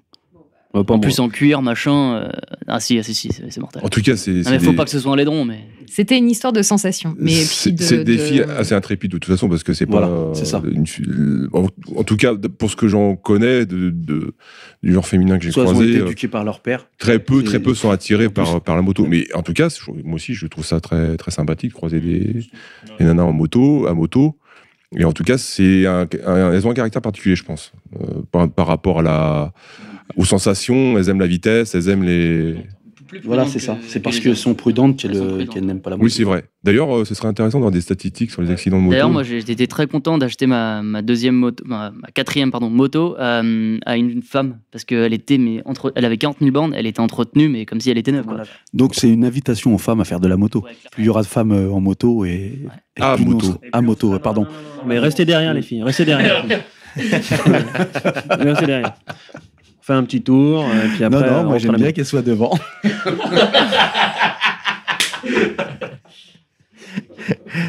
Ouais, 0.76 0.84
pas 0.84 0.94
En 0.94 0.98
plus, 1.00 1.18
en 1.20 1.28
cuir, 1.28 1.62
machin. 1.62 2.14
euh, 2.14 2.28
Ah, 2.66 2.80
si, 2.80 2.98
ah, 2.98 3.02
si, 3.02 3.14
si, 3.14 3.28
c'est 3.32 3.50
c'est 3.50 3.60
mortel. 3.60 3.82
En 3.84 3.88
tout 3.88 4.02
cas, 4.02 4.16
c'est. 4.16 4.30
Non, 4.32 4.42
c'est 4.44 4.50
mais 4.50 4.58
faut 4.58 4.70
des- 4.72 4.76
pas 4.76 4.84
que 4.84 4.90
ce 4.90 4.98
soit 4.98 5.12
un 5.12 5.16
laidron, 5.16 5.44
mais. 5.44 5.60
C'était 5.88 6.18
une 6.18 6.28
histoire 6.28 6.52
de 6.52 6.60
sensation. 6.62 7.14
Mais 7.18 7.30
C'est 7.30 7.70
de- 7.72 8.02
des 8.02 8.16
de- 8.16 8.20
filles 8.22 8.42
assez 8.42 8.74
intrépides 8.74 9.12
de 9.12 9.18
toute 9.18 9.32
façon 9.32 9.48
parce 9.48 9.62
que 9.62 9.72
c'est 9.72 9.86
pas. 9.86 10.06
Voilà, 10.06 10.34
c'est 10.34 10.44
ça. 10.44 10.60
une 10.70 10.86
fille- 10.86 11.06
en, 11.52 11.66
en 11.96 12.02
tout 12.04 12.16
cas, 12.16 12.34
pour 12.58 12.70
ce 12.70 12.76
que 12.76 12.88
j'en 12.88 13.16
connais 13.16 13.64
de, 13.66 13.90
de- 13.90 14.34
du 14.82 14.92
genre 14.92 15.06
féminin 15.06 15.38
que 15.38 15.44
j'ai 15.44 15.52
Soit 15.52 15.62
elles 15.62 15.68
ont 15.70 15.72
croisé, 15.72 15.90
été 15.92 16.00
euh, 16.00 16.06
éduquées 16.06 16.28
par 16.28 16.44
leur 16.44 16.60
père. 16.60 16.88
très 16.98 17.18
peu, 17.18 17.42
très 17.42 17.60
peu 17.60 17.74
sont 17.74 17.90
attirés 17.90 18.28
par, 18.28 18.60
par 18.60 18.76
la 18.76 18.82
moto. 18.82 19.06
Mais 19.08 19.26
en 19.34 19.42
tout 19.42 19.52
cas, 19.54 19.68
moi 20.04 20.16
aussi, 20.16 20.34
je 20.34 20.46
trouve 20.46 20.64
ça 20.66 20.80
très, 20.80 21.16
très 21.16 21.30
sympathique 21.30 21.70
de 21.70 21.74
croiser 21.76 22.00
des, 22.00 22.44
des 22.98 23.04
nanas 23.04 23.22
en 23.22 23.32
moto, 23.32 23.86
à 23.86 23.94
moto. 23.94 24.36
Et 24.96 25.04
en 25.04 25.12
tout 25.12 25.24
cas, 25.24 25.36
c'est 25.38 25.86
un, 25.86 26.06
un- 26.26 26.52
elles 26.52 26.66
ont 26.66 26.70
un 26.70 26.74
caractère 26.74 27.02
particulier, 27.02 27.34
je 27.36 27.44
pense, 27.44 27.72
euh, 28.00 28.22
par, 28.30 28.48
par 28.50 28.66
rapport 28.66 29.00
à 29.00 29.02
la, 29.02 29.52
aux 30.16 30.24
sensations. 30.24 30.98
Elles 30.98 31.08
aiment 31.08 31.20
la 31.20 31.26
vitesse, 31.26 31.74
elles 31.74 31.88
aiment 31.88 32.04
les. 32.04 32.56
Voilà, 33.22 33.46
c'est 33.46 33.60
ça. 33.60 33.78
C'est 33.86 34.00
parce 34.00 34.18
qu'elles 34.18 34.36
sont 34.36 34.54
prudentes 34.54 34.96
qu'elles 34.98 35.16
euh, 35.16 35.36
prudentes. 35.36 35.54
qu'elles 35.54 35.64
n'aiment 35.64 35.80
pas 35.80 35.90
la 35.90 35.96
moto. 35.96 36.04
Oui, 36.04 36.10
c'est 36.10 36.24
vrai. 36.24 36.44
D'ailleurs, 36.64 36.94
euh, 36.94 37.04
ce 37.04 37.14
serait 37.14 37.28
intéressant 37.28 37.58
d'avoir 37.58 37.70
des 37.70 37.80
statistiques 37.80 38.32
sur 38.32 38.42
les 38.42 38.50
accidents 38.50 38.78
de 38.78 38.82
moto. 38.82 38.92
D'ailleurs, 38.92 39.10
moi, 39.10 39.22
j'ai 39.22 39.38
été 39.38 39.66
très 39.68 39.86
content 39.86 40.18
d'acheter 40.18 40.46
ma, 40.46 40.82
ma 40.82 41.02
deuxième 41.02 41.36
moto, 41.36 41.62
ma, 41.66 41.92
ma 41.92 42.08
quatrième 42.08 42.50
pardon, 42.50 42.68
moto 42.68 43.16
euh, 43.18 43.78
à 43.86 43.96
une 43.96 44.22
femme 44.22 44.58
parce 44.72 44.84
qu'elle 44.84 45.14
était, 45.14 45.38
mais 45.38 45.62
entre, 45.64 45.92
elle 45.94 46.04
avait 46.04 46.18
40 46.18 46.38
000 46.40 46.50
bornes, 46.50 46.74
elle 46.74 46.86
était 46.86 47.00
entretenue, 47.00 47.48
mais 47.48 47.64
comme 47.64 47.80
si 47.80 47.90
elle 47.90 47.98
était 47.98 48.12
neuve. 48.12 48.26
Quoi. 48.26 48.42
Donc 48.74 48.96
c'est 48.96 49.08
une 49.08 49.24
invitation 49.24 49.72
aux 49.74 49.78
femmes 49.78 50.00
à 50.00 50.04
faire 50.04 50.20
de 50.20 50.28
la 50.28 50.36
moto. 50.36 50.64
Plus 50.90 51.04
il 51.04 51.06
y 51.06 51.08
aura 51.08 51.22
de 51.22 51.28
femmes 51.28 51.52
en 51.52 51.80
moto 51.80 52.24
et, 52.24 52.58
et 52.96 53.00
À 53.00 53.16
moto. 53.16 53.54
à 53.72 53.80
moto, 53.82 54.18
pardon. 54.18 54.46
Mais 54.84 54.98
restez 54.98 55.24
derrière, 55.24 55.54
les 55.54 55.62
filles. 55.62 55.82
Restez 55.84 56.04
derrière. 56.04 56.44
restez 56.96 58.66
derrière. 58.66 58.94
On 59.88 59.92
fait 59.92 59.98
un 59.98 60.02
petit 60.02 60.20
tour, 60.20 60.64
et 60.64 60.88
puis 60.88 61.04
après. 61.04 61.20
non, 61.20 61.26
non, 61.26 61.40
on 61.42 61.44
moi 61.44 61.58
j'aime 61.58 61.76
bien 61.76 61.92
qu'elle 61.92 62.04
soit 62.06 62.22
devant. 62.22 62.58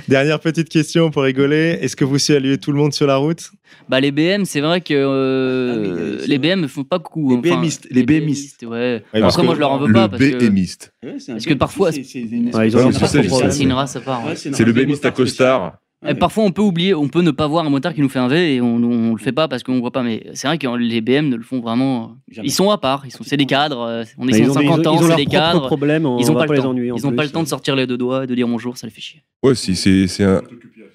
Dernière 0.08 0.40
petite 0.40 0.68
question 0.68 1.12
pour 1.12 1.22
rigoler. 1.22 1.78
Est-ce 1.80 1.96
que 1.96 2.04
vous 2.06 2.18
saluez 2.18 2.58
tout 2.58 2.72
le 2.72 2.80
monde 2.80 2.92
sur 2.92 3.06
la 3.06 3.18
route? 3.18 3.52
Bah, 3.88 4.00
les 4.00 4.12
BM, 4.12 4.46
c'est 4.46 4.62
vrai 4.62 4.82
que 4.82 4.96
euh, 4.96 5.74
Ah 5.76 5.80
oui, 5.80 5.90
euh, 5.90 6.26
les. 6.26 6.40
BM 6.40 6.60
ne 6.62 6.68
font 6.68 6.84
pas 6.84 6.98
beaucoup. 6.98 7.40
Les 7.40 7.52
BMistes, 7.52 7.88
les 7.92 8.04
BMistes. 8.04 8.64
ouais. 8.64 9.04
Ouais, 9.14 9.22
parce 9.22 9.36
Après, 9.36 9.42
que 9.44 9.46
moi, 9.46 9.54
je 9.56 9.60
leur 9.60 9.72
en 9.74 9.78
veux 9.78 9.88
le 9.88 9.94
pas 9.94 10.10
parce 10.10 10.20
que 10.24 10.48
BMiste. 10.48 10.94
Parce 11.28 11.46
que 11.46 11.54
parfois- 11.54 11.92
c'est 11.92 12.04
c'est 12.04 12.22
une 12.22 12.50
Ouais, 12.56 12.68
une 12.70 13.74
race 13.74 13.96
à 13.96 14.02
part. 14.02 14.24
le 14.26 14.72
BMiste 14.72 15.06
à 15.06 15.12
costard. 15.12 15.78
Et 16.08 16.14
parfois, 16.14 16.44
on 16.44 16.52
peut 16.52 16.62
oublier, 16.62 16.94
on 16.94 17.08
peut 17.08 17.24
ne 17.24 17.32
pas 17.32 17.48
voir 17.48 17.66
un 17.66 17.70
motard 17.72 17.94
qui 17.94 18.02
nous 18.02 18.10
fait 18.10 18.20
un 18.20 18.28
V 18.28 18.56
et 18.56 18.62
on, 18.62 18.76
on 18.76 19.12
le 19.14 19.18
fait 19.18 19.32
pas 19.32 19.48
parce 19.48 19.64
qu'on 19.64 19.80
voit 19.80 19.92
pas. 19.92 20.04
Mais 20.04 20.28
c'est 20.34 20.48
vrai 20.48 20.60
que 20.60 20.68
les 20.78 21.02
BM 21.02 21.28
ne 21.30 21.36
le 21.36 21.42
font 21.44 21.60
vraiment. 21.60 22.16
Jamais. 22.30 22.48
Ils 22.48 22.52
sont 22.52 22.70
à 22.70 22.78
part. 22.78 23.04
Ils 23.06 23.12
sont, 23.12 23.24
c'est 23.24 23.36
des 23.36 23.48
cadres. 23.48 23.82
euh, 23.82 24.04
On 24.20 24.28
est 24.28 24.48
ont, 24.48 24.54
50 24.54 24.64
ils 24.64 24.70
ont- 24.70 24.74
ans, 24.74 24.78
ils 24.84 24.88
ont 24.90 25.02
c'est 25.02 25.08
leurs 25.08 25.18
des 25.18 25.26
cadres. 25.26 25.70
on 25.72 26.20
Ils 26.20 26.30
ont 26.32 26.34
va 26.36 26.42
pas 26.42 26.46
le 26.46 26.54
les 26.54 26.62
temps. 26.62 26.76
Ils 26.78 27.08
ont 27.08 27.14
pas 27.16 27.24
le 27.24 27.32
temps 27.32 27.42
de 27.42 27.48
sortir 27.48 27.76
les 27.76 27.88
deux 27.88 27.98
doigts 27.98 28.26
et 28.26 28.28
de 28.28 28.36
dire 28.36 28.48
bonjour. 28.48 28.78
Ça 28.78 28.86
les 28.86 28.92
fait 28.94 29.02
chier. 29.02 29.24
Ouais, 29.42 29.56
si, 29.56 29.76
c'est 29.76 30.08
c'est 30.08 30.24
un- 30.24 30.44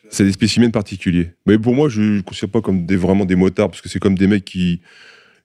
c'est 0.08 0.24
des 0.24 0.32
spécimens 0.32 0.70
particuliers. 0.70 1.32
Mais 1.46 1.58
pour 1.58 1.74
moi, 1.74 1.88
je 1.88 2.00
ne 2.00 2.20
considère 2.20 2.50
pas 2.50 2.60
comme 2.60 2.86
des, 2.86 2.96
vraiment 2.96 3.24
des 3.24 3.34
motards, 3.34 3.70
parce 3.70 3.80
que 3.80 3.88
c'est 3.88 3.98
comme 3.98 4.14
des 4.16 4.26
mecs 4.28 4.44
qui, 4.44 4.82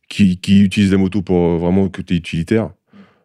qui, 0.07 0.37
qui 0.37 0.59
utilisent 0.61 0.91
la 0.91 0.97
moto 0.99 1.21
pour 1.23 1.37
euh, 1.53 1.57
vraiment 1.57 1.87
côté 1.89 2.15
utilitaire. 2.15 2.69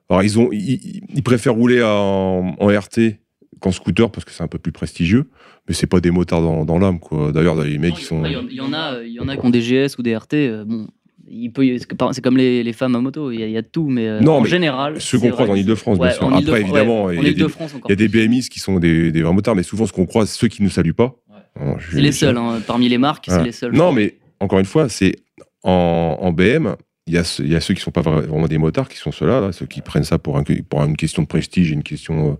Alors, 0.09 0.23
ils, 0.23 0.39
ont, 0.39 0.49
ils, 0.53 1.03
ils 1.15 1.23
préfèrent 1.23 1.55
rouler 1.55 1.83
en, 1.83 2.55
en 2.59 2.67
RT 2.69 3.19
qu'en 3.61 3.71
scooter, 3.73 4.11
parce 4.11 4.25
que 4.25 4.33
c'est 4.33 4.43
un 4.43 4.49
peu 4.49 4.59
plus 4.59 4.73
prestigieux, 4.73 5.29
mais 5.69 5.75
c'est 5.75 5.87
pas 5.87 6.01
des 6.01 6.11
motards 6.11 6.43
dans, 6.43 6.65
dans 6.65 6.79
l'âme, 6.79 6.99
quoi. 6.99 7.33
D'ailleurs, 7.33 7.55
les 7.63 7.79
mecs, 7.79 7.99
ils 7.99 8.05
sont... 8.05 8.25
Il 8.25 8.33
y 8.33 8.37
en- 8.61 8.73
a, 8.73 9.03
il 9.05 9.13
y 9.13 9.21
en 9.21 9.29
a 9.29 9.37
qui 9.37 9.47
ont 9.47 9.51
des 9.51 9.61
GS 9.61 9.99
ou 9.99 10.03
des 10.03 10.17
RT. 10.17 10.35
euh, 10.35 10.65
Bon, 10.65 10.87
il 11.29 11.51
peut, 11.53 11.65
c'est 12.13 12.21
comme- 12.23 12.37
les, 12.37 12.63
les 12.63 12.73
femmes 12.73 12.95
à 12.97 13.01
moto. 13.01 13.31
Il 13.31 13.41
y, 13.41 13.43
a- 13.43 13.47
il 13.47 13.53
y 13.53 13.57
a 13.57 13.63
de 13.63 13.67
tout, 13.69 13.89
mais 13.89 14.09
euh, 14.09 14.21
Non, 14.21 14.35
en 14.39 14.41
mais 14.43 14.49
général. 14.49 15.01
Ceux 15.01 15.19
qu'on 15.19 15.31
croise 15.31 15.49
en 15.51 15.55
Ile-de-France, 15.55 15.99
bien 15.99 16.11
sûr. 16.11 16.35
Après, 16.35 16.61
évidemment, 16.61 17.05
ouais, 17.05 17.15
il 17.15 17.17
y 17.19 17.21
a 17.21 17.23
des, 17.33 17.41
il 17.41 17.89
y 17.89 17.93
a 17.93 17.97
des 17.97 18.09
plus. 18.09 18.29
BMIs 18.29 18.49
qui 18.49 18.59
sont 18.61 18.79
des, 18.81 19.13
des 19.13 19.23
vrais 19.23 19.33
motards, 19.33 19.55
mais 19.55 19.63
souvent, 19.63 19.87
ce 19.87 19.93
qu'on 19.93 20.07
croise, 20.07 20.31
ceux 20.31 20.49
qui 20.49 20.63
ne 20.63 20.67
nous 20.67 20.73
saluent 20.73 20.95
pas. 20.95 21.15
C'est 21.91 22.01
les 22.01 22.13
seuls, 22.13 22.37
hein, 22.37 22.61
parmi 22.67 22.89
les 22.89 22.99
marques, 22.99 23.27
c'est 23.29 23.45
les 23.45 23.53
seuls. 23.53 23.73
Non, 23.75 23.93
mais 23.93 24.17
encore 24.41 24.59
une 24.59 24.65
fois, 24.65 24.89
c'est 24.89 25.17
en, 25.63 26.17
en 26.21 26.33
BM, 26.33 26.75
il 27.09 27.15
y, 27.15 27.19
a 27.19 27.25
ceux, 27.25 27.45
il 27.45 27.51
y 27.53 27.57
a 27.57 27.61
ceux 27.61 27.75
qui 27.75 27.81
sont 27.81 27.91
pas 27.91 28.01
vra- 28.03 28.21
vraiment 28.25 28.47
des 28.47 28.59
motards, 28.59 28.89
qui 28.89 28.97
sont 28.97 29.11
ceux-là, 29.11 29.41
là, 29.41 29.51
ceux 29.51 29.67
qui 29.67 29.81
prennent 29.81 30.05
ça 30.05 30.19
pour, 30.19 30.39
un, 30.39 30.45
pour 30.45 30.85
une 30.85 30.97
question 30.97 31.23
de 31.23 31.27
prestige, 31.27 31.71
une 31.73 31.83
question. 31.83 32.33
euh, 32.33 32.35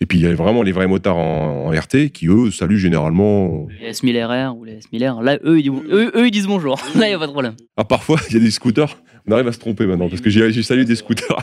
Et 0.00 0.06
puis 0.06 0.18
il 0.18 0.22
y 0.24 0.26
a 0.26 0.34
vraiment 0.34 0.62
les 0.64 0.72
vrais 0.72 0.88
motards 0.88 1.16
en, 1.18 1.66
en 1.66 1.70
RT 1.70 2.10
qui, 2.12 2.26
eux, 2.26 2.50
saluent 2.50 2.78
généralement. 2.78 3.68
Les 3.80 3.92
S1000 3.92 4.24
RR 4.50 4.56
ou 4.56 4.64
les 4.64 4.78
S1000 4.80 5.08
R, 5.08 5.22
là, 5.22 5.38
eux, 5.44 5.60
ils, 5.60 5.70
disent- 5.70 5.82
eux, 5.92 6.10
eux, 6.16 6.26
ils 6.26 6.30
disent 6.32 6.48
bonjour. 6.48 6.76
Là, 6.96 7.06
il 7.06 7.10
n'y 7.10 7.14
a 7.14 7.18
pas 7.18 7.28
de 7.28 7.32
problème. 7.32 7.54
Ah, 7.76 7.84
parfois, 7.84 8.18
il 8.28 8.34
y 8.34 8.36
a 8.38 8.40
des 8.40 8.50
scooters. 8.50 9.00
On 9.28 9.32
arrive 9.32 9.46
à 9.46 9.52
se 9.52 9.58
tromper 9.60 9.86
maintenant, 9.86 10.08
parce 10.08 10.20
que 10.20 10.30
j'ai 10.30 10.62
salué 10.62 10.84
des 10.84 10.96
scooters. 10.96 11.38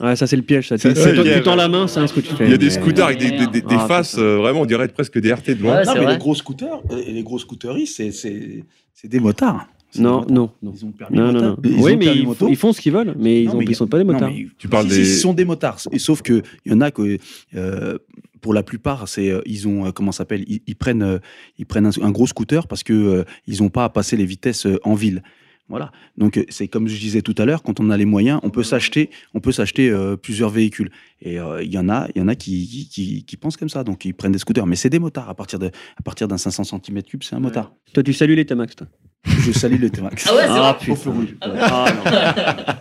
Ouais, 0.00 0.16
ça 0.16 0.26
c'est 0.26 0.36
le 0.36 0.40
piège. 0.40 0.68
Ça. 0.68 0.78
C'est 0.78 0.94
tu- 0.94 1.42
tends 1.42 1.56
la 1.56 1.68
main, 1.68 1.86
c'est 1.86 2.00
un 2.00 2.06
scooter. 2.06 2.34
Il 2.40 2.48
y 2.50 2.54
a 2.54 2.56
des 2.56 2.70
scooters 2.70 3.04
avec 3.04 3.18
des, 3.18 3.32
des- 3.32 3.46
des- 3.48 3.60
des 3.60 3.74
Ah, 3.78 3.86
faces, 3.86 4.16
euh, 4.16 4.36
vraiment, 4.38 4.62
on 4.62 4.64
dirait 4.64 4.88
presque 4.88 5.20
des 5.20 5.30
RT 5.30 5.50
de 5.50 5.62
loin. 5.62 5.76
Ouais, 5.76 5.84
non, 5.84 5.92
mais 5.92 6.00
vrai. 6.04 6.12
les 6.14 6.18
gros 6.18 6.34
scooters, 6.34 6.80
euh, 6.90 7.02
et 7.06 7.12
les 7.12 7.22
gros 7.22 7.38
c'est 7.84 8.10
c'est 8.10 9.08
des 9.08 9.20
motards. 9.20 9.66
Non, 9.98 10.24
non, 10.28 10.50
non. 10.62 10.72
Ils 10.76 10.84
ont 10.84 10.92
permis 10.92 11.16
Non, 11.18 11.32
non. 11.32 11.56
Ils 11.64 11.74
Oui, 11.80 11.96
mais 11.96 12.04
permis 12.06 12.26
ils, 12.40 12.48
ils 12.50 12.56
font 12.56 12.72
ce 12.72 12.80
qu'ils 12.80 12.92
veulent, 12.92 13.14
mais 13.18 13.42
ils 13.42 13.50
ils 13.68 13.74
sont 13.74 13.86
pas 13.88 13.98
des 13.98 14.04
motards. 14.04 14.30
mais- 14.30 14.46
Tu 14.58 14.68
parles 14.68 14.88
si, 14.90 14.96
des- 14.98 15.04
si, 15.04 15.14
ce 15.16 15.20
sont 15.20 15.32
des 15.34 15.44
motards. 15.44 15.78
Et 15.92 15.98
sauf 15.98 16.22
que 16.22 16.42
il 16.64 16.72
y 16.72 16.74
en 16.74 16.80
a 16.80 16.90
que, 16.90 17.18
euh, 17.56 17.98
pour 18.40 18.54
la 18.54 18.62
plupart, 18.62 19.08
c'est 19.08 19.30
euh, 19.30 19.40
ils 19.46 19.66
ont 19.68 19.86
euh, 19.86 19.90
comment 19.90 20.12
s'appelle? 20.12 20.44
Ils, 20.46 20.60
ils 20.66 20.76
prennent 20.76 21.20
ils 21.58 21.66
prennent 21.66 21.86
un, 21.86 21.90
un 22.02 22.10
gros 22.10 22.26
scooter 22.26 22.66
parce 22.68 22.82
que 22.82 22.92
euh, 22.92 23.24
ils 23.46 23.62
ont 23.62 23.68
pas 23.68 23.84
à 23.84 23.88
passer 23.88 24.16
les 24.16 24.24
vitesses 24.26 24.66
en 24.84 24.94
ville. 24.94 25.22
Voilà. 25.70 25.92
Donc 26.18 26.36
euh, 26.36 26.44
c'est 26.50 26.68
comme 26.68 26.88
je 26.88 26.98
disais 26.98 27.22
tout 27.22 27.34
à 27.38 27.46
l'heure, 27.46 27.62
quand 27.62 27.80
on 27.80 27.88
a 27.90 27.96
les 27.96 28.04
moyens, 28.04 28.40
on 28.42 28.50
peut 28.50 28.62
s'acheter, 28.64 29.08
on 29.34 29.40
peut 29.40 29.52
s'acheter 29.52 29.88
euh, 29.88 30.16
plusieurs 30.16 30.50
véhicules. 30.50 30.90
Et 31.22 31.38
euh, 31.38 31.62
il 31.62 31.72
y 31.72 31.78
en 31.78 31.88
a, 31.88 32.08
il 32.14 32.18
y 32.20 32.22
en 32.22 32.28
a 32.28 32.34
qui, 32.34 32.66
qui, 32.68 32.88
qui, 32.88 33.24
qui 33.24 33.36
pensent 33.36 33.56
comme 33.56 33.68
ça, 33.68 33.84
donc 33.84 34.04
ils 34.04 34.12
prennent 34.12 34.32
des 34.32 34.38
scooters. 34.38 34.66
Mais 34.66 34.76
c'est 34.76 34.90
des 34.90 34.98
motards 34.98 35.28
à 35.30 35.34
partir 35.34 35.58
de 35.58 35.66
à 35.68 36.02
partir 36.04 36.28
d'un 36.28 36.36
500 36.38 36.64
cm3, 36.64 37.18
c'est 37.22 37.36
un 37.36 37.40
motard. 37.40 37.72
Toi, 37.94 38.02
tu 38.02 38.12
salues 38.12 38.34
les 38.34 38.44
Tamax, 38.44 38.74
toi? 38.76 38.86
Je 39.24 39.52
salue 39.52 39.78
le 39.78 39.90
T-Max. 39.90 40.26
Ah 40.30 40.34
ouais, 40.34 40.42
c'est 40.44 40.48
Ah, 40.50 40.78
vrai. 40.80 40.96
Feu 40.96 41.10
rouge. 41.10 41.36
Ah, 41.42 42.74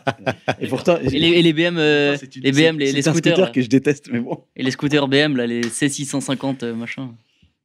Et 0.62 0.68
pourtant, 0.68 0.98
Et 1.04 1.10
les, 1.10 1.28
et 1.28 1.42
les 1.42 1.54
BM, 1.54 1.78
euh, 1.78 2.18
une- 2.36 2.42
les 2.44 2.52
BM, 2.54 2.80
les, 2.80 2.88
c'est 2.88 2.94
les 2.94 3.08
un 3.08 3.12
scooters. 3.12 3.34
scooter 3.36 3.52
que 3.52 3.62
je 3.62 3.68
déteste, 3.68 4.10
mais 4.12 4.20
bon. 4.20 4.40
Et 4.56 4.64
les 4.64 4.72
scooters 4.72 5.08
BM, 5.10 5.36
là, 5.36 5.46
les 5.46 5.62
C650, 5.62 6.64
euh, 6.64 6.76
machin. 6.76 7.12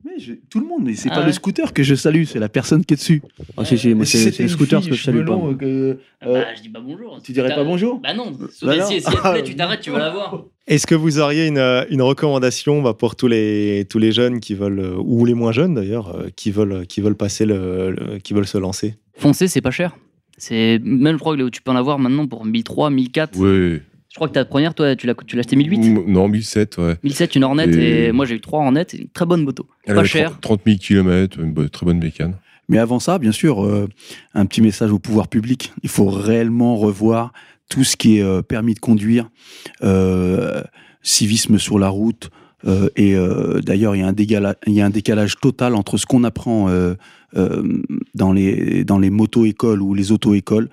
Mais 0.04 0.18
je- 0.18 0.34
tout 0.50 0.60
le 0.60 0.66
monde, 0.66 0.82
mais 0.84 0.94
c'est 0.94 1.08
Ah 1.10 1.14
pas 1.14 1.20
ouais. 1.20 1.26
le 1.26 1.32
scooter 1.32 1.72
que 1.72 1.82
je 1.82 1.94
salue, 1.94 2.24
c'est 2.24 2.38
la 2.38 2.48
personne 2.50 2.84
qui 2.84 2.92
est 2.94 2.96
dessus. 2.98 3.22
Ah, 3.56 3.64
si, 3.64 3.78
si, 3.78 3.94
c'est 4.04 4.48
scooters 4.48 4.80
fille, 4.82 4.90
que 4.90 4.96
je 4.96 5.02
salue 5.02 5.24
pas. 5.24 5.32
longs, 5.32 5.56
euh, 5.62 5.94
Ah 6.20 6.26
euh, 6.28 6.32
bah, 6.42 6.46
je 6.56 6.60
dis 6.62 6.68
pas 6.68 6.80
bonjour. 6.80 7.20
tu 7.22 7.32
dirais 7.32 7.54
pas 7.54 7.64
bonjour 7.64 8.00
Bah 8.00 8.12
non. 8.12 8.30
Bah 8.62 8.76
non. 8.76 8.86
si, 8.86 9.00
si 9.00 9.06
elle 9.08 9.14
te 9.14 9.30
plaît, 9.32 9.42
tu 9.42 9.56
t'arrêtes, 9.56 9.80
tu 9.80 9.90
vas 9.90 9.98
la 9.98 10.10
voir. 10.10 10.44
Est-ce 10.66 10.86
que 10.86 10.94
vous 10.94 11.18
auriez 11.20 11.46
une, 11.46 11.58
euh, 11.58 11.84
une 11.90 12.02
recommandation 12.02 12.82
bah, 12.82 12.92
pour 12.94 13.16
tous 13.16 13.28
les, 13.28 13.86
tous 13.88 13.98
les 13.98 14.12
jeunes 14.12 14.40
qui 14.40 14.54
veulent, 14.54 14.80
euh, 14.80 14.96
ou 14.98 15.24
les 15.24 15.34
moins 15.34 15.52
jeunes 15.52 15.74
d'ailleurs, 15.74 16.14
euh, 16.14 16.28
qui 16.36 16.50
veulent, 16.50 16.86
qui 16.86 17.00
veulent 17.00 17.16
passer 17.16 17.46
le, 17.46 17.90
le- 17.92 18.18
qui 18.18 18.34
veulent 18.34 18.46
se 18.46 18.58
lancer? 18.58 18.96
Foncer, 19.16 19.48
c'est 19.48 19.60
pas 19.62 19.70
cher. 19.70 19.96
C'est 20.36 20.80
même 20.82 21.14
je 21.14 21.20
crois 21.20 21.36
que 21.36 21.48
tu 21.48 21.62
peux 21.62 21.70
en 21.70 21.76
avoir 21.76 21.98
maintenant 21.98 22.26
pour 22.26 22.44
1003, 22.44 22.90
1004. 22.90 23.38
Ouais. 23.38 23.80
Je 24.14 24.18
crois 24.18 24.28
que 24.28 24.34
ta 24.34 24.44
première, 24.44 24.74
toi, 24.74 24.94
tu 24.94 25.08
l'as 25.08 25.14
tu 25.26 25.34
l'as 25.34 25.40
acheté 25.40 25.56
1008. 25.56 25.78
Mm, 25.90 26.04
Non, 26.06 26.28
1007, 26.28 26.78
ouais. 26.78 26.94
1007, 27.02 27.34
une 27.34 27.42
Hornet, 27.42 27.68
Et- 27.68 28.04
et, 28.06 28.12
moi 28.12 28.26
j'ai 28.26 28.36
eu 28.36 28.40
3 28.40 28.60
Hornet, 28.60 28.86
et 28.94 29.00
une 29.02 29.08
très 29.08 29.26
bonne 29.26 29.42
moto. 29.42 29.66
Elle 29.86 29.96
pas 29.96 30.04
cher. 30.04 30.38
30 30.40 30.60
000 30.64 30.78
km, 30.78 31.40
une 31.40 31.68
très 31.68 31.84
bonne 31.84 31.98
bécane. 31.98 32.34
Mais 32.68 32.78
avant 32.78 33.00
ça, 33.00 33.18
bien 33.18 33.32
sûr, 33.32 33.64
euh, 33.66 33.88
un 34.34 34.46
petit 34.46 34.62
message 34.62 34.92
au 34.92 35.00
pouvoir 35.00 35.26
public. 35.26 35.72
Il 35.82 35.88
faut 35.88 36.06
réellement 36.08 36.76
revoir 36.76 37.32
tout 37.68 37.82
ce 37.82 37.96
qui 37.96 38.18
est 38.18 38.22
euh, 38.22 38.40
permis 38.40 38.74
de 38.74 38.78
conduire, 38.78 39.28
euh, 39.82 40.62
civisme 41.02 41.58
sur 41.58 41.80
la 41.80 41.88
route. 41.88 42.30
euh, 42.66 42.88
et 42.96 43.16
euh, 43.16 43.60
d'ailleurs, 43.62 43.96
il 43.96 43.98
y, 43.98 44.02
a 44.02 44.06
un 44.06 44.12
dégala- 44.12 44.54
il 44.68 44.74
y 44.74 44.80
a 44.80 44.86
un 44.86 44.90
décalage 44.90 45.34
total 45.42 45.74
entre 45.74 45.96
ce 45.98 46.06
qu'on 46.06 46.22
apprend 46.24 46.68
euh, 46.70 46.94
euh, 47.36 47.82
dans 48.14 48.32
les, 48.32 48.84
dans 48.84 48.98
les 49.00 49.10
moto-écoles 49.10 49.82
ou 49.82 49.92
les 49.92 50.12
auto-écoles. 50.12 50.70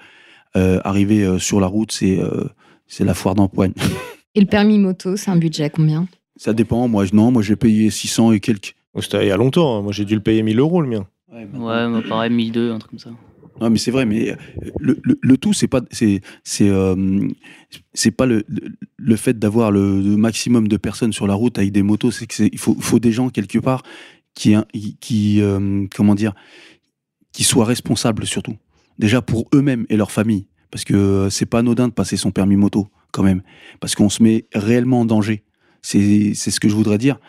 Euh, 0.55 0.79
arriver 0.85 1.23
euh, 1.23 1.39
sur 1.39 1.59
la 1.59 1.67
route, 1.67 1.91
c'est 1.91 2.19
euh, 2.21 2.45
c'est 2.91 3.05
la 3.05 3.13
foire 3.13 3.35
d'empoigne. 3.35 3.73
Et 4.35 4.39
le 4.41 4.45
permis 4.47 4.77
moto, 4.79 5.15
c'est 5.17 5.31
un 5.31 5.35
budget 5.37 5.63
à 5.65 5.69
combien? 5.69 6.07
Ça 6.37 6.53
dépend. 6.53 6.87
Moi, 6.87 7.05
je- 7.05 7.15
non, 7.15 7.31
moi, 7.31 7.41
j'ai 7.41 7.55
payé 7.55 7.89
600 7.89 8.31
et 8.33 8.39
quelques. 8.39 8.75
Oh, 8.93 9.01
C'était 9.01 9.25
il 9.25 9.27
y 9.27 9.31
a 9.31 9.37
longtemps, 9.37 9.77
hein. 9.77 9.81
moi 9.81 9.91
j'ai 9.93 10.03
dû 10.05 10.15
le 10.15 10.21
payer 10.21 10.43
1000 10.43 10.59
euros 10.59 10.81
le 10.81 10.87
mien. 10.89 11.07
Ouais, 11.31 11.45
moi, 11.45 12.01
pareil, 12.09 12.29
1002, 12.31 12.71
un 12.71 12.79
truc 12.79 12.91
comme 12.91 12.99
ça. 12.99 13.09
Non, 13.61 13.69
mais 13.69 13.77
c'est 13.77 13.91
vrai, 13.91 14.05
mais 14.05 14.31
euh, 14.31 14.35
le, 14.79 14.99
le, 15.03 15.17
le 15.21 15.37
tout, 15.37 15.53
c'est 15.53 15.67
pas, 15.67 15.81
c'est, 15.91 16.19
c'est, 16.43 16.67
euh, 16.69 17.27
c'est 17.93 18.11
pas 18.11 18.25
le, 18.25 18.43
le, 18.47 18.69
le 18.97 19.15
fait 19.15 19.37
d'avoir 19.39 19.71
le, 19.71 20.01
le 20.01 20.17
maximum 20.17 20.67
de 20.67 20.77
personnes 20.77 21.13
sur 21.13 21.27
la 21.27 21.35
route 21.35 21.57
avec 21.57 21.71
des 21.71 21.83
motos, 21.83 22.11
c'est 22.11 22.25
que 22.27 22.33
c'est, 22.33 22.49
il 22.51 22.57
faut, 22.57 22.75
faut 22.79 22.99
des 22.99 23.11
gens 23.11 23.29
quelque 23.29 23.59
part 23.59 23.83
qui, 24.33 24.55
qui, 24.99 25.41
euh, 25.41 25.85
comment 25.95 26.15
dire, 26.15 26.33
qui 27.31 27.43
soient 27.43 27.65
responsables 27.65 28.25
surtout. 28.25 28.55
Déjà 28.99 29.21
pour 29.21 29.47
eux-mêmes 29.53 29.85
et 29.89 29.95
leur 29.97 30.11
famille, 30.11 30.47
parce 30.71 30.85
que 30.85 30.93
euh, 30.93 31.29
c'est 31.29 31.45
pas 31.45 31.59
anodin 31.59 31.89
de 31.89 31.93
passer 31.93 32.17
son 32.17 32.31
permis 32.31 32.55
moto 32.55 32.87
quand 33.11 33.23
même, 33.23 33.41
parce 33.79 33.93
qu'on 33.93 34.09
se 34.09 34.23
met 34.23 34.45
réellement 34.53 35.01
en 35.01 35.05
danger. 35.05 35.43
C'est, 35.81 36.33
ce 36.33 36.59
que 36.59 36.69
je 36.69 36.75
voudrais 36.75 36.97
dire. 36.97 37.19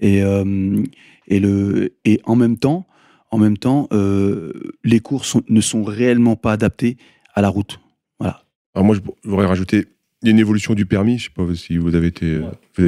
Et, 0.00 0.22
euh, 0.22 0.82
et 1.28 1.40
le, 1.40 1.94
et 2.04 2.20
en 2.24 2.36
même 2.36 2.58
temps, 2.58 2.86
en 3.30 3.38
même 3.38 3.56
temps, 3.56 3.88
euh, 3.92 4.52
les 4.84 5.00
cours 5.00 5.24
ne 5.48 5.60
sont 5.60 5.84
réellement 5.84 6.36
pas 6.36 6.52
adaptés 6.52 6.96
à 7.34 7.40
la 7.40 7.48
route. 7.48 7.80
Voilà. 8.18 8.44
Alors 8.74 8.84
moi, 8.84 8.96
je 8.96 9.00
voudrais 9.28 9.46
rajouter, 9.46 9.86
il 10.22 10.26
y 10.26 10.28
a 10.28 10.32
une 10.32 10.38
évolution 10.38 10.74
du 10.74 10.86
permis, 10.86 11.18
je 11.18 11.24
sais 11.24 11.30
pas 11.34 11.54
si 11.54 11.78
vous 11.78 11.94
avez 11.94 12.08
été, 12.08 12.40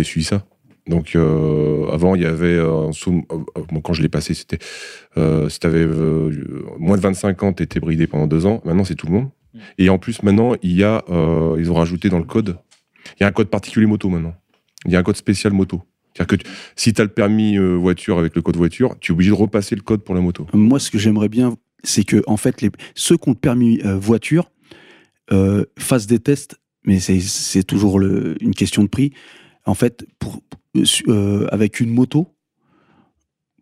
suivi 0.03 0.25
ça. 0.25 0.44
Donc 0.88 1.14
avant, 1.14 2.16
il 2.16 2.22
y 2.22 2.27
avait, 2.27 2.59
quand 3.85 3.92
je 3.92 4.03
l'ai 4.03 4.09
passé, 4.09 4.35
c'était, 4.35 4.59
si 5.48 5.61
tu 5.61 5.66
avais 5.66 5.87
moins 6.79 6.96
de 6.96 7.03
25 7.03 7.42
ans, 7.44 7.53
tu 7.53 7.62
étais 7.62 7.79
bridé 7.79 8.09
pendant 8.09 8.27
deux 8.27 8.44
ans. 8.44 8.61
Maintenant, 8.64 8.85
c'est 8.85 8.96
tout 8.96 9.07
le 9.07 9.12
monde. 9.12 9.31
Et 9.79 9.88
en 9.88 9.99
plus, 9.99 10.23
maintenant, 10.23 10.55
il 10.62 10.73
y 10.73 10.85
a, 10.85 11.05
euh, 11.09 11.57
ils 11.59 11.71
ont 11.71 11.75
rajouté 11.75 12.09
dans 12.09 12.19
le 12.19 12.25
code, 12.25 12.59
il 13.19 13.23
y 13.23 13.25
a 13.25 13.27
un 13.27 13.33
code 13.33 13.49
particulier 13.49 13.87
moto 13.87 14.09
maintenant. 14.09 14.35
Il 14.87 14.93
y 14.93 14.97
a 14.97 14.99
un 14.99 15.03
code 15.03 15.17
spécial 15.17 15.53
moto. 15.53 15.83
C'est-à-dire 16.15 16.38
que 16.38 16.45
si 16.77 16.93
tu 16.93 17.01
as 17.01 17.05
le 17.05 17.11
permis 17.11 17.57
euh, 17.57 17.75
voiture 17.75 18.19
avec 18.19 18.35
le 18.35 18.43
code 18.43 18.57
voiture, 18.57 18.97
tu 19.01 19.12
es 19.12 19.15
obligé 19.15 19.31
de 19.31 19.37
repasser 19.37 19.75
le 19.75 19.83
code 19.83 20.03
pour 20.05 20.15
la 20.15 20.21
moto. 20.21 20.47
Moi, 20.53 20.79
ce 20.79 20.91
que 20.91 20.99
j'aimerais 20.99 21.29
bien, 21.29 21.57
c'est 21.85 22.05
que 22.05 22.23
en 22.27 22.37
fait, 22.37 22.65
ceux 22.95 23.17
qui 23.17 23.29
ont 23.29 23.33
le 23.33 23.38
permis 23.38 23.81
euh, 23.85 23.97
voiture 23.97 24.51
fassent 25.79 26.07
des 26.07 26.19
tests, 26.19 26.57
mais 26.85 27.01
c'est- 27.01 27.62
toujours 27.62 28.03
une 28.03 28.55
question 28.55 28.83
de 28.83 28.88
prix. 28.88 29.12
En 29.65 29.73
fait, 29.75 30.05
avec 31.51 31.81
une 31.81 31.88
moto, 31.91 32.35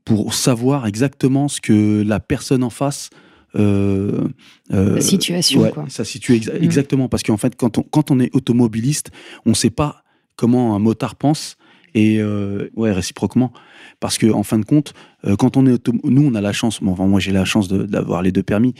pour 0.04 0.34
savoir 0.34 0.86
exactement 0.88 1.46
ce 1.46 1.60
que 1.60 2.02
la 2.02 2.18
personne 2.18 2.64
en 2.64 2.70
face. 2.70 3.10
Euh, 3.56 4.28
euh, 4.72 4.94
La 4.96 5.00
situation, 5.00 5.60
ouais, 5.62 5.70
quoi. 5.72 5.84
Ça 5.88 6.04
situe 6.04 6.34
exa- 6.36 6.58
Mm. 6.58 6.62
exactement 6.64 7.08
parce 7.08 7.22
qu'en 7.22 7.36
fait, 7.36 7.56
quand 7.56 7.78
on, 7.78 7.82
quand 7.82 8.10
on 8.10 8.20
est 8.20 8.34
automobiliste, 8.34 9.10
on 9.46 9.50
ne 9.50 9.54
sait 9.54 9.70
pas 9.70 10.02
comment 10.36 10.74
un 10.74 10.78
motard 10.78 11.16
pense 11.16 11.56
et 11.94 12.18
euh, 12.20 12.68
ouais 12.76 12.92
réciproquement. 12.92 13.52
Parce 13.98 14.16
que 14.16 14.30
en 14.32 14.42
fin 14.42 14.58
de 14.58 14.64
compte 14.64 14.94
euh, 15.26 15.36
quand 15.36 15.58
on 15.58 15.66
est 15.66 15.88
nous 16.04 16.24
on 16.26 16.34
a 16.34 16.40
la 16.40 16.52
chance 16.52 16.80
bon, 16.82 16.92
enfin, 16.92 17.06
moi 17.06 17.20
j'ai 17.20 17.32
la 17.32 17.44
chance 17.44 17.68
de- 17.68 17.82
d'avoir 17.84 18.22
les 18.22 18.32
deux 18.32 18.42
permis. 18.42 18.72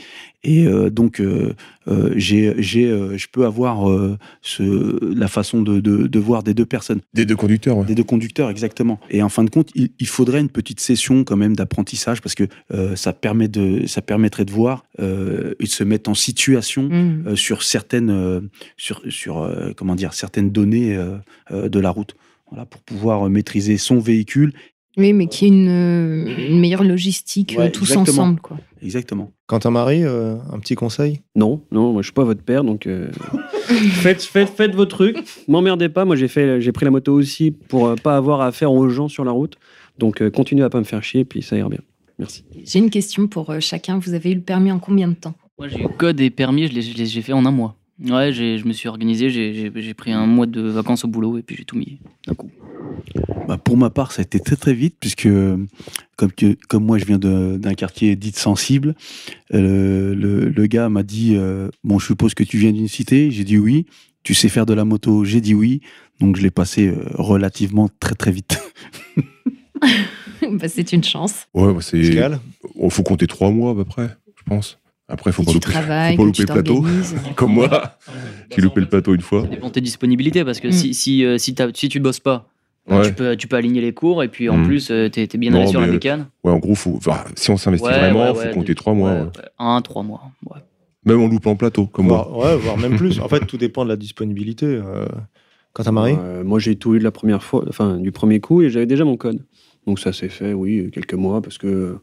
Et 0.43 0.65
euh, 0.65 0.89
donc 0.89 1.19
euh, 1.21 1.53
euh, 1.87 2.11
j'ai 2.15 2.55
j'ai 2.57 2.85
euh, 2.89 3.17
je 3.17 3.27
peux 3.31 3.45
avoir 3.45 3.87
euh, 3.91 4.17
ce, 4.41 5.13
la 5.13 5.27
façon 5.27 5.61
de, 5.61 5.79
de, 5.79 6.07
de 6.07 6.19
voir 6.19 6.41
des 6.41 6.55
deux 6.55 6.65
personnes. 6.65 7.01
Des 7.13 7.25
deux 7.25 7.35
conducteurs, 7.35 7.77
ouais. 7.77 7.85
des 7.85 7.93
deux 7.93 8.03
conducteurs 8.03 8.49
exactement. 8.49 8.99
Et 9.11 9.21
en 9.21 9.29
fin 9.29 9.43
de 9.43 9.51
compte 9.51 9.69
il, 9.75 9.91
il 9.99 10.07
faudrait 10.07 10.39
une 10.39 10.49
petite 10.49 10.79
session 10.79 11.23
quand 11.23 11.37
même 11.37 11.55
d'apprentissage 11.55 12.21
parce 12.21 12.33
que 12.33 12.45
euh, 12.73 12.95
ça 12.95 13.13
permet 13.13 13.47
de 13.47 13.85
ça 13.85 14.01
permettrait 14.01 14.45
de 14.45 14.51
voir 14.51 14.83
euh, 14.99 15.53
et 15.59 15.65
de 15.65 15.69
se 15.69 15.83
mettre 15.83 16.09
en 16.09 16.15
situation 16.15 16.89
euh, 16.91 17.35
sur 17.35 17.61
certaines 17.61 18.09
euh, 18.09 18.41
sur 18.77 19.01
sur 19.09 19.37
euh, 19.43 19.71
comment 19.77 19.93
dire 19.95 20.13
certaines 20.13 20.49
données 20.51 20.95
euh, 20.95 21.17
euh, 21.51 21.69
de 21.69 21.79
la 21.79 21.91
route 21.91 22.15
voilà 22.51 22.65
pour 22.65 22.81
pouvoir 22.81 23.25
euh, 23.25 23.29
maîtriser 23.29 23.77
son 23.77 23.99
véhicule 23.99 24.53
Oui, 24.97 25.13
mais 25.13 25.27
qui 25.27 25.45
est 25.45 25.47
une, 25.49 25.67
euh, 25.69 26.49
une 26.49 26.59
meilleure 26.59 26.83
logistique 26.83 27.53
euh, 27.55 27.59
Ouais, 27.63 27.71
tous 27.71 27.83
exactement. 27.91 28.23
ensemble. 28.23 28.39
Quoi. 28.41 28.57
exactement 28.83 29.31
Quentin 29.47 29.71
Marie, 29.71 30.03
euh, 30.03 30.35
un 30.51 30.59
petit 30.59 30.75
conseil? 30.75 31.21
Non, 31.35 31.61
non, 31.71 31.93
moi 31.93 32.01
je 32.01 32.07
suis 32.07 32.13
pas 32.13 32.23
votre 32.23 32.43
père, 32.43 32.63
donc 32.63 32.87
euh, 32.87 33.09
faites, 34.01 34.21
faites, 34.23 34.49
faites 34.49 34.75
vos 34.75 34.85
trucs. 34.85 35.17
M'emmerdez 35.47 35.89
pas. 35.89 36.05
Moi 36.05 36.15
j'ai 36.15 36.27
fait, 36.27 36.61
j'ai 36.61 36.71
pris 36.71 36.85
la 36.85 36.91
moto 36.91 37.13
aussi 37.13 37.51
pour 37.51 37.87
euh, 37.87 37.95
pas 37.95 38.15
avoir 38.17 38.41
affaire 38.41 38.71
aux 38.71 38.89
gens 38.89 39.07
sur 39.07 39.23
la 39.25 39.31
route. 39.31 39.55
Donc 39.97 40.21
euh, 40.21 40.29
continuez 40.29 40.63
à 40.63 40.69
pas 40.69 40.79
me 40.79 40.83
faire 40.85 41.03
chier, 41.03 41.25
puis 41.25 41.41
ça 41.41 41.57
ira 41.57 41.69
bien. 41.69 41.79
Merci. 42.19 42.43
J'ai 42.63 42.79
une 42.79 42.89
question 42.91 43.27
pour 43.27 43.51
chacun. 43.61 43.97
Vous 43.97 44.13
avez 44.13 44.31
eu 44.31 44.35
le 44.35 44.41
permis 44.41 44.71
en 44.71 44.77
combien 44.79 45.07
de 45.07 45.15
temps? 45.15 45.33
Moi, 45.57 45.67
j'ai 45.69 45.81
eu 45.81 45.87
code 45.97 46.19
et 46.21 46.29
permis, 46.29 46.67
je 46.67 46.73
les- 46.73 47.05
j'ai 47.05 47.21
fait 47.21 47.33
en 47.33 47.45
un 47.45 47.51
mois. 47.51 47.75
Ouais, 48.09 48.31
j'ai- 48.33 48.57
je 48.57 48.65
me 48.65 48.73
suis 48.73 48.87
organisé, 48.89 49.29
j'ai- 49.29 49.93
pris 49.93 50.11
un 50.11 50.25
mois 50.25 50.45
de 50.47 50.61
vacances 50.61 51.05
au 51.05 51.07
boulot 51.07 51.37
et 51.37 51.43
puis 51.43 51.55
j'ai 51.55 51.65
tout 51.65 51.77
mis 51.77 51.99
d'un 52.27 52.33
coup. 52.33 52.49
Bah, 53.47 53.57
pour 53.57 53.77
ma 53.77 53.89
part, 53.89 54.11
ça 54.11 54.21
a 54.21 54.23
été 54.23 54.39
très 54.39 54.55
très 54.55 54.73
vite, 54.73 54.95
puisque 54.99 55.27
comme, 56.15 56.31
que, 56.31 56.57
comme 56.67 56.85
moi 56.85 56.97
je 56.97 57.05
viens 57.05 57.19
d'un 57.19 57.73
quartier 57.73 58.15
dit 58.15 58.31
sensible, 58.31 58.95
euh, 59.53 60.15
le, 60.15 60.49
le 60.49 60.67
gars 60.67 60.89
m'a 60.89 61.03
dit 61.03 61.35
euh, 61.35 61.69
Bon, 61.83 61.99
je 61.99 62.05
suppose 62.07 62.33
que 62.33 62.43
tu 62.43 62.57
viens 62.57 62.71
d'une 62.71 62.87
cité 62.87 63.29
J'ai 63.31 63.43
dit 63.43 63.57
oui. 63.57 63.85
Tu 64.23 64.33
sais 64.33 64.49
faire 64.49 64.65
de 64.65 64.73
la 64.73 64.85
moto 64.85 65.23
J'ai 65.25 65.41
dit 65.41 65.53
oui. 65.53 65.81
Donc 66.19 66.37
je 66.37 66.41
l'ai 66.43 66.51
passé 66.51 66.87
euh, 66.87 67.03
relativement 67.15 67.89
très 67.99 68.15
très 68.15 68.31
vite. 68.31 68.59
Bah, 70.51 70.67
C'est 70.67 70.91
une 70.93 71.03
chance. 71.03 71.47
Ouais, 71.53 71.73
bah, 71.73 71.81
c'est. 71.81 71.99
Il 71.99 72.91
faut 72.91 73.03
compter 73.03 73.27
trois 73.27 73.51
mois 73.51 73.71
à 73.71 73.75
peu 73.75 73.85
près, 73.85 74.09
je 74.35 74.43
pense. 74.43 74.79
Après, 75.11 75.31
faut 75.31 75.43
pas 75.43 75.51
tu 75.51 75.57
louper, 75.57 75.71
faut 75.71 75.87
pas 75.87 76.11
louper 76.15 76.31
tu 76.31 76.41
le 76.43 76.47
plateau. 76.53 76.85
Comme 77.35 77.53
moi, 77.53 77.97
j'ai 78.55 78.61
loupé 78.61 78.79
le 78.81 78.87
plateau 78.87 79.13
une 79.13 79.21
fois. 79.21 79.41
Ça 79.41 79.47
dépend 79.47 79.67
de 79.67 79.73
tes 79.73 79.81
disponibilités 79.81 80.43
parce 80.45 80.59
que 80.59 80.69
Mm. 80.69 80.71
si, 80.71 80.93
si, 80.93 81.25
euh, 81.25 81.37
si, 81.37 81.53
t'as- 81.53 81.67
si 81.73 81.89
tu 81.89 81.99
bosses 81.99 82.19
pas, 82.19 82.47
bah, 82.87 82.99
Ouais. 82.99 83.07
tu, 83.07 83.13
peux, 83.13 83.35
tu 83.35 83.47
peux 83.47 83.55
aligner 83.57 83.81
les 83.81 83.93
cours 83.93 84.23
et 84.23 84.27
puis 84.29 84.49
en 84.49 84.57
Mm. 84.57 84.65
plus, 84.65 84.89
euh, 84.91 85.09
t'es 85.09 85.23
es 85.23 85.37
bien 85.37 85.51
Non, 85.51 85.59
allé 85.59 85.67
sur 85.67 85.81
la 85.81 85.87
mais- 85.87 85.93
mécane. 85.93 86.27
Ouais, 86.43 86.51
en 86.51 86.59
gros, 86.59 86.75
faut, 86.75 86.99
si 87.35 87.51
on 87.51 87.57
s'investit 87.57 87.85
Ouais, 87.85 87.91
vraiment, 87.99 88.27
ouais, 88.29 88.33
faut 88.33 88.39
ouais, 88.47 88.51
compter 88.53 88.73
trois 88.75 88.93
mois. 88.93 89.11
ouais, 89.11 89.17
ouais. 89.19 89.25
ouais. 89.25 89.43
Un, 89.59 89.81
trois 89.81 90.03
mois. 90.03 90.21
ouais. 90.49 90.61
Même 91.05 91.19
en 91.21 91.27
loupant 91.27 91.51
le 91.51 91.57
plateau, 91.57 91.87
comme 91.87 92.07
moi. 92.07 92.27
Voire, 92.31 92.45
ouais, 92.53 92.57
voire 92.57 92.77
même 92.77 92.95
plus. 92.95 93.19
En 93.19 93.27
fait, 93.27 93.39
tout 93.47 93.57
dépend 93.57 93.83
de 93.83 93.89
la 93.89 93.95
disponibilité. 93.97 94.65
Euh, 94.67 95.05
Quant 95.73 95.83
à 95.83 95.91
Marie? 95.91 96.15
Euh, 96.19 96.43
moi, 96.43 96.59
j'ai 96.59 96.75
tout 96.75 96.95
eu 96.95 96.99
de 96.99 97.03
la 97.03 97.11
première 97.11 97.43
fois, 97.43 97.63
enfin, 97.69 97.97
du 97.97 98.11
premier 98.11 98.39
coup, 98.41 98.61
et 98.61 98.69
j'avais 98.69 98.85
déjà 98.85 99.03
mon 99.05 99.15
code. 99.17 99.39
Donc 99.87 99.99
ça 99.99 100.11
s'est 100.13 100.27
fait, 100.29 100.53
oui, 100.53 100.91
quelques 100.93 101.13
mois, 101.15 101.41
parce 101.41 101.57
que 101.57 101.97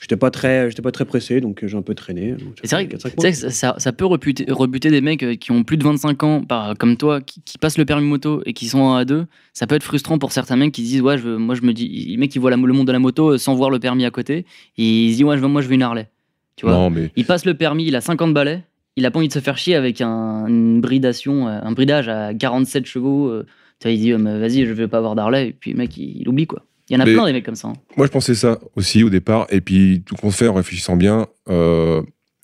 j'étais 0.00 0.16
pas 0.16 0.30
très, 0.30 0.70
j'étais 0.70 0.82
pas 0.82 0.90
très 0.92 1.04
pressé, 1.04 1.40
donc 1.40 1.64
j'ai 1.64 1.76
un 1.76 1.82
peu 1.82 1.94
traîné. 1.94 2.34
C'est 2.62 2.70
vrai 2.74 2.86
que, 2.86 2.92
quatre, 2.92 3.02
cinq 3.02 3.16
tu 3.16 3.22
sais 3.22 3.30
que 3.48 3.52
ça, 3.52 3.74
ça- 3.78 3.92
peut 3.92 4.06
rebuter, 4.06 4.46
rebuter 4.48 4.90
des 4.90 5.00
mecs 5.00 5.22
euh, 5.22 5.34
qui 5.36 5.52
ont 5.52 5.62
plus 5.62 5.76
de 5.76 5.84
25 5.84 6.22
ans, 6.22 6.42
par- 6.42 6.76
comme 6.78 6.96
toi, 6.96 7.20
qui, 7.20 7.42
qui 7.42 7.58
passent 7.58 7.78
le 7.78 7.84
permis 7.84 8.06
moto 8.06 8.42
et 8.46 8.52
qui 8.52 8.66
sont 8.66 8.80
en 8.80 8.98
A2. 9.02 9.26
Ça 9.52 9.66
peut 9.66 9.74
être 9.74 9.82
frustrant 9.82 10.18
pour 10.18 10.32
certains 10.32 10.56
mecs 10.56 10.72
qui 10.72 10.82
disent 10.82 11.02
Ouais, 11.02 11.18
je 11.18 11.22
veux- 11.24 11.38
moi 11.38 11.54
je 11.54 11.62
me 11.62 11.72
dis, 11.72 11.86
les 11.88 12.16
mecs 12.16 12.30
qui 12.30 12.38
voient 12.38 12.50
la- 12.50 12.56
le 12.56 12.72
monde 12.72 12.86
de 12.86 12.92
la 12.92 12.98
moto 12.98 13.32
euh, 13.32 13.38
sans 13.38 13.54
voir 13.54 13.70
le 13.70 13.78
permis 13.78 14.04
à 14.04 14.10
côté, 14.10 14.46
et 14.78 15.04
ils 15.06 15.10
se 15.12 15.16
disent 15.18 15.24
Ouais, 15.24 15.36
je 15.36 15.42
veux- 15.42 15.48
moi 15.48 15.60
je 15.62 15.68
veux 15.68 15.74
une 15.74 15.82
Harley. 15.82 16.08
Tu 16.56 16.66
vois? 16.66 16.74
Non, 16.74 16.90
mais 16.90 17.10
Il 17.16 17.24
passe 17.24 17.44
le 17.44 17.54
permis, 17.54 17.86
il 17.86 17.96
a 17.96 18.00
50 18.00 18.34
balais, 18.34 18.62
il 18.96 19.06
a 19.06 19.10
pas 19.10 19.18
envie 19.18 19.28
de 19.28 19.32
se 19.32 19.38
faire 19.38 19.56
chier 19.56 19.74
avec 19.76 20.00
un, 20.00 20.46
une 20.46 20.80
bridation, 20.80 21.48
euh, 21.48 21.58
un 21.62 21.72
bridage 21.72 22.08
à 22.08 22.34
47 22.34 22.86
chevaux. 22.86 23.28
euh, 23.28 23.46
tu 23.78 23.88
vois, 23.88 23.92
il 23.94 24.00
dit, 24.00 24.12
euh, 24.12 24.18
vas-y, 24.38 24.66
je 24.66 24.72
veux 24.72 24.88
pas 24.88 24.98
avoir 24.98 25.14
d'Harley. 25.14 25.48
Et 25.48 25.52
puis, 25.52 25.72
le 25.72 25.78
mec, 25.78 25.96
il, 25.96 26.18
il 26.20 26.28
oublie, 26.28 26.46
quoi. 26.46 26.64
Il 26.90 26.94
y 26.94 26.96
en 26.96 27.00
a 27.00 27.04
Mais- 27.06 27.14
plein 27.14 27.24
des 27.26 27.32
mecs 27.32 27.44
comme 27.46 27.54
ça. 27.54 27.68
hein. 27.68 27.74
moi, 27.96 28.04
je 28.06 28.10
pensais 28.10 28.34
ça 28.34 28.58
aussi 28.76 29.04
au 29.04 29.10
départ. 29.10 29.46
Et 29.50 29.60
puis, 29.60 30.02
tout 30.04 30.16
qu'on 30.16 30.30
fait 30.32 30.48
en 30.48 30.54
réfléchissant 30.54 30.96
bien, 30.96 31.28
euh, 31.48 32.02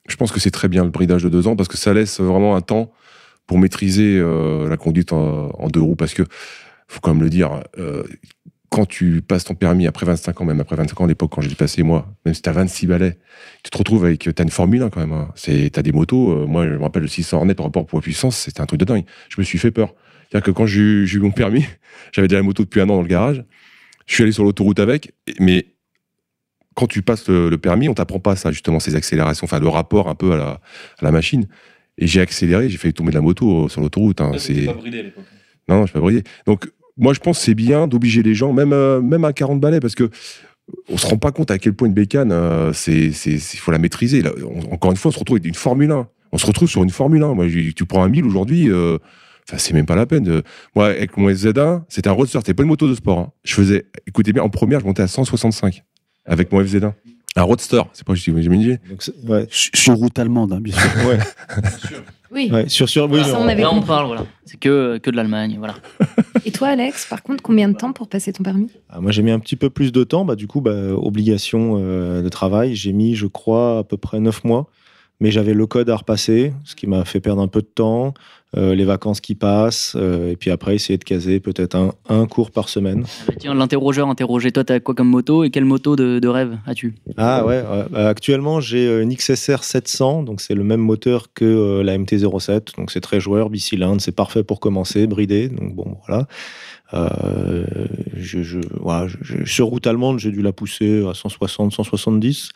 je 0.08 0.14
pense 0.16 0.30
que 0.30 0.38
c'est 0.40 0.52
très 0.52 0.68
bien 0.68 0.84
le 0.84 0.90
bridage 0.90 1.24
de 1.24 1.28
deux 1.28 1.48
ans 1.48 1.56
parce 1.56 1.68
que 1.68 1.76
ça 1.76 1.92
laisse 1.92 2.20
vraiment 2.20 2.54
un 2.54 2.60
temps 2.60 2.92
pour 3.48 3.58
maîtriser 3.58 4.18
euh, 4.18 4.68
la 4.68 4.76
conduite 4.76 5.12
en, 5.12 5.50
en 5.50 5.68
deux 5.68 5.80
roues. 5.80 5.96
Parce 5.96 6.14
que, 6.14 6.22
faut 6.88 7.00
quand 7.00 7.12
même 7.12 7.22
le 7.24 7.28
dire, 7.30 7.60
euh, 7.78 8.04
quand 8.70 8.86
tu 8.86 9.20
passes 9.20 9.44
ton 9.44 9.54
permis 9.54 9.86
après 9.88 10.06
25 10.06 10.40
ans, 10.40 10.44
même 10.44 10.60
après 10.60 10.76
25 10.76 11.00
ans 11.00 11.04
à 11.04 11.08
l'époque, 11.08 11.32
quand 11.34 11.40
je 11.40 11.48
l'ai 11.48 11.54
passé 11.56 11.82
moi, 11.82 12.06
même 12.24 12.34
si 12.34 12.42
tu 12.42 12.48
as 12.48 12.52
26 12.52 12.86
balais, 12.86 13.18
tu 13.64 13.70
te 13.70 13.78
retrouves 13.78 14.04
avec. 14.04 14.20
Tu 14.20 14.30
as 14.36 14.42
une 14.42 14.50
Formule 14.50 14.82
1 14.82 14.90
quand 14.90 15.00
même. 15.00 15.12
Hein. 15.12 15.28
Tu 15.42 15.70
as 15.74 15.82
des 15.82 15.92
motos. 15.92 16.30
euh, 16.32 16.46
moi, 16.46 16.64
je 16.66 16.70
me 16.74 16.82
rappelle 16.82 17.02
le 17.02 17.08
600 17.08 17.38
Hornet 17.38 17.54
par 17.54 17.66
rapport 17.66 17.82
au 17.82 17.86
poids-puissance, 17.86 18.36
c'était 18.36 18.60
un 18.60 18.66
truc 18.66 18.78
de 18.78 18.84
dingue. 18.84 19.04
Je 19.28 19.40
me 19.40 19.44
suis 19.44 19.58
fait 19.58 19.72
peur. 19.72 19.92
C'est-à-dire 20.30 20.44
que 20.46 20.50
quand 20.52 20.66
j'ai 20.66 20.80
eu, 20.80 21.06
j'ai 21.06 21.18
eu 21.18 21.20
mon 21.20 21.30
permis, 21.32 21.64
j'avais 22.12 22.28
déjà 22.28 22.38
la 22.38 22.44
moto 22.44 22.62
depuis 22.64 22.80
un 22.80 22.84
an 22.84 22.96
dans 22.96 23.02
le 23.02 23.08
garage. 23.08 23.44
Je 24.06 24.14
suis 24.14 24.22
allé 24.22 24.32
sur 24.32 24.44
l'autoroute 24.44 24.78
avec, 24.80 25.12
mais 25.40 25.66
quand 26.74 26.86
tu 26.86 27.02
passes 27.02 27.28
le, 27.28 27.48
le 27.48 27.58
permis, 27.58 27.88
on 27.88 27.94
t'apprend 27.94 28.20
pas 28.20 28.36
ça, 28.36 28.52
justement, 28.52 28.80
ces 28.80 28.94
accélérations, 28.94 29.44
enfin, 29.44 29.58
le 29.60 29.68
rapport 29.68 30.08
un 30.08 30.14
peu 30.14 30.32
à 30.32 30.36
la, 30.36 30.46
à 30.46 31.02
la 31.02 31.10
machine. 31.10 31.46
Et 31.98 32.06
j'ai 32.06 32.20
accéléré, 32.20 32.68
j'ai 32.68 32.76
fait 32.76 32.92
tomber 32.92 33.10
de 33.10 33.14
la 33.16 33.22
moto 33.22 33.64
euh, 33.64 33.68
sur 33.68 33.80
l'autoroute. 33.80 34.20
hein. 34.20 34.32
c'est... 34.38 34.66
Non, 35.68 35.76
non, 35.76 35.82
je 35.82 35.86
suis 35.90 35.94
pas 35.94 36.00
bridé. 36.00 36.22
Donc, 36.46 36.70
moi, 36.98 37.14
je 37.14 37.20
pense 37.20 37.38
que 37.38 37.44
c'est 37.44 37.54
bien 37.54 37.88
d'obliger 37.88 38.22
les 38.22 38.34
gens, 38.34 38.52
même, 38.52 38.72
euh, 38.72 39.00
même 39.00 39.24
à 39.24 39.32
40 39.32 39.60
balais, 39.60 39.80
parce 39.80 39.94
que 39.94 40.10
on 40.88 40.96
se 40.98 41.06
rend 41.06 41.16
pas 41.16 41.32
compte 41.32 41.50
à 41.50 41.58
quel 41.58 41.72
point 41.74 41.88
une 41.88 41.94
bécane, 41.94 42.32
euh, 42.32 42.72
c'est, 42.72 43.12
c'est- 43.12 43.38
faut 43.38 43.70
la 43.72 43.78
maîtriser. 43.78 44.20
Là, 44.22 44.32
on- 44.44 44.72
encore 44.74 44.90
une 44.90 44.96
fois, 44.96 45.08
on 45.10 45.12
se 45.12 45.18
retrouve 45.18 45.36
avec 45.36 45.46
une 45.46 45.54
Formule 45.54 45.90
1. 45.90 46.08
On 46.32 46.38
se 46.38 46.46
retrouve 46.46 46.68
sur 46.68 46.82
une 46.82 46.90
Formule 46.90 47.22
1. 47.22 47.34
Moi, 47.34 47.46
tu 47.74 47.84
prends 47.86 48.02
un 48.04 48.08
1000 48.08 48.24
aujourd'hui, 48.26 48.68
euh, 48.70 48.98
enfin, 49.48 49.58
c'est 49.58 49.72
même 49.74 49.86
pas 49.86 49.96
la 49.96 50.06
peine. 50.06 50.24
de- 50.24 50.42
Moi, 50.74 50.86
avec 50.86 51.16
mon 51.16 51.28
FZ1, 51.28 51.82
c'était 51.88 52.08
un 52.08 52.12
roadster, 52.12 52.38
c'était 52.38 52.54
pas 52.54 52.62
une 52.62 52.68
moto 52.68 52.88
de 52.88 52.94
sport. 52.94 53.18
hein. 53.18 53.32
Je 53.44 53.54
faisais, 53.54 53.86
écoutez 54.06 54.32
bien, 54.32 54.42
en 54.42 54.48
première, 54.48 54.80
je 54.80 54.86
montais 54.86 55.02
à 55.02 55.08
165 55.08 55.82
avec 56.24 56.52
mon 56.52 56.60
FZ1. 56.62 56.92
Un 57.38 57.42
roadster, 57.42 57.82
c'est 57.92 58.06
pas 58.06 58.14
j'ai 58.14 58.32
j'ai 58.42 58.78
c'est- 58.98 59.12
ouais. 59.28 59.46
Sur 59.50 59.70
sur 59.76 59.94
route 59.94 60.18
allemande, 60.18 60.52
hein, 60.54 60.60
bien 60.60 60.74
sûr. 60.74 60.90
Ouais. 61.06 61.18
Oui. 62.32 62.50
Ouais, 62.52 62.68
sur, 62.68 62.88
sur, 62.88 63.08
oui, 63.10 63.22
Ça, 63.22 63.38
on 63.38 63.46
avait 63.46 63.62
Là, 63.62 63.72
on 63.72 63.80
parle, 63.82 64.06
voilà. 64.08 64.26
C'est 64.44 64.58
que, 64.58 64.98
que 64.98 65.10
de 65.10 65.16
l'Allemagne, 65.16 65.56
voilà. 65.58 65.74
Et 66.44 66.50
toi, 66.50 66.68
Alex, 66.68 67.06
par 67.06 67.22
contre, 67.22 67.40
combien 67.42 67.68
de 67.68 67.74
temps 67.76 67.92
pour 67.92 68.08
passer 68.08 68.32
ton 68.32 68.42
permis? 68.42 68.68
Ah, 68.90 69.00
moi, 69.00 69.12
j'ai 69.12 69.22
mis 69.22 69.30
un 69.30 69.38
petit 69.38 69.54
peu 69.56 69.70
plus 69.70 69.92
de 69.92 70.02
temps. 70.02 70.24
Bah, 70.24 70.34
du 70.34 70.46
coup, 70.48 70.60
bah, 70.60 70.74
obligation 70.92 71.76
euh, 71.78 72.22
de 72.22 72.28
travail. 72.28 72.74
J'ai 72.74 72.92
mis, 72.92 73.14
je 73.14 73.26
crois, 73.26 73.78
à 73.78 73.84
peu 73.84 73.96
près 73.96 74.18
9 74.18 74.42
mois. 74.44 74.68
Mais 75.20 75.30
j'avais 75.30 75.54
le 75.54 75.66
code 75.66 75.88
à 75.88 75.96
repasser, 75.96 76.52
ce 76.64 76.74
qui 76.74 76.86
m'a 76.86 77.04
fait 77.06 77.20
perdre 77.20 77.40
un 77.40 77.48
peu 77.48 77.62
de 77.62 77.66
temps. 77.66 78.12
euh, 78.56 78.74
les 78.74 78.84
vacances 78.84 79.20
qui 79.20 79.34
passent. 79.34 79.94
euh, 79.96 80.30
et 80.30 80.36
puis 80.36 80.50
après, 80.50 80.74
essayer 80.76 80.96
de 80.98 81.04
caser 81.04 81.40
peut-être 81.40 81.74
un, 81.74 81.92
un 82.08 82.26
cours 82.26 82.50
par 82.50 82.68
semaine. 82.70 83.04
Ah 83.06 83.24
bah 83.28 83.34
tiens, 83.38 83.54
l'interrogeur 83.54 84.08
interrogé. 84.08 84.50
Toi, 84.52 84.62
t'as 84.64 84.78
quoi 84.80 84.94
comme 84.94 85.08
moto 85.08 85.42
et 85.44 85.50
quelle 85.50 85.64
moto 85.66 85.94
de, 85.96 86.18
de 86.20 86.28
rêve 86.28 86.56
as-tu? 86.66 86.94
Ah 87.16 87.44
ouais. 87.44 87.62
Bah, 87.90 88.08
actuellement, 88.08 88.60
j'ai 88.60 88.86
euh, 88.86 89.02
une 89.02 89.14
XSR 89.14 89.62
700. 89.64 90.22
Donc, 90.22 90.40
c'est 90.40 90.54
le 90.54 90.64
même 90.64 90.80
moteur 90.80 91.26
que 91.34 91.80
la 91.82 91.98
MT-07. 91.98 92.76
Donc, 92.76 92.90
c'est 92.92 93.00
très 93.00 93.20
joueur, 93.20 93.50
bicylindre. 93.50 94.00
C'est 94.00 94.14
parfait 94.14 94.44
pour 94.44 94.60
commencer, 94.60 95.06
bridé. 95.06 95.48
Donc, 95.48 95.74
bon, 95.74 95.96
voilà. 96.06 96.26
Je, 98.14 98.42
je, 98.42 98.58
voilà, 98.80 99.08
je- 99.08 99.16
je- 99.22 99.44
sur 99.44 99.66
route 99.66 99.86
allemande, 99.86 100.18
j'ai 100.18 100.30
dû 100.30 100.40
la 100.42 100.52
pousser 100.52 101.04
à 101.06 101.14
160, 101.14 101.72
170. 101.72 102.50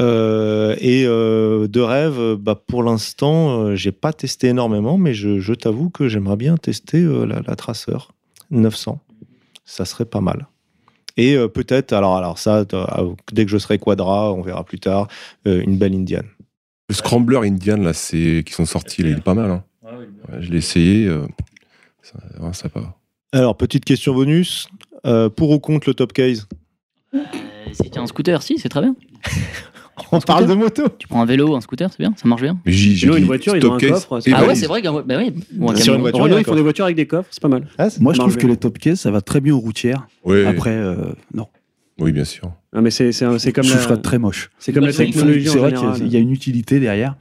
Euh, 0.00 0.76
et 0.80 1.04
euh, 1.06 1.68
de 1.68 1.80
rêve, 1.80 2.34
bah, 2.36 2.54
pour 2.54 2.82
l'instant, 2.82 3.50
euh, 3.64 3.76
j'ai 3.76 3.92
pas 3.92 4.12
testé 4.12 4.48
énormément, 4.48 4.96
mais 4.96 5.12
je, 5.14 5.40
je 5.40 5.52
t'avoue 5.52 5.90
que 5.90 6.08
j'aimerais 6.08 6.36
bien 6.36 6.56
tester 6.56 6.98
euh, 7.02 7.26
la, 7.26 7.40
la 7.46 7.56
Tracer 7.56 7.98
900. 8.50 8.98
Ça 9.64 9.84
serait 9.84 10.06
pas 10.06 10.20
mal. 10.22 10.46
Et 11.16 11.34
euh, 11.36 11.48
peut-être, 11.48 11.92
alors, 11.92 12.16
alors 12.16 12.38
ça, 12.38 12.64
euh, 12.72 13.14
dès 13.32 13.44
que 13.44 13.50
je 13.50 13.58
serai 13.58 13.78
quadra, 13.78 14.32
on 14.32 14.40
verra 14.40 14.64
plus 14.64 14.80
tard, 14.80 15.06
euh, 15.46 15.62
une 15.66 15.76
belle 15.76 15.94
Indian. 15.94 16.22
Le 16.88 16.94
Scrambler 16.94 17.40
Indian, 17.46 17.76
là, 17.76 17.92
c'est, 17.92 18.42
qui 18.46 18.52
sont 18.54 18.64
sortis, 18.64 19.02
là, 19.02 19.10
il 19.10 19.18
est 19.18 19.22
pas 19.24 19.34
mal. 19.34 19.50
hein. 19.50 19.64
Ouais, 19.84 20.40
je 20.40 20.50
l'ai 20.50 20.58
essayé. 20.58 21.06
euh, 21.06 21.26
ça, 22.02 22.14
ouais, 22.40 22.52
ça 22.52 22.68
va. 22.74 22.94
Alors, 23.32 23.56
petite 23.56 23.84
question 23.84 24.14
bonus. 24.14 24.68
euh, 25.06 25.28
pour 25.28 25.50
ou 25.50 25.58
contre 25.58 25.88
le 25.88 25.94
top 25.94 26.12
case? 26.12 26.48
Euh, 27.14 27.18
t'as 27.92 28.00
un 28.00 28.06
scooter, 28.06 28.42
si, 28.42 28.58
c'est 28.58 28.68
très 28.68 28.80
bien. 28.80 28.96
On 30.12 30.20
parle 30.20 30.46
de 30.46 30.54
moto 30.54 30.84
Tu 30.98 31.06
prends 31.08 31.22
un 31.22 31.26
vélo, 31.26 31.54
un 31.54 31.60
scooter, 31.60 31.90
c'est 31.90 31.98
bien, 31.98 32.12
ça 32.16 32.28
marche 32.28 32.42
bien. 32.42 32.58
Mais 32.64 32.72
j'ai, 32.72 33.06
une 33.06 33.24
voiture, 33.24 33.56
ils 33.56 33.60
top 33.60 33.72
ont 33.72 33.74
un 33.74 33.78
coffre, 33.78 34.20
Ah 34.32 34.44
ouais, 34.46 34.54
c'est 34.54 34.66
vrai 34.66 34.82
qu'un 34.82 34.92
bah 35.02 35.16
oui. 35.18 35.32
Ou 35.58 35.70
un 35.70 35.76
Sur 35.76 35.94
une 35.94 36.00
voiture, 36.00 36.22
Renault, 36.22 36.38
ils 36.38 36.44
font 36.44 36.54
des 36.54 36.62
voitures 36.62 36.84
avec 36.84 36.96
des 36.96 37.06
coffres, 37.06 37.28
c'est 37.30 37.42
pas 37.42 37.48
mal. 37.48 37.66
Ah, 37.78 37.88
Moi, 38.00 38.12
je 38.14 38.18
trouve 38.18 38.36
que 38.36 38.46
les 38.46 38.56
top 38.56 38.78
cases, 38.78 39.00
ça 39.00 39.10
va 39.10 39.20
très 39.20 39.40
bien 39.40 39.54
aux 39.54 39.58
routières. 39.60 40.06
Ouais, 40.24 40.44
Après, 40.46 40.74
euh, 40.74 41.12
non. 41.34 41.46
oui, 41.98 42.12
bien 42.12 42.24
sûr. 42.24 42.52
Ah, 42.72 42.80
mais 42.80 42.90
c'est 42.90 43.12
c'est 43.12 43.24
un- 43.24 43.38
c'est 43.38 43.52
comme 43.52 43.64
je 43.64 43.74
la, 43.88 43.96
très 43.96 44.18
moche. 44.18 44.50
c'est 44.58 44.72
comme 44.72 44.84
la 44.84 44.92
C'est 44.92 45.06
technologie 45.06 45.48
C'est 45.48 45.58
vrai 45.58 45.72
qu'il 45.72 46.08
y 46.08 46.16
a 46.16 46.20
une 46.20 46.30
utilité 46.32 46.78
derrière 46.78 47.16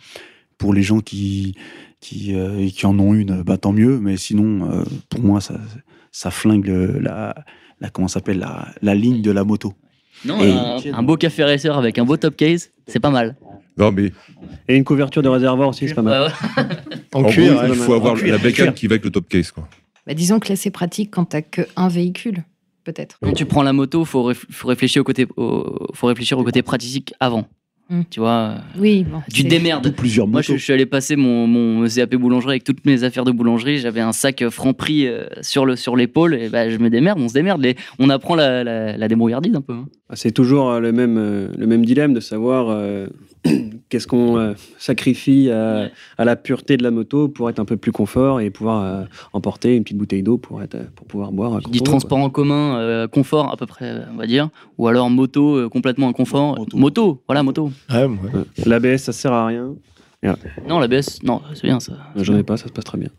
pour 0.57 0.73
les 0.73 0.83
gens 0.83 0.99
qui, 0.99 1.55
qui, 2.01 2.35
euh, 2.35 2.67
qui 2.69 2.85
en 2.85 2.97
ont 2.99 3.13
une, 3.13 3.41
bah, 3.41 3.57
tant 3.57 3.71
mieux. 3.73 3.99
Mais 3.99 4.15
sinon, 4.17 4.69
euh, 4.71 4.83
pour 5.09 5.21
moi, 5.21 5.41
ça, 5.41 5.55
ça 6.11 6.29
flingue 6.31 6.67
la, 7.01 7.33
la, 7.81 7.89
comment 7.89 8.07
s'appelle, 8.07 8.39
la, 8.39 8.67
la 8.81 8.93
ligne 8.93 9.21
de 9.21 9.31
la 9.31 9.43
moto. 9.43 9.73
Non, 10.25 10.41
Et- 10.43 10.89
un, 10.89 10.99
un 10.99 11.03
beau 11.03 11.15
café 11.17 11.43
racer 11.43 11.75
avec 11.77 11.97
un 11.97 12.05
beau 12.05 12.17
top 12.17 12.35
case, 12.35 12.69
c'est 12.87 12.99
pas 12.99 13.09
mal. 13.09 13.35
Non, 13.77 13.91
mais 13.91 14.11
Et 14.67 14.75
une 14.75 14.83
couverture 14.83 15.21
de 15.21 15.29
réservoir 15.29 15.69
aussi, 15.69 15.87
c'est 15.87 15.93
pas 15.93 16.01
mal. 16.01 16.21
Ouais, 16.57 16.63
ouais. 16.63 16.65
En, 17.13 17.23
en 17.23 17.29
cuir, 17.29 17.53
gros, 17.53 17.61
ouais. 17.63 17.69
il 17.69 17.75
faut 17.75 17.93
avoir 17.93 18.15
la 18.15 18.37
bécane 18.37 18.73
qui 18.73 18.85
va 18.87 18.93
avec 18.93 19.03
le 19.05 19.09
top 19.11 19.27
case. 19.29 19.51
Quoi. 19.51 19.67
bah, 20.05 20.13
Disons 20.13 20.39
que 20.39 20.49
là, 20.49 20.55
c'est 20.55 20.69
pratique 20.69 21.09
quand 21.11 21.25
t'as 21.25 21.41
qu'un 21.41 21.87
véhicule, 21.87 22.43
peut-être. 22.83 23.17
Quand 23.23 23.33
tu 23.33 23.45
prends 23.45 23.63
la 23.63 23.73
moto, 23.73 24.05
faut, 24.05 24.31
réf- 24.31 24.45
faut 24.51 24.67
réfléchir 24.67 25.01
au 25.01 25.03
côté, 25.05 25.25
au, 25.37 25.87
faut 25.95 26.07
réfléchir 26.07 26.37
au 26.37 26.43
côté 26.43 26.61
pratique 26.61 27.13
avant. 27.19 27.47
Mm. 27.89 28.01
Tu 28.11 28.19
vois, 28.19 28.55
Oui, 28.77 29.03
bon. 29.03 29.21
tu 29.33 29.43
te 29.43 29.49
c'est- 29.49 29.57
démerdes. 29.57 29.91
Plusieurs 29.95 30.27
Moi, 30.27 30.41
je, 30.41 30.55
suis 30.57 30.71
allé 30.73 30.85
passer 30.85 31.15
mon, 31.15 31.47
mon 31.47 31.87
CAP 31.87 32.15
boulangerie 32.15 32.51
avec 32.51 32.63
toutes 32.63 32.85
mes 32.85 33.03
affaires 33.03 33.23
de 33.23 33.31
boulangerie. 33.31 33.79
J'avais 33.79 34.01
un 34.01 34.11
sac 34.13 34.47
franc 34.49 34.73
prix 34.73 35.07
euh, 35.07 35.25
sur 35.41 35.65
le 35.65 35.75
sur 35.75 35.95
l'épaule 35.95 36.35
et 36.35 36.49
bah, 36.49 36.69
je 36.69 36.77
me 36.77 36.89
démerde. 36.89 37.19
On 37.19 37.27
se 37.27 37.33
démerde. 37.33 37.61
Les- 37.61 37.75
on 37.97 38.09
apprend 38.09 38.35
la, 38.35 38.63
la, 38.63 38.95
la 38.95 39.07
débrouillardise 39.07 39.55
un 39.55 39.61
peu. 39.61 39.73
hein. 39.73 39.85
Ah, 40.09 40.15
C'est 40.15 40.31
toujours 40.31 40.69
euh, 40.69 40.79
le 40.79 40.91
même, 40.91 41.17
euh, 41.17 41.47
le 41.57 41.65
même 41.65 41.83
dilemme 41.85 42.13
de 42.13 42.19
savoir 42.19 42.67
euh, 42.69 43.07
qu'est-ce 43.89 44.07
qu'on 44.07 44.37
euh, 44.37 44.53
sacrifie 44.77 45.49
à, 45.49 45.89
à 46.17 46.25
la 46.25 46.35
pureté 46.35 46.77
de 46.77 46.83
la 46.83 46.91
moto 46.91 47.27
pour 47.27 47.49
être 47.49 47.59
un 47.59 47.65
peu 47.65 47.77
plus 47.77 47.91
confort 47.91 48.39
et 48.41 48.49
pouvoir 48.49 48.83
euh, 48.83 49.03
emporter 49.33 49.75
une 49.75 49.83
petite 49.83 49.97
bouteille 49.97 50.23
d'eau 50.23 50.37
pour, 50.37 50.61
être, 50.61 50.77
pour 50.95 51.05
pouvoir 51.07 51.31
boire. 51.31 51.59
Je 51.61 51.69
dis 51.69 51.81
transport 51.81 52.19
en 52.19 52.29
commun, 52.29 52.77
euh, 52.77 53.07
confort 53.07 53.51
à 53.51 53.57
peu 53.57 53.65
près, 53.65 54.03
on 54.13 54.17
va 54.17 54.27
dire, 54.27 54.49
ou 54.77 54.87
alors 54.87 55.09
moto 55.09 55.55
euh, 55.57 55.69
complètement 55.69 56.07
inconfort. 56.09 56.57
Moto. 56.57 56.77
Moto, 56.77 57.23
voilà 57.27 57.43
moto. 57.43 57.71
Ouais, 57.89 58.05
ouais. 58.05 58.17
Ouais. 58.33 58.43
L'ABS, 58.65 58.97
ça 59.03 59.11
sert 59.13 59.33
à 59.33 59.45
rien. 59.47 59.73
Non, 60.67 60.79
l'ABS, 60.79 61.19
non, 61.23 61.41
c'est 61.53 61.63
bien 61.63 61.79
ça. 61.79 61.93
J'en 62.15 62.37
ai 62.37 62.43
pas, 62.43 62.57
ça 62.57 62.67
se 62.67 62.73
passe 62.73 62.83
très 62.85 62.97
bien. 62.97 63.09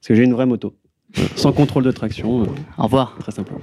Parce 0.00 0.08
que 0.08 0.14
j'ai 0.14 0.24
une 0.24 0.32
vraie 0.32 0.46
moto. 0.46 0.74
Ouais. 1.16 1.24
Sans 1.36 1.52
contrôle 1.52 1.82
de 1.84 1.90
traction, 1.90 2.42
euh, 2.42 2.46
Au 2.78 2.84
revoir. 2.84 3.16
très 3.18 3.32
simple. 3.32 3.52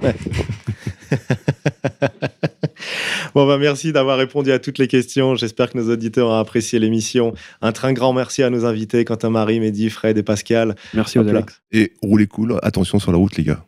Bon, 3.34 3.46
bah, 3.46 3.58
merci 3.58 3.92
d'avoir 3.92 4.18
répondu 4.18 4.52
à 4.52 4.58
toutes 4.58 4.78
les 4.78 4.88
questions. 4.88 5.34
J'espère 5.34 5.70
que 5.70 5.78
nos 5.78 5.92
auditeurs 5.92 6.28
ont 6.28 6.38
apprécié 6.38 6.78
l'émission. 6.78 7.34
Un 7.62 7.72
très 7.72 7.92
grand 7.94 8.12
merci 8.12 8.42
à 8.42 8.50
nos 8.50 8.64
invités, 8.64 9.04
Quentin 9.04 9.30
Marie, 9.30 9.60
Mehdi, 9.60 9.90
Fred 9.90 10.16
et 10.18 10.22
Pascal. 10.22 10.74
Merci 10.94 11.18
aux. 11.18 11.28
Alex. 11.28 11.60
Et 11.72 11.92
roulez 12.02 12.26
cool, 12.26 12.58
attention 12.62 12.98
sur 12.98 13.12
la 13.12 13.18
route, 13.18 13.36
les 13.36 13.44
gars. 13.44 13.64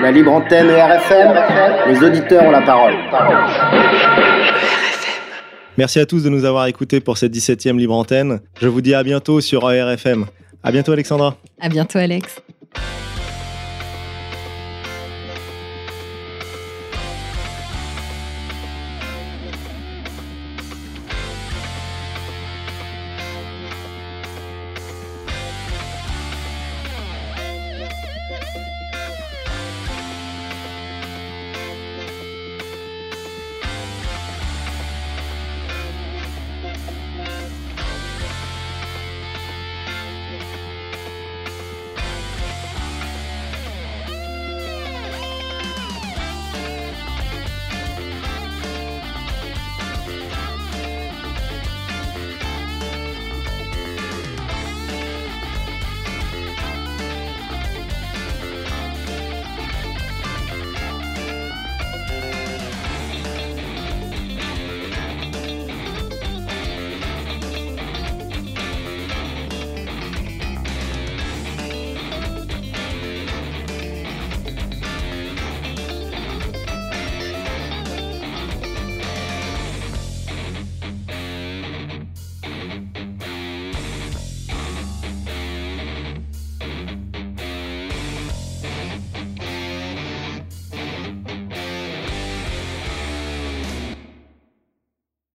La 0.00 0.10
libre 0.10 0.32
antenne 0.32 0.68
et 0.68 0.82
RFM, 0.82 1.92
les 1.92 2.04
auditeurs 2.04 2.42
ont 2.42 2.50
la 2.50 2.62
parole. 2.62 2.94
Merci 5.78 6.00
à 6.00 6.06
tous 6.06 6.24
de 6.24 6.28
nous 6.28 6.44
avoir 6.44 6.66
écoutés 6.66 7.00
pour 7.00 7.16
cette 7.16 7.32
17e 7.32 7.76
Libre 7.76 7.94
Antenne. 7.94 8.40
Je 8.60 8.68
vous 8.68 8.80
dis 8.80 8.94
à 8.94 9.02
bientôt 9.02 9.40
sur 9.40 9.66
ARFM. 9.66 10.26
À 10.62 10.70
bientôt 10.70 10.92
Alexandra. 10.92 11.36
À 11.60 11.68
bientôt, 11.68 11.98
Alex. 11.98 12.42